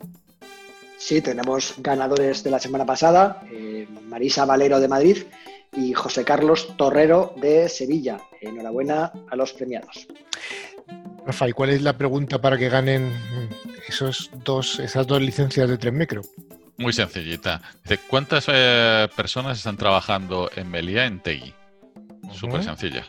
Sí, 1.00 1.22
tenemos 1.22 1.76
ganadores 1.78 2.44
de 2.44 2.52
la 2.52 2.60
semana 2.60 2.86
pasada, 2.86 3.42
eh, 3.50 3.88
Marisa 4.10 4.44
Valero 4.44 4.82
de 4.82 4.90
Madrid 4.90 5.18
y 5.74 5.94
José 5.94 6.26
Carlos 6.26 6.76
Torrero 6.76 7.34
de 7.38 7.70
Sevilla. 7.70 8.20
Enhorabuena 8.42 9.14
a 9.32 9.36
los 9.38 9.54
premiados. 9.54 10.08
Rafa, 11.26 11.48
¿y 11.48 11.54
cuál 11.54 11.70
es 11.70 11.82
la 11.82 11.98
pregunta 11.98 12.42
para 12.42 12.58
que 12.58 12.68
ganen 12.68 13.14
esos 13.88 14.30
dos, 14.44 14.80
esas 14.80 15.08
dos 15.08 15.22
licencias 15.22 15.70
de 15.70 15.78
3 15.78 15.94
Micro? 15.94 16.22
Muy 16.78 16.92
sencillita. 16.92 17.62
Dice, 17.84 18.00
¿cuántas 18.10 18.46
eh, 18.50 19.08
personas 19.16 19.58
están 19.58 19.78
trabajando 19.78 20.52
en 20.54 20.70
Melia 20.70 21.06
en 21.06 21.22
Tegui? 21.22 21.54
Súper 22.34 22.62
sencilla. 22.62 23.06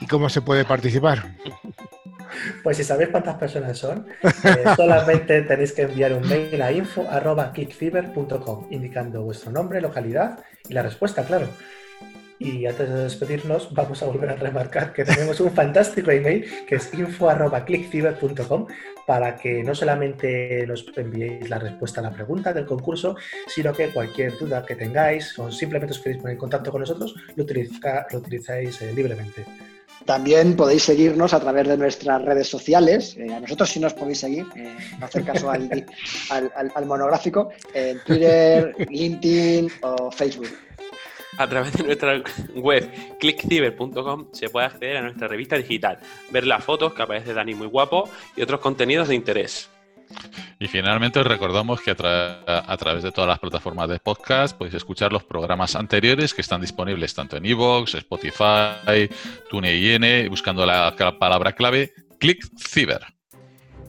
¿Y 0.00 0.06
cómo 0.06 0.28
se 0.28 0.40
puede 0.40 0.64
participar? 0.64 1.36
Pues 2.62 2.76
si 2.76 2.84
sabéis 2.84 3.10
cuántas 3.10 3.36
personas 3.36 3.78
son, 3.78 4.06
eh, 4.22 4.64
solamente 4.76 5.42
tenéis 5.42 5.72
que 5.72 5.82
enviar 5.82 6.12
un 6.12 6.26
mail 6.28 6.60
a 6.62 6.72
info.kickfever.com 6.72 8.66
indicando 8.70 9.22
vuestro 9.22 9.50
nombre, 9.52 9.80
localidad 9.80 10.38
y 10.68 10.72
la 10.74 10.82
respuesta, 10.82 11.24
claro. 11.24 11.46
Y 12.38 12.66
antes 12.66 12.86
de 12.90 13.04
despedirnos, 13.04 13.72
vamos 13.72 14.02
a 14.02 14.06
volver 14.06 14.28
a 14.28 14.34
remarcar 14.36 14.92
que 14.92 15.06
tenemos 15.06 15.40
un 15.40 15.52
fantástico 15.52 16.10
email 16.10 16.44
que 16.68 16.74
es 16.74 16.92
info.clickfever.com 16.92 18.66
para 19.06 19.36
que 19.36 19.62
no 19.62 19.74
solamente 19.74 20.66
nos 20.66 20.84
enviéis 20.96 21.48
la 21.48 21.58
respuesta 21.58 22.00
a 22.00 22.02
la 22.04 22.10
pregunta 22.10 22.52
del 22.52 22.66
concurso, 22.66 23.16
sino 23.46 23.72
que 23.72 23.88
cualquier 23.88 24.36
duda 24.36 24.66
que 24.66 24.76
tengáis 24.76 25.38
o 25.38 25.50
simplemente 25.50 25.92
os 25.92 25.98
queréis 26.00 26.20
poner 26.20 26.34
en 26.34 26.38
contacto 26.38 26.70
con 26.70 26.80
nosotros, 26.82 27.14
lo, 27.36 27.44
utiliza- 27.44 28.06
lo 28.10 28.18
utilizáis 28.18 28.82
eh, 28.82 28.92
libremente. 28.94 29.44
También 30.06 30.54
podéis 30.56 30.84
seguirnos 30.84 31.34
a 31.34 31.40
través 31.40 31.66
de 31.68 31.76
nuestras 31.76 32.22
redes 32.22 32.48
sociales. 32.48 33.16
Eh, 33.18 33.32
a 33.34 33.40
nosotros 33.40 33.68
sí 33.68 33.80
nos 33.80 33.92
podéis 33.92 34.20
seguir, 34.20 34.46
eh, 34.56 34.74
no 34.98 35.06
hacer 35.06 35.24
caso 35.24 35.50
al, 35.50 35.68
al- 36.30 36.52
al- 36.54 36.72
al 36.74 36.86
monográfico, 36.86 37.50
en 37.74 37.98
Twitter, 38.04 38.72
LinkedIn 38.90 39.70
o 39.82 40.10
Facebook. 40.12 40.48
A 41.38 41.46
través 41.46 41.72
de 41.74 41.82
nuestra 41.84 42.22
web 42.54 42.88
clickciber.com 43.18 44.28
se 44.32 44.48
puede 44.48 44.66
acceder 44.66 44.96
a 44.96 45.02
nuestra 45.02 45.28
revista 45.28 45.56
digital, 45.56 45.98
ver 46.30 46.46
las 46.46 46.64
fotos 46.64 46.94
que 46.94 47.02
aparece 47.02 47.34
Dani 47.34 47.54
muy 47.54 47.66
guapo 47.66 48.08
y 48.36 48.42
otros 48.42 48.60
contenidos 48.60 49.08
de 49.08 49.16
interés. 49.16 49.68
Y 50.58 50.68
finalmente 50.68 51.20
os 51.20 51.26
recordamos 51.26 51.80
que 51.80 51.90
a, 51.90 51.96
tra- 51.96 52.64
a 52.66 52.76
través 52.76 53.02
de 53.02 53.12
todas 53.12 53.28
las 53.28 53.38
plataformas 53.38 53.88
de 53.88 53.98
podcast 53.98 54.56
podéis 54.56 54.74
escuchar 54.74 55.12
los 55.12 55.24
programas 55.24 55.76
anteriores 55.76 56.32
que 56.32 56.40
están 56.40 56.60
disponibles 56.60 57.14
tanto 57.14 57.36
en 57.36 57.44
iVoox, 57.44 57.94
Spotify, 57.94 59.08
TuneIn, 59.50 60.28
buscando 60.30 60.64
la 60.64 60.94
palabra 61.18 61.52
clave 61.52 61.92
ClickCiber. 62.18 63.00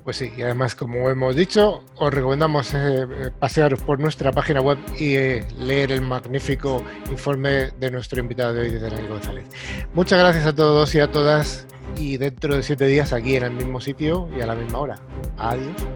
Pues 0.04 0.16
sí, 0.16 0.32
y 0.38 0.42
además, 0.42 0.74
como 0.74 1.10
hemos 1.10 1.36
dicho, 1.36 1.84
os 1.98 2.14
recomendamos 2.14 2.74
eh, 2.74 3.06
pasearos 3.40 3.82
por 3.82 4.00
nuestra 4.00 4.32
página 4.32 4.62
web 4.62 4.78
y 4.98 5.16
eh, 5.16 5.46
leer 5.58 5.92
el 5.92 6.02
magnífico 6.02 6.82
informe 7.12 7.72
de 7.78 7.92
nuestro 7.92 8.22
invitado 8.22 8.54
de 8.54 8.62
hoy, 8.62 8.70
de 8.70 8.80
Daniel 8.80 9.10
González. 9.10 9.46
Muchas 9.94 10.18
gracias 10.20 10.46
a 10.46 10.56
todos 10.56 10.96
y 10.96 11.02
a 11.02 11.12
todas, 11.12 11.68
y 11.96 12.18
dentro 12.18 12.56
de 12.56 12.64
siete 12.64 12.86
días 12.88 13.14
aquí 13.14 13.36
en 13.36 13.44
el 13.44 13.52
mismo 13.52 13.80
sitio 13.80 14.30
y 14.38 14.42
a 14.42 14.46
la 14.46 14.56
misma 14.56 14.80
hora. 14.80 15.00
Adiós. 15.38 15.88